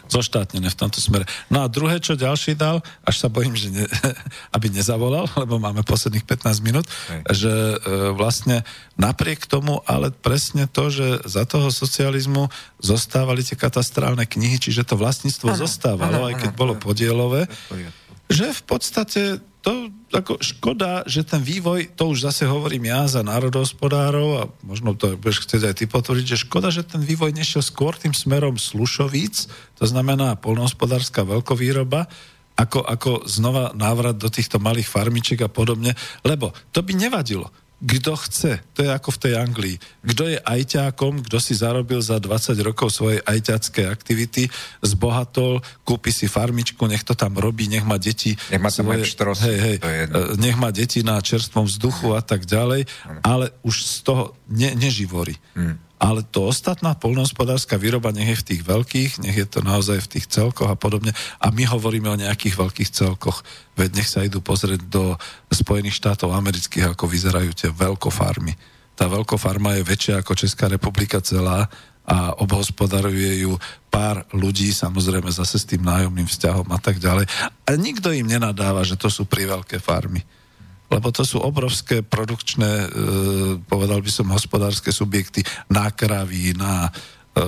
[0.06, 1.24] zoštátnené v tomto smere.
[1.50, 3.86] No a druhé, čo ďalší dal, až sa bojím, že ne,
[4.56, 7.20] aby nezavolal, lebo máme posledných 15 minút, Hej.
[7.34, 7.76] že e,
[8.14, 8.62] vlastne
[8.98, 12.50] napriek tomu, ale presne to, že za toho socializmu
[12.82, 16.82] zostávali tie katastrálne knihy, čiže to vlastníctvo zostávalo, áno, aj keď áno, bolo áno.
[16.82, 17.74] podielové, To
[18.32, 19.22] že v podstate
[19.60, 24.92] to ako škoda, že ten vývoj, to už zase hovorím ja za národohospodárov a možno
[24.92, 28.60] to budeš chcieť aj ty potvrdiť, že škoda, že ten vývoj nešiel skôr tým smerom
[28.60, 29.48] Slušovíc,
[29.80, 32.06] to znamená polnohospodárska veľkovýroba,
[32.52, 37.48] ako, ako znova návrat do týchto malých farmičiek a podobne, lebo to by nevadilo.
[37.82, 39.76] Kto chce, to je ako v tej Anglii.
[40.06, 44.46] Kto je ajťákom, kto si zarobil za 20 rokov svojej ajťackej aktivity,
[44.86, 48.38] zbohatol, kúpi si farmičku, nech to tam robí, nech má deti.
[48.54, 51.66] Nech má tam aj pštrosy, hej, hej, to je e, nech má deti na čerstvom
[51.66, 52.86] vzduchu a tak ďalej,
[53.26, 55.34] ale už z toho ne, neživorí.
[55.58, 55.74] Hmm.
[56.02, 60.18] Ale to ostatná polnohospodárska výroba nech je v tých veľkých, nech je to naozaj v
[60.18, 61.14] tých celkoch a podobne.
[61.38, 63.46] A my hovoríme o nejakých veľkých celkoch.
[63.78, 65.14] Veď nech sa idú pozrieť do
[65.54, 68.58] Spojených štátov amerických, ako vyzerajú tie veľkofarmy.
[68.98, 71.70] Tá veľkofarma je väčšia ako Česká republika celá
[72.02, 73.54] a obhospodaruje ju
[73.86, 77.30] pár ľudí, samozrejme zase s tým nájomným vzťahom a tak ďalej.
[77.62, 80.18] A nikto im nenadáva, že to sú priveľké farmy.
[80.92, 82.88] Lebo to sú obrovské produkčné, e,
[83.64, 85.40] povedal by som, hospodárske subjekty
[85.72, 86.92] na kravy, na
[87.32, 87.40] e,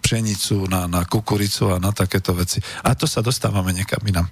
[0.00, 2.64] pšenicu, na, na kukuricu a na takéto veci.
[2.80, 4.24] A to sa dostávame niekam inam.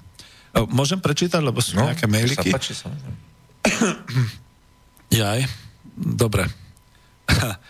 [0.56, 2.48] E, môžem prečítať, lebo sú No, nejaké mailiky?
[2.48, 3.18] Sa páči, samozrejme.
[5.20, 5.40] Jaj,
[5.92, 6.48] dobre.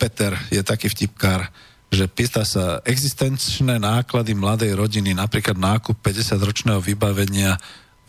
[0.00, 1.48] Peter je taký vtipkár,
[1.88, 7.56] že pýta sa, existenčné náklady mladej rodiny, napríklad nákup 50-ročného vybavenia,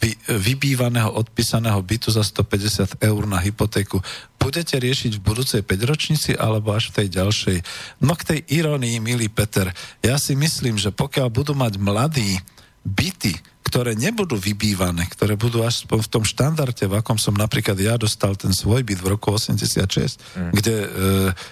[0.01, 4.03] vy, vybývaného odpísaného bytu za 150 eur na hypotéku,
[4.35, 7.57] budete riešiť v budúcej 5-ročnici alebo až v tej ďalšej?
[8.05, 9.73] No k tej irónii, milý Peter,
[10.05, 12.37] ja si myslím, že pokiaľ budú mať mladí
[12.85, 13.33] byty,
[13.65, 18.37] ktoré nebudú vybývané, ktoré budú až v tom štandarde, v akom som napríklad ja dostal
[18.37, 20.51] ten svoj byt v roku 86, mm.
[20.53, 20.87] kde e,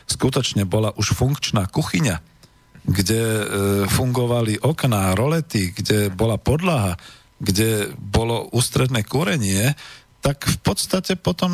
[0.05, 2.21] skutočne bola už funkčná kuchyňa,
[2.85, 3.43] kde e,
[3.89, 7.01] fungovali okná, rolety, kde bola podlaha,
[7.43, 9.75] kde bolo ústredné kúrenie,
[10.23, 11.51] tak v podstate potom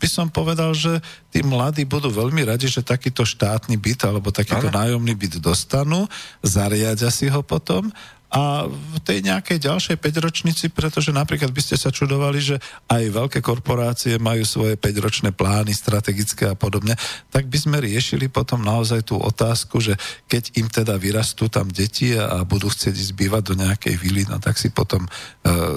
[0.00, 4.72] by som povedal, že tí mladí budú veľmi radi, že takýto štátny byt alebo takýto
[4.72, 4.76] Áno.
[4.80, 6.08] nájomný byt dostanú,
[6.40, 7.92] zariadia si ho potom
[8.28, 12.56] a v tej nejakej ďalšej 5-ročnici, pretože napríklad by ste sa čudovali, že
[12.92, 16.92] aj veľké korporácie majú svoje 5-ročné plány strategické a podobne,
[17.32, 19.96] tak by sme riešili potom naozaj tú otázku, že
[20.28, 24.36] keď im teda vyrastú tam deti a budú chcieť ísť bývať do nejakej vily, no
[24.36, 25.10] tak si potom e,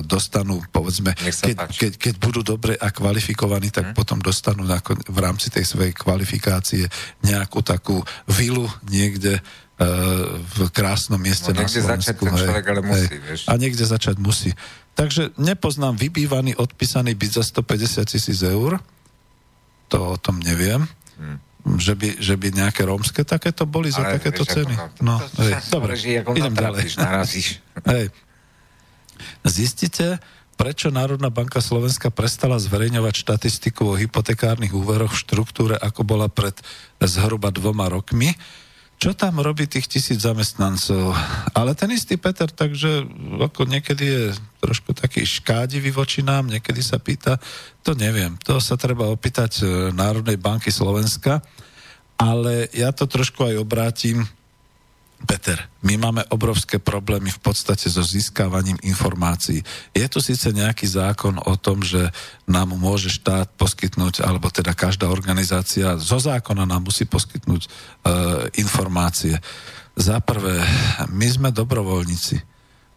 [0.03, 1.79] dostanú, povedzme, keď, páči.
[1.87, 4.67] keď, keď budú dobre a kvalifikovaní, tak potom dostanú
[5.07, 6.83] v rámci tej svojej kvalifikácie
[7.23, 9.39] nejakú takú vilu niekde
[10.37, 12.23] v krásnom mieste No na začať Slovensku.
[12.27, 13.19] hej, človek ale musí, hej.
[13.19, 13.39] vieš.
[13.45, 14.51] A niekde začať musí.
[14.93, 18.77] Takže nepoznám vybývaný, odpísaný byt za 150 tisíc eur.
[19.89, 20.85] To o tom neviem.
[21.61, 24.73] Že, by, že by nejaké rómske takéto boli za Ale takéto vieš, ceny.
[24.81, 25.91] ako- No, to- to hej, dobre,
[26.33, 26.85] idem ďalej.
[26.97, 27.47] narazíš.
[27.93, 28.05] Hej.
[29.45, 30.17] Zistite,
[30.57, 36.53] prečo Národná banka Slovenska prestala zverejňovať štatistiku o hypotekárnych úveroch v štruktúre, ako bola pred
[36.97, 38.33] zhruba dvoma rokmi.
[39.01, 41.17] Čo tam robí tých tisíc zamestnancov?
[41.57, 43.01] Ale ten istý Peter, takže
[43.41, 44.23] ako niekedy je
[44.61, 47.41] trošku taký škádivý voči nám, niekedy sa pýta,
[47.81, 51.41] to neviem, to sa treba opýtať e, Národnej banky Slovenska,
[52.13, 54.21] ale ja to trošku aj obrátim
[55.25, 59.61] Peter, my máme obrovské problémy v podstate so získavaním informácií.
[59.93, 62.09] Je tu síce nejaký zákon o tom, že
[62.49, 67.69] nám môže štát poskytnúť, alebo teda každá organizácia zo zákona nám musí poskytnúť e,
[68.61, 69.37] informácie.
[69.93, 70.63] Za prvé,
[71.11, 72.41] my sme dobrovoľníci.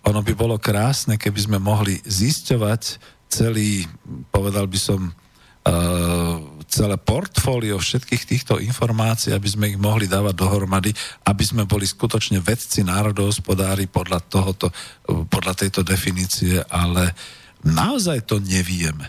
[0.04, 2.82] Ono by bolo krásne, keby sme mohli zisťovať
[3.28, 3.88] celý,
[4.30, 6.38] povedal by som, uh,
[6.68, 10.90] celé portfólio všetkých týchto informácií, aby sme ich mohli dávať dohromady,
[11.28, 14.68] aby sme boli skutočne vedci, národohospodári podľa, tohoto,
[15.06, 17.14] podľa tejto definície, ale
[17.62, 19.06] naozaj to nevieme.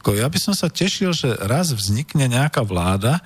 [0.00, 3.22] Ako ja by som sa tešil, že raz vznikne nejaká vláda,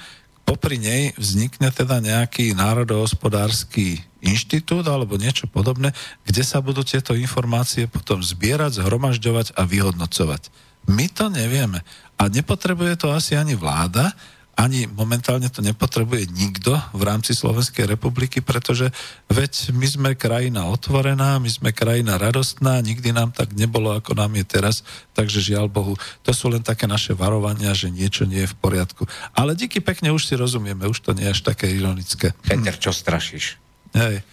[0.48, 5.93] popri nej vznikne teda nejaký národohospodársky inštitút alebo niečo podobné,
[6.24, 10.48] kde sa budú tieto informácie potom zbierať, zhromažďovať a vyhodnocovať.
[10.89, 11.85] My to nevieme.
[12.19, 14.11] A nepotrebuje to asi ani vláda,
[14.59, 18.90] ani momentálne to nepotrebuje nikto v rámci Slovenskej republiky, pretože
[19.31, 24.35] veď my sme krajina otvorená, my sme krajina radostná, nikdy nám tak nebolo, ako nám
[24.35, 24.82] je teraz,
[25.15, 25.95] takže žiaľ Bohu,
[26.27, 29.07] to sú len také naše varovania, že niečo nie je v poriadku.
[29.31, 32.35] Ale díky pekne už si rozumieme, už to nie je až také ironické.
[32.43, 33.62] Peter, čo strašíš?
[33.95, 34.27] Hej.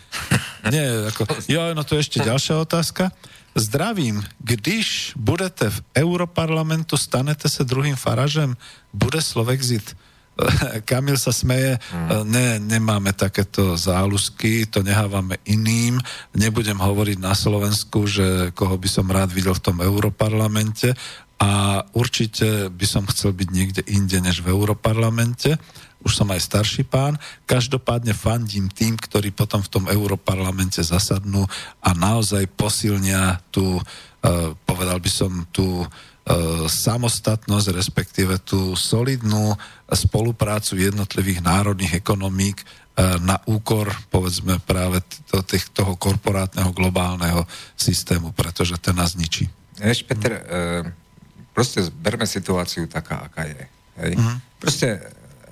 [0.74, 3.14] Nie, ako, jo, no to je ešte ďalšia otázka.
[3.56, 8.58] Zdravím, když budete v Europarlamentu, stanete se druhým faražem,
[8.94, 9.96] bude Slovexit.
[10.86, 11.80] Kamil sa smeje,
[12.28, 16.04] ne, nemáme takéto záľusky, to nehávame iným.
[16.36, 20.92] Nebudem hovoriť na Slovensku, že koho by som rád videl v tom Europarlamente
[21.40, 25.56] a určite by som chcel byť niekde inde než v Europarlamente
[26.06, 27.18] už som aj starší pán,
[27.50, 31.50] každopádne fandím tým, ktorí potom v tom Europarlamente zasadnú
[31.82, 35.90] a naozaj posilnia tú, uh, povedal by som, tú uh,
[36.70, 39.58] samostatnosť, respektíve tú solidnú
[39.90, 45.02] spoluprácu jednotlivých národných ekonomík uh, na úkor, povedzme, práve
[45.34, 49.50] to, tých, toho korporátneho globálneho systému, pretože ten nás ničí.
[49.76, 50.44] Vieš, Peter, e,
[51.52, 53.64] proste berme situáciu taká, aká je.
[54.00, 54.14] Hej?
[54.16, 54.36] Mhm.
[54.56, 54.88] Proste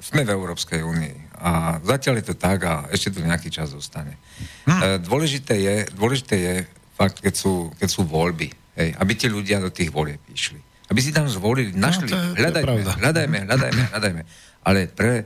[0.04, 4.20] sme v Európskej únii a zatiaľ je to tak a ešte tu nejaký čas zostane.
[4.68, 6.56] E, dôležité, je, dôležité je
[6.94, 10.60] fakt, keď sú, keď sú voľby, hej, aby tí ľudia do tých volieb išli.
[10.92, 14.22] Aby si tam zvolili, našli, to je- to je hľadajme, hľadajme, hľadajme, hľadajme.
[14.68, 15.24] Ale pre,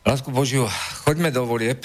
[0.00, 0.64] Lásku Božiu,
[1.04, 1.84] choďme do volieb,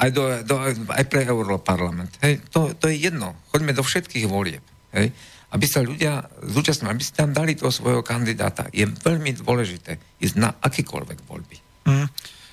[0.00, 0.54] aj, do, do,
[0.88, 2.08] aj pre Europarlament.
[2.24, 3.36] Hej, to, to je jedno.
[3.52, 4.64] Choďme do všetkých volieb.
[4.96, 5.12] Hej,
[5.50, 8.70] aby sa ľudia zúčastnili, aby ste tam dali toho svojho kandidáta.
[8.70, 11.56] Je veľmi dôležité ísť na akékoľvek voľby.
[11.90, 12.06] Mm.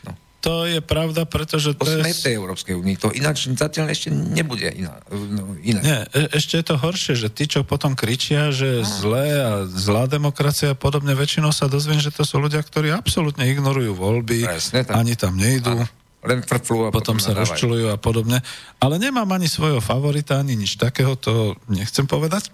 [0.10, 0.12] No.
[0.42, 2.02] To je pravda, pretože to, je...
[2.02, 2.98] v tej Európskej únii.
[2.98, 5.82] To ináč zatiaľ ešte nebude iná, no, iné.
[5.86, 8.90] Nie, e- ešte je to horšie, že tí, čo potom kričia, že no.
[8.90, 13.46] zlé a zlá demokracia a podobne, väčšinou sa dozviem, že to sú ľudia, ktorí absolútne
[13.46, 15.86] ignorujú voľby, Presne, ani tam nejdú.
[15.86, 15.86] Áno
[16.28, 18.44] len frflú a potom, potom sa rozčulujú a podobne.
[18.84, 22.52] Ale nemám ani svojho favorita, ani nič takého, to nechcem povedať.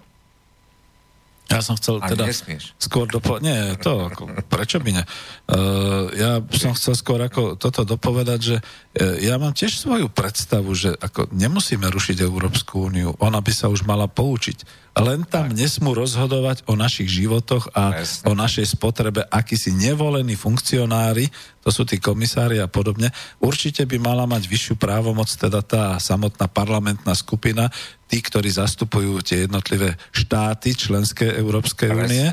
[1.44, 2.72] Ja som chcel Ale teda nesmieš.
[2.80, 5.04] skôr dopovedať, nie, to, ako, prečo by ne?
[5.44, 10.72] Uh, ja som chcel skôr ako toto dopovedať, že uh, ja mám tiež svoju predstavu,
[10.72, 14.88] že ako nemusíme rušiť Európsku úniu, ona by sa už mala poučiť.
[14.94, 15.58] Len tam tak.
[15.58, 18.30] nesmú rozhodovať o našich životoch a Presne.
[18.30, 21.28] o našej spotrebe akýsi nevolení funkcionári,
[21.66, 23.10] to sú tí komisári a podobne.
[23.42, 27.74] Určite by mala mať vyššiu právomoc teda tá samotná parlamentná skupina,
[28.14, 32.30] tí, ktorí zastupujú tie jednotlivé štáty členské Európskej únie.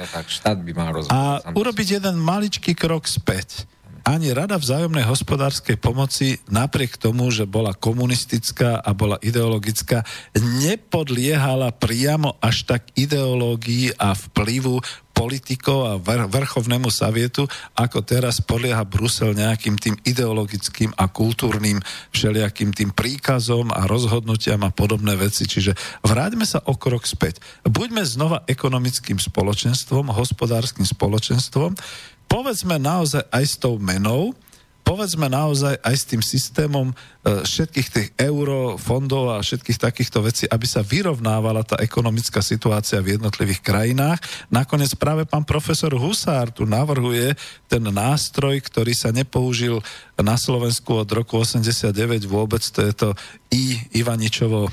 [1.09, 3.65] A urobiť jeden maličký krok späť
[4.01, 10.01] ani Rada vzájomnej hospodárskej pomoci napriek tomu, že bola komunistická a bola ideologická,
[10.41, 14.81] nepodliehala priamo až tak ideológii a vplyvu
[15.21, 17.45] politikov a vrch- vrchovnému savietu,
[17.77, 21.77] ako teraz podlieha Brusel nejakým tým ideologickým a kultúrnym
[22.09, 25.45] všelijakým tým príkazom a rozhodnutiam a podobné veci.
[25.45, 27.37] Čiže vráťme sa o krok späť.
[27.61, 31.77] Buďme znova ekonomickým spoločenstvom, hospodárskym spoločenstvom,
[32.25, 34.33] povedzme naozaj aj s tou menou,
[34.81, 40.81] povedzme naozaj aj s tým systémom všetkých tých eurofondov a všetkých takýchto vecí, aby sa
[40.81, 44.17] vyrovnávala tá ekonomická situácia v jednotlivých krajinách.
[44.49, 47.37] Nakoniec práve pán profesor Husár tu navrhuje
[47.69, 49.85] ten nástroj, ktorý sa nepoužil
[50.17, 53.09] na Slovensku od roku 89 vôbec, to je to
[53.53, 54.71] i Ivaničovo e,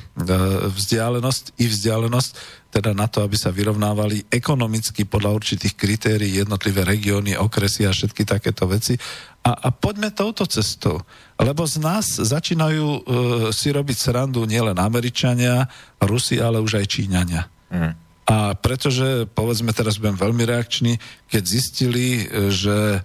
[0.73, 2.31] vzdialenosť, i vzdialenosť,
[2.69, 8.29] teda na to, aby sa vyrovnávali ekonomicky podľa určitých kritérií jednotlivé regióny, okresy a všetky
[8.29, 8.97] takéto veci.
[9.45, 11.01] A, a poďme touto cestou,
[11.39, 13.01] lebo z nás začínajú uh,
[13.55, 15.71] si robiť srandu nielen Američania,
[16.03, 17.47] Rusi, ale už aj Číňania.
[17.71, 18.09] Mm.
[18.29, 21.01] A pretože, povedzme teraz budem veľmi reakčný,
[21.33, 23.01] keď zistili, e, že e,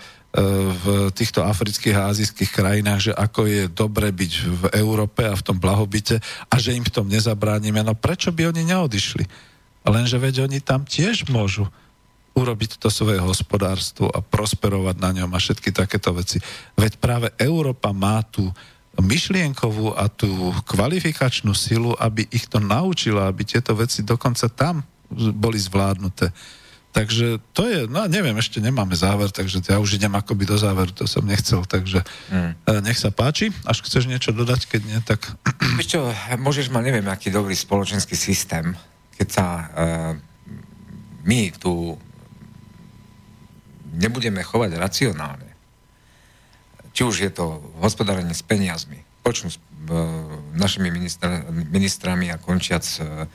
[0.83, 5.45] v týchto afrických a azijských krajinách, že ako je dobre byť v Európe a v
[5.47, 6.19] tom blahobite
[6.51, 9.23] a že im v tom nezabránime, no prečo by oni neodišli?
[9.87, 11.71] Lenže veď oni tam tiež môžu
[12.33, 16.41] urobiť to svoje hospodárstvo a prosperovať na ňom a všetky takéto veci.
[16.73, 18.49] Veď práve Európa má tú
[18.97, 20.29] myšlienkovú a tú
[20.69, 26.29] kvalifikačnú silu, aby ich to naučila, aby tieto veci dokonca tam boli zvládnuté.
[26.93, 30.93] Takže to je, no neviem, ešte nemáme záver, takže ja už idem akoby do záveru,
[30.93, 32.85] to som nechcel, takže mm.
[32.85, 33.49] nech sa páči.
[33.65, 35.25] Až chceš niečo dodať, keď nie, tak...
[35.81, 36.05] Víš čo,
[36.37, 38.77] môžeš mať, neviem, aký dobrý spoločenský systém,
[39.17, 40.13] keď sa uh,
[41.25, 41.97] my tu
[43.93, 45.53] nebudeme chovať racionálne,
[46.93, 49.63] či už je to hospodárenie s peniazmi, počnú s uh,
[50.53, 53.25] našimi ministra, ministrami a končiac uh,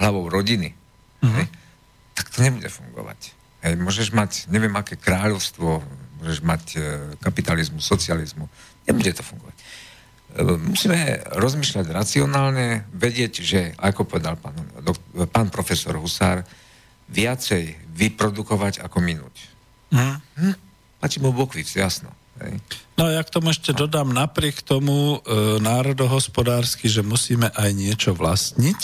[0.00, 1.36] hlavou rodiny, uh-huh.
[1.40, 1.46] hej,
[2.12, 3.32] tak to nebude fungovať.
[3.60, 5.80] Hej, môžeš mať, neviem aké kráľovstvo,
[6.20, 6.82] môžeš mať uh,
[7.20, 8.48] kapitalizmu, socializmu,
[8.84, 9.56] nebude to fungovať.
[9.56, 14.56] Uh, musíme rozmýšľať racionálne, vedieť, že, ako povedal pán,
[15.32, 16.44] pán profesor Husár,
[17.10, 19.34] viacej vyprodukovať ako minúť.
[19.90, 20.16] Hm?
[20.38, 20.54] Hm?
[21.02, 22.08] Pačí mu bokvic, jasno.
[22.40, 22.56] Hej.
[22.96, 28.80] No ja k tomu ešte dodám napriek tomu e, národohospodársky, že musíme aj niečo vlastniť,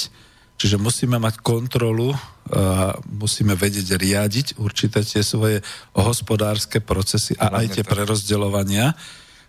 [0.61, 2.13] čiže musíme mať kontrolu
[2.47, 5.67] a musíme vedieť riadiť určité tie svoje
[5.99, 8.95] hospodárske procesy a aj tie prerozdeľovania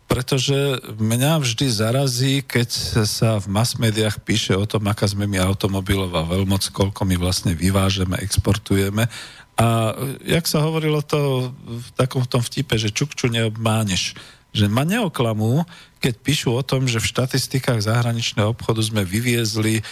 [0.07, 2.69] pretože mňa vždy zarazí, keď
[3.03, 7.51] sa v mass médiách píše o tom, aká sme my automobilová veľmoc, koľko my vlastne
[7.51, 9.11] vyvážeme, exportujeme.
[9.59, 9.91] A
[10.23, 14.15] jak sa hovorilo to v takom tom vtipe, že čukču neobmáneš
[14.57, 15.61] že ma neoklamú,
[16.01, 19.83] keď píšu o tom, že v štatistikách zahraničného obchodu sme vyviezli e,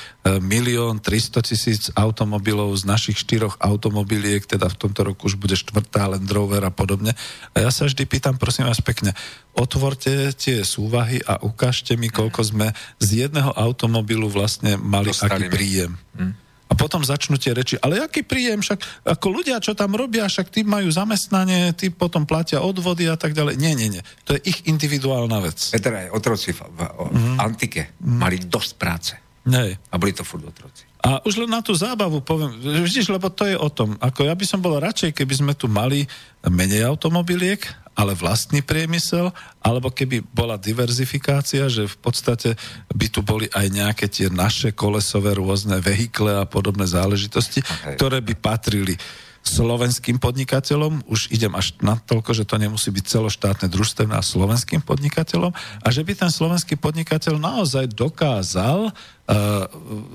[0.42, 6.10] milión 300 tisíc automobilov z našich štyroch automobiliek, teda v tomto roku už bude štvrtá
[6.10, 7.14] Land Rover a podobne.
[7.54, 9.18] A ja sa vždy pýtam, prosím vás pekne,
[9.58, 12.68] otvorte tie súvahy a ukážte mi, koľko sme
[13.02, 15.94] z jedného automobilu vlastne mali Dostali aký príjem.
[16.18, 16.45] Hm?
[16.66, 20.50] A potom začnú tie reči, ale aký príjem, však ako ľudia, čo tam robia, však
[20.50, 23.62] tí majú zamestnanie, tí potom platia odvody a tak ďalej.
[23.62, 24.04] Nie, nie, nie.
[24.26, 25.62] To je ich individuálna vec.
[25.70, 27.38] Peter, aj otroci v, v, v mm.
[27.38, 28.18] antike mm.
[28.18, 29.14] mali dosť práce.
[29.46, 29.78] Nej.
[29.78, 30.85] A boli to furt otroci.
[31.06, 34.34] A už len na tú zábavu poviem, vidíš, lebo to je o tom, ako ja
[34.34, 36.10] by som bol radšej, keby sme tu mali
[36.42, 37.62] menej automobiliek,
[37.94, 39.30] ale vlastný priemysel,
[39.62, 42.50] alebo keby bola diverzifikácia, že v podstate
[42.92, 47.96] by tu boli aj nejaké tie naše kolesové rôzne vehikle a podobné záležitosti, Okay.
[48.02, 48.98] ktoré by patrili
[49.46, 54.82] slovenským podnikateľom, už idem až na toľko, že to nemusí byť celoštátne družstevné a slovenským
[54.82, 55.54] podnikateľom.
[55.86, 58.94] A že by ten slovenský podnikateľ naozaj dokázal uh,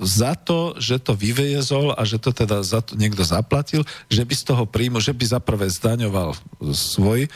[0.03, 4.35] za to, že to vyviezol a že to teda za to niekto zaplatil, že by
[4.35, 6.35] z toho príjmu, že by zaprvé zdaňoval
[6.75, 7.31] svoj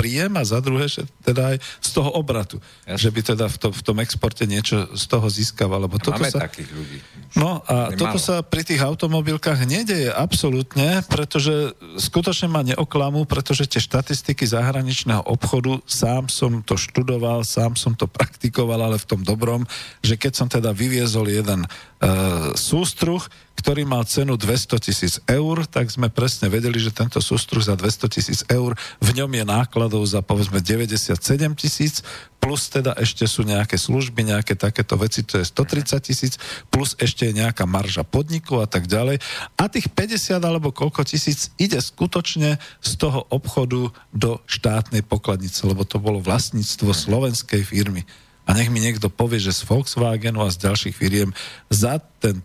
[0.00, 2.56] príjem a za druhé, že teda aj z toho obratu.
[2.88, 2.96] Jasne.
[3.04, 5.84] Že by teda v, to, v tom exporte niečo z toho získaval.
[5.84, 6.48] Lebo toto Máme sa...
[6.48, 6.98] takých ľudí.
[7.36, 8.00] No a Nemálo.
[8.00, 15.28] toto sa pri tých automobilkách nedeje absolútne, pretože skutočne ma neoklamú, pretože tie štatistiky zahraničného
[15.28, 19.68] obchodu, sám som to študoval, sám som to praktikoval, ale v tom dobrom,
[20.00, 23.22] že keď som teda vyviezol jeden uh, sústruh,
[23.60, 28.08] ktorý mal cenu 200 tisíc eur, tak sme presne vedeli, že tento sústruh za 200
[28.08, 28.72] tisíc eur,
[29.04, 31.20] v ňom je nákladov za povedzme 97
[31.60, 32.00] tisíc,
[32.40, 36.40] plus teda ešte sú nejaké služby, nejaké takéto veci, to je 130 tisíc,
[36.72, 39.20] plus ešte je nejaká marža podniku a tak ďalej.
[39.60, 45.84] A tých 50 alebo koľko tisíc ide skutočne z toho obchodu do štátnej pokladnice, lebo
[45.84, 48.08] to bolo vlastníctvo slovenskej firmy.
[48.48, 51.30] A nech mi niekto povie, že z Volkswagenu a z ďalších firiem
[51.70, 52.42] za, ten,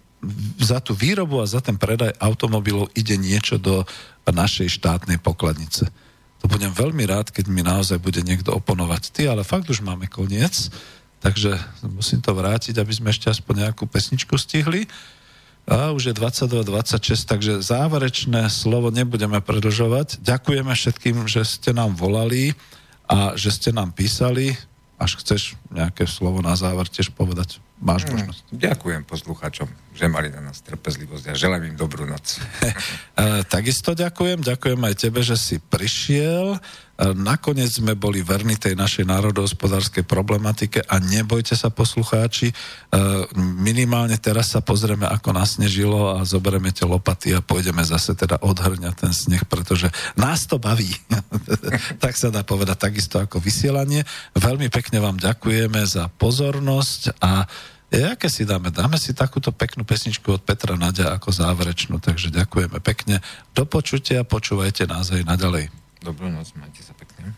[0.58, 3.86] za tú výrobu a za ten predaj automobilov ide niečo do
[4.26, 5.90] našej štátnej pokladnice.
[6.42, 9.14] To budem veľmi rád, keď mi naozaj bude niekto oponovať.
[9.14, 10.70] Ty, ale fakt už máme koniec,
[11.22, 11.58] takže
[11.90, 14.86] musím to vrátiť, aby sme ešte aspoň nejakú pesničku stihli.
[15.66, 20.22] A už je 22.26, takže záverečné slovo nebudeme predlžovať.
[20.22, 22.54] Ďakujeme všetkým, že ste nám volali
[23.10, 24.54] a že ste nám písali.
[24.96, 28.48] Až chceš nejaké slovo na záver tiež povedať, máš možnosť.
[28.56, 32.40] Ďakujem poslucháčom, že mali na nás trpezlivosť a želám im dobrú noc.
[33.16, 36.60] E, takisto ďakujem, ďakujem aj tebe, že si prišiel.
[36.96, 42.56] E, nakoniec sme boli verní tej našej národohospodárskej problematike a nebojte sa poslucháči, e,
[43.36, 48.96] minimálne teraz sa pozrieme, ako nasnežilo a zoberieme tie lopaty a pôjdeme zase teda odhrňať
[48.96, 50.96] ten sneh, pretože nás to baví.
[52.04, 54.08] tak sa dá povedať takisto ako vysielanie.
[54.32, 57.44] Veľmi pekne vám ďakujeme za pozornosť a
[57.96, 58.74] Jaké si dáme?
[58.74, 63.22] Dáme si takúto peknú pesničku od Petra Nadia ako záverečnú, takže ďakujeme pekne.
[63.54, 65.85] Do počutia, počúvajte nás aj naďalej.
[66.06, 67.34] Dobrú noc, majte sa pekne.